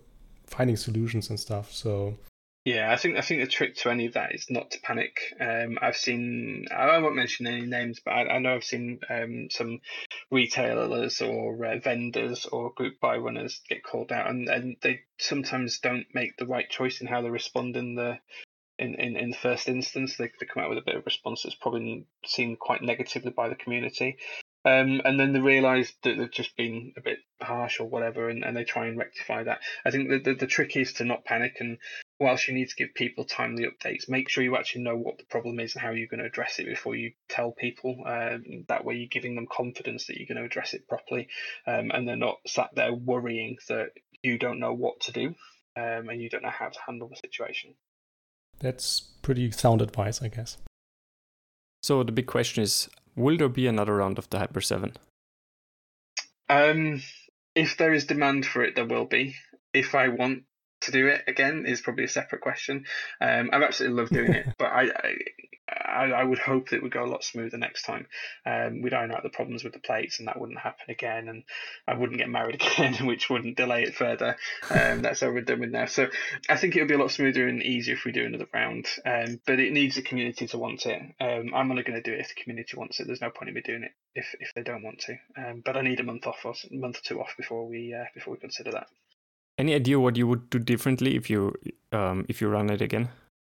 finding 0.46 0.76
solutions 0.76 1.30
and 1.30 1.38
stuff. 1.38 1.72
So 1.72 2.18
yeah, 2.66 2.92
I 2.92 2.96
think 2.96 3.16
I 3.16 3.20
think 3.20 3.42
the 3.42 3.46
trick 3.46 3.76
to 3.76 3.90
any 3.90 4.06
of 4.06 4.14
that 4.14 4.34
is 4.34 4.50
not 4.50 4.72
to 4.72 4.80
panic. 4.80 5.16
Um, 5.40 5.78
I've 5.80 5.96
seen 5.96 6.66
I 6.74 6.98
won't 6.98 7.14
mention 7.14 7.46
any 7.46 7.64
names, 7.64 8.00
but 8.04 8.10
I, 8.10 8.26
I 8.26 8.38
know 8.40 8.56
I've 8.56 8.64
seen 8.64 8.98
um, 9.08 9.46
some 9.52 9.78
retailers 10.32 11.22
or 11.22 11.64
uh, 11.64 11.78
vendors 11.78 12.44
or 12.46 12.72
group 12.72 12.98
buy 13.00 13.18
runners 13.18 13.60
get 13.68 13.84
called 13.84 14.10
out, 14.10 14.28
and, 14.28 14.48
and 14.48 14.76
they 14.82 15.02
sometimes 15.16 15.78
don't 15.78 16.06
make 16.12 16.36
the 16.38 16.46
right 16.46 16.68
choice 16.68 17.00
in 17.00 17.06
how 17.06 17.22
they 17.22 17.30
respond 17.30 17.76
in 17.76 17.94
the 17.94 18.18
in, 18.80 18.96
in, 18.96 19.16
in 19.16 19.30
the 19.30 19.36
first 19.36 19.68
instance. 19.68 20.16
They, 20.16 20.32
they 20.40 20.46
come 20.46 20.64
out 20.64 20.68
with 20.68 20.78
a 20.78 20.84
bit 20.84 20.96
of 20.96 21.06
response 21.06 21.44
that's 21.44 21.54
probably 21.54 22.04
seen 22.24 22.56
quite 22.56 22.82
negatively 22.82 23.30
by 23.30 23.48
the 23.48 23.54
community. 23.54 24.16
Um, 24.64 25.00
and 25.04 25.20
then 25.20 25.32
they 25.32 25.38
realise 25.38 25.92
that 26.02 26.18
they've 26.18 26.28
just 26.32 26.56
been 26.56 26.94
a 26.96 27.00
bit 27.00 27.18
harsh 27.40 27.78
or 27.78 27.88
whatever, 27.88 28.28
and, 28.28 28.44
and 28.44 28.56
they 28.56 28.64
try 28.64 28.86
and 28.86 28.98
rectify 28.98 29.44
that. 29.44 29.60
I 29.84 29.92
think 29.92 30.08
the, 30.08 30.18
the, 30.18 30.34
the 30.34 30.46
trick 30.48 30.76
is 30.76 30.94
to 30.94 31.04
not 31.04 31.24
panic, 31.24 31.58
and 31.60 31.78
whilst 32.18 32.48
you 32.48 32.54
need 32.54 32.68
to 32.68 32.76
give 32.76 32.94
people 32.94 33.24
timely 33.24 33.66
updates, 33.66 34.08
make 34.08 34.28
sure 34.28 34.42
you 34.42 34.56
actually 34.56 34.82
know 34.82 34.96
what 34.96 35.18
the 35.18 35.24
problem 35.24 35.60
is 35.60 35.74
and 35.74 35.82
how 35.82 35.90
you're 35.90 36.08
going 36.08 36.20
to 36.20 36.26
address 36.26 36.58
it 36.58 36.66
before 36.66 36.96
you 36.96 37.12
tell 37.28 37.52
people. 37.52 38.02
Um, 38.06 38.64
that 38.68 38.84
way, 38.84 38.94
you're 38.94 39.08
giving 39.08 39.34
them 39.34 39.46
confidence 39.50 40.06
that 40.06 40.16
you're 40.16 40.26
going 40.26 40.38
to 40.38 40.44
address 40.44 40.74
it 40.74 40.88
properly, 40.88 41.28
um, 41.66 41.90
and 41.92 42.06
they're 42.06 42.16
not 42.16 42.38
sat 42.46 42.70
there 42.74 42.94
worrying 42.94 43.58
that 43.68 43.90
you 44.22 44.38
don't 44.38 44.60
know 44.60 44.72
what 44.72 45.00
to 45.00 45.12
do 45.12 45.34
um, 45.76 46.08
and 46.08 46.20
you 46.20 46.28
don't 46.28 46.42
know 46.42 46.50
how 46.50 46.68
to 46.68 46.78
handle 46.86 47.08
the 47.08 47.16
situation. 47.16 47.74
That's 48.58 49.00
pretty 49.22 49.50
sound 49.50 49.82
advice, 49.82 50.22
I 50.22 50.28
guess. 50.28 50.56
So 51.82 52.02
the 52.02 52.12
big 52.12 52.26
question 52.26 52.62
is 52.62 52.88
Will 53.14 53.36
there 53.36 53.48
be 53.48 53.66
another 53.66 53.96
round 53.96 54.18
of 54.18 54.28
the 54.30 54.38
Hyper 54.38 54.60
7? 54.60 54.92
Um, 56.48 57.02
if 57.54 57.76
there 57.76 57.92
is 57.92 58.06
demand 58.06 58.46
for 58.46 58.62
it, 58.62 58.74
there 58.76 58.86
will 58.86 59.06
be. 59.06 59.34
If 59.72 59.94
I 59.94 60.08
want 60.08 60.44
to 60.82 60.92
do 60.92 61.06
it 61.08 61.24
again 61.26 61.64
is 61.66 61.80
probably 61.80 62.04
a 62.04 62.08
separate 62.08 62.42
question. 62.42 62.84
Um, 63.20 63.50
I've 63.52 63.62
absolutely 63.62 63.98
loved 64.00 64.12
doing 64.12 64.32
it, 64.32 64.46
but 64.58 64.66
I, 64.66 64.90
I, 65.68 66.10
I 66.12 66.24
would 66.24 66.38
hope 66.38 66.68
that 66.68 66.76
it 66.76 66.82
would 66.82 66.92
go 66.92 67.04
a 67.04 67.06
lot 67.10 67.24
smoother 67.24 67.58
next 67.58 67.82
time. 67.82 68.06
Um, 68.44 68.82
we'd 68.82 68.94
iron 68.94 69.12
out 69.12 69.22
the 69.22 69.30
problems 69.30 69.64
with 69.64 69.72
the 69.72 69.80
plates, 69.80 70.18
and 70.18 70.28
that 70.28 70.40
wouldn't 70.40 70.60
happen 70.60 70.86
again, 70.88 71.28
and 71.28 71.42
I 71.88 71.94
wouldn't 71.94 72.18
get 72.18 72.28
married 72.28 72.54
again, 72.62 73.06
which 73.06 73.28
wouldn't 73.28 73.56
delay 73.56 73.82
it 73.82 73.94
further. 73.94 74.36
Um, 74.70 75.02
that's 75.02 75.20
how 75.20 75.30
we're 75.30 75.40
done 75.40 75.60
with 75.60 75.70
now. 75.70 75.86
So 75.86 76.08
I 76.48 76.56
think 76.56 76.76
it 76.76 76.80
would 76.80 76.88
be 76.88 76.94
a 76.94 76.98
lot 76.98 77.10
smoother 77.10 77.48
and 77.48 77.62
easier 77.62 77.94
if 77.94 78.04
we 78.04 78.12
do 78.12 78.24
another 78.24 78.48
round. 78.52 78.86
Um, 79.04 79.40
but 79.46 79.58
it 79.58 79.72
needs 79.72 79.96
the 79.96 80.02
community 80.02 80.46
to 80.48 80.58
want 80.58 80.86
it. 80.86 81.02
Um, 81.20 81.52
I'm 81.54 81.70
only 81.70 81.82
going 81.82 82.00
to 82.00 82.10
do 82.10 82.14
it 82.14 82.20
if 82.20 82.28
the 82.28 82.42
community 82.42 82.76
wants 82.76 83.00
it. 83.00 83.06
There's 83.06 83.20
no 83.20 83.30
point 83.30 83.48
in 83.48 83.54
me 83.54 83.62
doing 83.62 83.82
it 83.82 83.92
if, 84.14 84.34
if 84.38 84.52
they 84.54 84.62
don't 84.62 84.82
want 84.82 85.00
to. 85.00 85.16
Um, 85.36 85.62
but 85.64 85.76
I 85.76 85.82
need 85.82 86.00
a 86.00 86.04
month 86.04 86.26
off 86.26 86.44
or 86.44 86.54
a 86.70 86.74
month 86.74 86.98
or 86.98 87.02
two 87.02 87.20
off 87.20 87.34
before 87.36 87.66
we 87.66 87.94
uh, 87.94 88.04
before 88.14 88.34
we 88.34 88.38
consider 88.38 88.72
that. 88.72 88.86
Any 89.58 89.74
idea 89.74 89.98
what 89.98 90.16
you 90.16 90.26
would 90.26 90.50
do 90.50 90.58
differently 90.58 91.16
if 91.16 91.30
you 91.30 91.54
um, 91.92 92.26
if 92.28 92.40
you 92.40 92.48
run 92.48 92.70
it 92.70 92.82
again? 92.82 93.08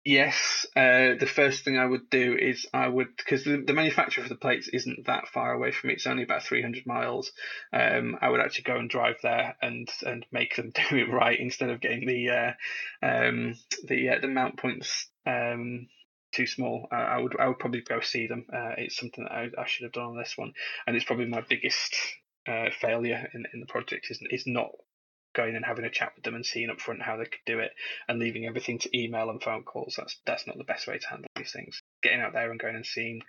Yes, 0.06 0.66
uh, 0.76 1.16
the 1.18 1.32
first 1.34 1.64
thing 1.64 1.78
I 1.78 1.86
would 1.86 2.10
do 2.10 2.36
is 2.38 2.68
I 2.74 2.90
would 2.90 3.16
because 3.16 3.46
the, 3.46 3.64
the 3.66 3.74
manufacturer 3.74 4.24
for 4.24 4.30
the 4.30 4.36
plates 4.36 4.68
isn't 4.68 5.06
that 5.06 5.30
far 5.30 5.54
away 5.54 5.72
from 5.72 5.88
me. 5.88 5.94
It's 5.94 6.08
only 6.08 6.24
about 6.24 6.44
300 6.44 6.86
miles. 6.86 7.32
Um, 7.72 8.18
I 8.22 8.28
would 8.28 8.42
actually 8.42 8.66
go 8.66 8.76
and 8.76 8.90
drive 8.90 9.16
there 9.24 9.56
and 9.62 9.88
and 10.06 10.26
make 10.30 10.58
them 10.58 10.74
do 10.90 10.98
it 10.98 11.10
right 11.10 11.40
instead 11.40 11.70
of 11.70 11.80
getting 11.80 12.06
the 12.06 12.30
uh, 12.30 12.52
um, 13.02 13.56
the 13.86 14.10
uh, 14.10 14.20
the 14.20 14.28
mount 14.28 14.58
points 14.58 15.08
um, 15.26 15.88
too 16.34 16.48
small. 16.48 16.90
I 16.92 17.22
would 17.22 17.40
I 17.40 17.48
would 17.48 17.60
probably 17.60 17.82
go 17.82 18.02
see 18.02 18.28
them. 18.28 18.46
Uh, 18.52 18.74
it's 18.78 18.98
something 18.98 19.24
that 19.24 19.32
I, 19.32 19.50
I 19.58 19.66
should 19.68 19.84
have 19.84 19.94
done 19.94 20.08
on 20.08 20.18
this 20.18 20.34
one, 20.36 20.52
and 20.86 20.98
it's 20.98 21.06
probably 21.06 21.28
my 21.28 21.46
biggest 21.48 21.96
uh, 22.46 22.72
failure 22.82 23.30
in 23.34 23.46
in 23.54 23.62
the 23.62 23.68
project 23.68 24.08
is 24.10 24.20
is 24.30 24.44
not 24.46 24.72
going 25.34 25.56
and 25.56 25.66
having 25.66 25.86
a 25.86 25.90
chat 25.90 26.14
with 26.16 26.24
them 26.24 26.36
and 26.36 26.46
seeing 26.46 26.70
up 26.70 26.80
front 26.80 27.02
how 27.02 27.18
they 27.18 27.26
could 27.26 27.40
do 27.46 27.60
it 27.60 27.72
and 28.08 28.20
leaving 28.20 28.46
everything 28.46 28.80
to 28.80 28.98
email 28.98 29.30
and 29.30 29.42
phone 29.42 29.64
calls. 29.64 29.96
That's 29.98 30.18
that's 30.26 30.48
not 30.48 30.58
the 30.58 30.64
best 30.64 30.88
way 30.88 30.98
to 30.98 31.08
handle 31.08 31.28
these 31.36 31.52
things. 31.52 31.82
Getting 32.02 32.22
out 32.22 32.34
there 32.34 32.52
and 32.52 32.60
going 32.60 32.76
and 32.76 32.86
seeing 32.86 33.22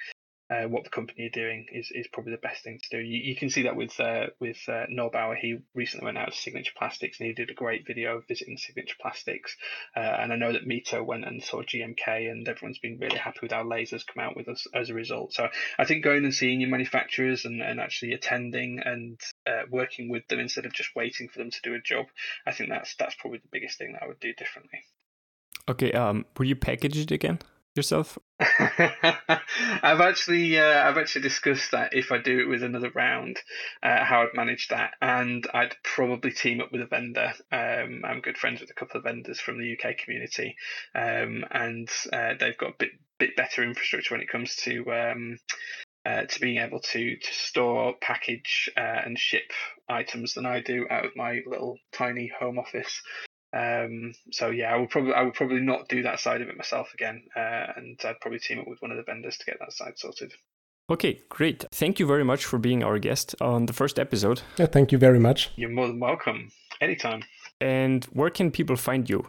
uh, 0.50 0.64
what 0.64 0.84
the 0.84 0.90
company 0.90 1.26
are 1.26 1.30
doing 1.30 1.66
is, 1.72 1.90
is 1.90 2.06
probably 2.12 2.32
the 2.32 2.38
best 2.38 2.62
thing 2.62 2.78
to 2.82 2.98
do. 2.98 3.02
You, 3.02 3.18
you 3.18 3.36
can 3.36 3.48
see 3.48 3.62
that 3.62 3.76
with 3.76 3.98
uh, 3.98 4.26
with 4.40 4.58
uh, 4.68 4.84
Noel 4.88 5.10
Bauer. 5.10 5.34
He 5.34 5.58
recently 5.74 6.04
went 6.04 6.18
out 6.18 6.32
to 6.32 6.36
Signature 6.36 6.72
Plastics 6.76 7.18
and 7.18 7.26
he 7.26 7.32
did 7.32 7.50
a 7.50 7.54
great 7.54 7.86
video 7.86 8.18
of 8.18 8.28
visiting 8.28 8.58
Signature 8.58 8.96
Plastics. 9.00 9.56
Uh, 9.96 10.00
and 10.00 10.32
I 10.32 10.36
know 10.36 10.52
that 10.52 10.68
Mito 10.68 11.04
went 11.04 11.24
and 11.24 11.42
saw 11.42 11.62
GMK 11.62 12.30
and 12.30 12.46
everyone's 12.46 12.78
been 12.78 12.98
really 12.98 13.16
happy 13.16 13.38
with 13.42 13.52
how 13.52 13.64
lasers 13.64 14.06
come 14.06 14.22
out 14.22 14.36
with 14.36 14.48
us 14.48 14.66
as 14.74 14.90
a 14.90 14.94
result. 14.94 15.32
So 15.32 15.48
I 15.78 15.84
think 15.86 16.04
going 16.04 16.24
and 16.24 16.34
seeing 16.34 16.60
your 16.60 16.70
manufacturers 16.70 17.46
and, 17.46 17.62
and 17.62 17.80
actually 17.80 18.12
attending 18.12 18.80
and 18.84 19.18
uh, 19.46 19.62
working 19.70 20.10
with 20.10 20.28
them 20.28 20.40
instead 20.40 20.66
of 20.66 20.74
just 20.74 20.94
waiting 20.94 21.28
for 21.28 21.38
them 21.38 21.50
to 21.50 21.62
do 21.62 21.74
a 21.74 21.80
job, 21.80 22.06
I 22.46 22.52
think 22.52 22.68
that's 22.68 22.94
that's 22.96 23.14
probably 23.14 23.38
the 23.38 23.48
biggest 23.50 23.78
thing 23.78 23.92
that 23.92 24.02
I 24.02 24.08
would 24.08 24.20
do 24.20 24.34
differently. 24.34 24.80
Okay, 25.68 25.92
um, 25.92 26.26
will 26.36 26.46
you 26.46 26.56
package 26.56 26.98
it 26.98 27.10
again? 27.10 27.38
Yourself? 27.76 28.18
I've 28.40 30.00
actually 30.00 30.58
uh, 30.58 30.88
I've 30.88 30.98
actually 30.98 31.22
discussed 31.22 31.70
that 31.72 31.94
if 31.94 32.12
I 32.12 32.18
do 32.18 32.40
it 32.40 32.48
with 32.48 32.62
another 32.62 32.90
round, 32.90 33.38
uh, 33.82 34.04
how 34.04 34.22
I'd 34.22 34.34
manage 34.34 34.68
that, 34.68 34.94
and 35.00 35.46
I'd 35.54 35.76
probably 35.82 36.32
team 36.32 36.60
up 36.60 36.72
with 36.72 36.80
a 36.80 36.86
vendor. 36.86 37.32
Um, 37.52 38.02
I'm 38.04 38.20
good 38.20 38.38
friends 38.38 38.60
with 38.60 38.70
a 38.70 38.74
couple 38.74 38.98
of 38.98 39.04
vendors 39.04 39.40
from 39.40 39.58
the 39.58 39.76
UK 39.76 39.98
community, 39.98 40.56
um, 40.94 41.44
and 41.50 41.88
uh, 42.12 42.34
they've 42.38 42.58
got 42.58 42.70
a 42.70 42.76
bit 42.78 42.90
bit 43.18 43.36
better 43.36 43.62
infrastructure 43.62 44.14
when 44.14 44.22
it 44.22 44.30
comes 44.30 44.56
to. 44.56 44.92
Um, 44.92 45.38
uh, 46.06 46.26
to 46.26 46.38
being 46.38 46.58
able 46.58 46.80
to 46.80 47.16
to 47.16 47.32
store, 47.32 47.94
package, 47.98 48.68
uh, 48.76 49.00
and 49.06 49.18
ship 49.18 49.50
items 49.88 50.34
than 50.34 50.44
I 50.44 50.60
do 50.60 50.86
out 50.90 51.06
of 51.06 51.16
my 51.16 51.40
little 51.46 51.78
tiny 51.92 52.30
home 52.38 52.58
office. 52.58 53.00
Um, 53.54 54.14
so 54.32 54.50
yeah, 54.50 54.74
I 54.74 54.76
would 54.76 54.90
probably 54.90 55.14
I 55.14 55.22
would 55.22 55.34
probably 55.34 55.60
not 55.60 55.88
do 55.88 56.02
that 56.02 56.18
side 56.18 56.40
of 56.40 56.48
it 56.48 56.56
myself 56.56 56.92
again, 56.94 57.24
uh, 57.36 57.66
and 57.76 57.98
I'd 58.04 58.20
probably 58.20 58.40
team 58.40 58.58
up 58.58 58.66
with 58.66 58.82
one 58.82 58.90
of 58.90 58.96
the 58.96 59.04
vendors 59.04 59.38
to 59.38 59.44
get 59.44 59.58
that 59.60 59.72
side 59.72 59.98
sorted. 59.98 60.32
Okay, 60.90 61.20
great. 61.28 61.64
Thank 61.72 61.98
you 61.98 62.06
very 62.06 62.24
much 62.24 62.44
for 62.44 62.58
being 62.58 62.82
our 62.82 62.98
guest 62.98 63.34
on 63.40 63.66
the 63.66 63.72
first 63.72 63.98
episode. 63.98 64.42
Yeah, 64.58 64.66
thank 64.66 64.92
you 64.92 64.98
very 64.98 65.18
much. 65.18 65.50
You're 65.56 65.70
more 65.70 65.86
than 65.86 66.00
welcome. 66.00 66.50
Anytime. 66.80 67.22
And 67.60 68.04
where 68.06 68.28
can 68.28 68.50
people 68.50 68.76
find 68.76 69.08
you? 69.08 69.26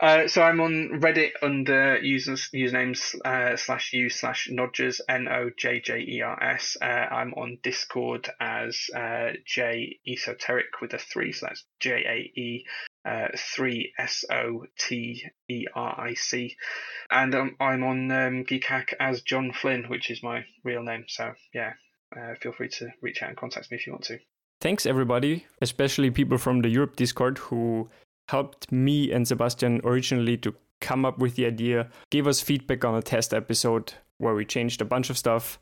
Uh, 0.00 0.28
so 0.28 0.42
I'm 0.42 0.60
on 0.60 1.00
Reddit 1.00 1.32
under 1.42 1.98
users 1.98 2.50
usernames 2.54 3.14
uh, 3.24 3.56
slash 3.56 3.92
u 3.92 4.10
slash 4.10 4.48
Nojjers 4.52 5.00
N 5.08 5.26
O 5.26 5.50
J 5.56 5.80
J 5.80 6.04
E 6.06 6.20
R 6.20 6.40
S. 6.40 6.76
Uh, 6.80 6.84
I'm 6.84 7.32
on 7.34 7.58
Discord 7.62 8.28
as 8.38 8.78
uh, 8.94 9.30
J 9.46 9.98
Esoteric 10.06 10.80
with 10.80 10.92
a 10.92 10.98
three, 10.98 11.32
so 11.32 11.46
that's 11.46 11.64
J 11.80 11.90
A 11.90 12.40
E 12.40 12.66
uh, 13.04 13.28
three 13.36 13.92
S 13.98 14.24
O 14.30 14.64
T 14.78 15.24
E 15.48 15.66
R 15.74 16.00
I 16.00 16.14
C, 16.14 16.56
and 17.10 17.34
um, 17.34 17.56
I'm 17.60 17.84
on 17.84 18.10
um, 18.10 18.44
Geekhack 18.44 18.94
as 18.98 19.22
John 19.22 19.52
Flynn, 19.52 19.84
which 19.88 20.10
is 20.10 20.22
my 20.22 20.44
real 20.62 20.82
name. 20.82 21.04
So 21.08 21.32
yeah, 21.52 21.74
uh, 22.16 22.34
feel 22.40 22.52
free 22.52 22.68
to 22.68 22.88
reach 23.02 23.22
out 23.22 23.28
and 23.28 23.38
contact 23.38 23.70
me 23.70 23.76
if 23.76 23.86
you 23.86 23.92
want 23.92 24.04
to. 24.04 24.18
Thanks 24.60 24.86
everybody, 24.86 25.44
especially 25.60 26.10
people 26.10 26.38
from 26.38 26.62
the 26.62 26.68
Europe 26.68 26.96
Discord 26.96 27.38
who 27.38 27.90
helped 28.28 28.72
me 28.72 29.12
and 29.12 29.28
Sebastian 29.28 29.80
originally 29.84 30.36
to 30.38 30.54
come 30.80 31.04
up 31.04 31.18
with 31.18 31.36
the 31.36 31.46
idea, 31.46 31.88
gave 32.10 32.26
us 32.26 32.40
feedback 32.40 32.84
on 32.84 32.94
a 32.94 33.02
test 33.02 33.34
episode 33.34 33.94
where 34.18 34.34
we 34.34 34.44
changed 34.44 34.80
a 34.80 34.84
bunch 34.84 35.10
of 35.10 35.18
stuff, 35.18 35.58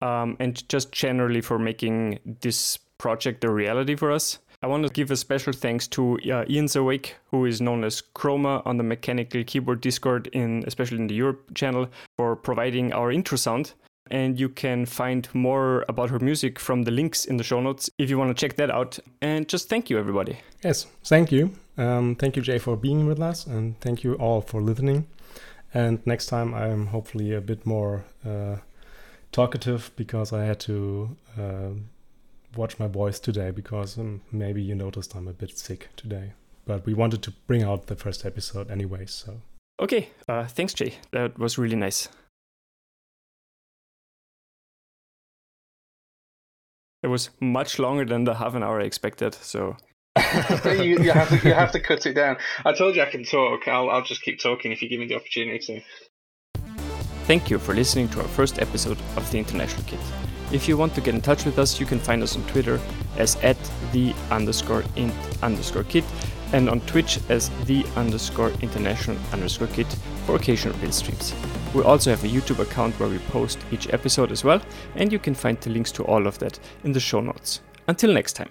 um, 0.00 0.36
and 0.38 0.68
just 0.68 0.92
generally 0.92 1.40
for 1.40 1.58
making 1.58 2.18
this 2.40 2.78
project 2.98 3.44
a 3.44 3.50
reality 3.50 3.96
for 3.96 4.10
us. 4.10 4.38
I 4.62 4.66
want 4.66 4.84
to 4.84 4.92
give 4.92 5.10
a 5.10 5.16
special 5.16 5.52
thanks 5.52 5.86
to 5.88 6.18
uh, 6.30 6.44
Eons 6.48 6.76
Awake, 6.76 7.16
who 7.30 7.44
is 7.44 7.60
known 7.60 7.84
as 7.84 8.02
Chroma 8.14 8.62
on 8.66 8.78
the 8.78 8.82
Mechanical 8.82 9.44
Keyboard 9.44 9.80
Discord, 9.80 10.28
in 10.28 10.64
especially 10.66 10.98
in 10.98 11.06
the 11.06 11.14
Europe 11.14 11.54
channel, 11.54 11.88
for 12.16 12.36
providing 12.36 12.92
our 12.92 13.12
intro 13.12 13.36
sound. 13.36 13.74
And 14.10 14.38
you 14.38 14.48
can 14.48 14.86
find 14.86 15.28
more 15.34 15.84
about 15.88 16.10
her 16.10 16.20
music 16.20 16.58
from 16.58 16.84
the 16.84 16.92
links 16.92 17.24
in 17.24 17.36
the 17.36 17.44
show 17.44 17.60
notes 17.60 17.90
if 17.98 18.08
you 18.08 18.18
want 18.18 18.36
to 18.36 18.40
check 18.40 18.56
that 18.56 18.70
out. 18.70 18.98
And 19.20 19.48
just 19.48 19.68
thank 19.68 19.90
you, 19.90 19.98
everybody. 19.98 20.38
Yes, 20.62 20.86
thank 21.04 21.32
you. 21.32 21.50
Um, 21.76 22.14
thank 22.14 22.36
you, 22.36 22.42
Jae, 22.42 22.60
for 22.60 22.76
being 22.76 23.06
with 23.06 23.20
us, 23.20 23.46
and 23.46 23.78
thank 23.80 24.04
you 24.04 24.14
all 24.14 24.40
for 24.40 24.62
listening. 24.62 25.06
And 25.74 26.06
next 26.06 26.26
time, 26.26 26.54
I'm 26.54 26.86
hopefully 26.86 27.34
a 27.34 27.40
bit 27.40 27.66
more 27.66 28.04
uh, 28.24 28.56
talkative 29.32 29.90
because 29.96 30.32
I 30.32 30.44
had 30.44 30.60
to. 30.60 31.16
Uh, 31.38 31.70
watch 32.54 32.78
my 32.78 32.86
voice 32.86 33.18
today 33.18 33.50
because 33.50 33.98
um, 33.98 34.22
maybe 34.30 34.62
you 34.62 34.74
noticed 34.74 35.14
I'm 35.14 35.28
a 35.28 35.32
bit 35.32 35.58
sick 35.58 35.88
today. 35.96 36.32
But 36.66 36.84
we 36.84 36.94
wanted 36.94 37.22
to 37.22 37.30
bring 37.46 37.62
out 37.62 37.86
the 37.86 37.96
first 37.96 38.26
episode 38.26 38.70
anyway, 38.70 39.06
so. 39.06 39.40
Okay, 39.80 40.08
uh, 40.28 40.46
thanks, 40.46 40.74
Jae. 40.74 40.94
That 41.12 41.38
was 41.38 41.58
really 41.58 41.76
nice. 41.76 42.08
It 47.02 47.08
was 47.08 47.30
much 47.40 47.78
longer 47.78 48.04
than 48.04 48.24
the 48.24 48.34
half 48.34 48.54
an 48.54 48.64
hour 48.64 48.80
I 48.80 48.84
expected, 48.84 49.34
so. 49.34 49.76
you, 50.64 50.98
you, 50.98 51.12
have 51.12 51.28
to, 51.28 51.48
you 51.48 51.54
have 51.54 51.70
to 51.72 51.78
cut 51.78 52.04
it 52.06 52.14
down. 52.14 52.36
I 52.64 52.72
told 52.72 52.96
you 52.96 53.02
I 53.02 53.10
can 53.10 53.22
talk. 53.22 53.68
I'll, 53.68 53.90
I'll 53.90 54.02
just 54.02 54.22
keep 54.22 54.40
talking 54.40 54.72
if 54.72 54.82
you 54.82 54.88
give 54.88 54.98
me 54.98 55.06
the 55.06 55.14
opportunity 55.14 55.58
to. 55.66 56.62
Thank 57.26 57.50
you 57.50 57.58
for 57.58 57.74
listening 57.74 58.08
to 58.08 58.22
our 58.22 58.28
first 58.28 58.58
episode 58.58 58.98
of 59.16 59.30
the 59.30 59.38
International 59.38 59.84
Kit. 59.86 60.00
If 60.52 60.68
you 60.68 60.76
want 60.76 60.94
to 60.94 61.00
get 61.00 61.14
in 61.14 61.20
touch 61.20 61.44
with 61.44 61.58
us, 61.58 61.80
you 61.80 61.86
can 61.86 61.98
find 61.98 62.22
us 62.22 62.36
on 62.36 62.42
Twitter 62.46 62.80
as 63.16 63.36
at 63.42 63.56
the 63.92 64.14
underscore 64.30 64.84
int 64.94 65.12
underscore 65.42 65.84
kit 65.84 66.04
and 66.52 66.68
on 66.68 66.80
Twitch 66.82 67.18
as 67.28 67.50
the 67.64 67.84
underscore 67.96 68.50
international 68.62 69.18
underscore 69.32 69.66
kit 69.68 69.88
for 70.24 70.36
occasional 70.36 70.76
build 70.78 70.94
streams. 70.94 71.34
We 71.74 71.82
also 71.82 72.10
have 72.10 72.22
a 72.24 72.28
YouTube 72.28 72.60
account 72.60 72.98
where 73.00 73.08
we 73.08 73.18
post 73.18 73.58
each 73.72 73.92
episode 73.92 74.30
as 74.30 74.44
well, 74.44 74.62
and 74.94 75.12
you 75.12 75.18
can 75.18 75.34
find 75.34 75.60
the 75.60 75.70
links 75.70 75.90
to 75.92 76.04
all 76.04 76.26
of 76.26 76.38
that 76.38 76.58
in 76.84 76.92
the 76.92 77.00
show 77.00 77.20
notes. 77.20 77.60
Until 77.88 78.12
next 78.12 78.34
time. 78.34 78.50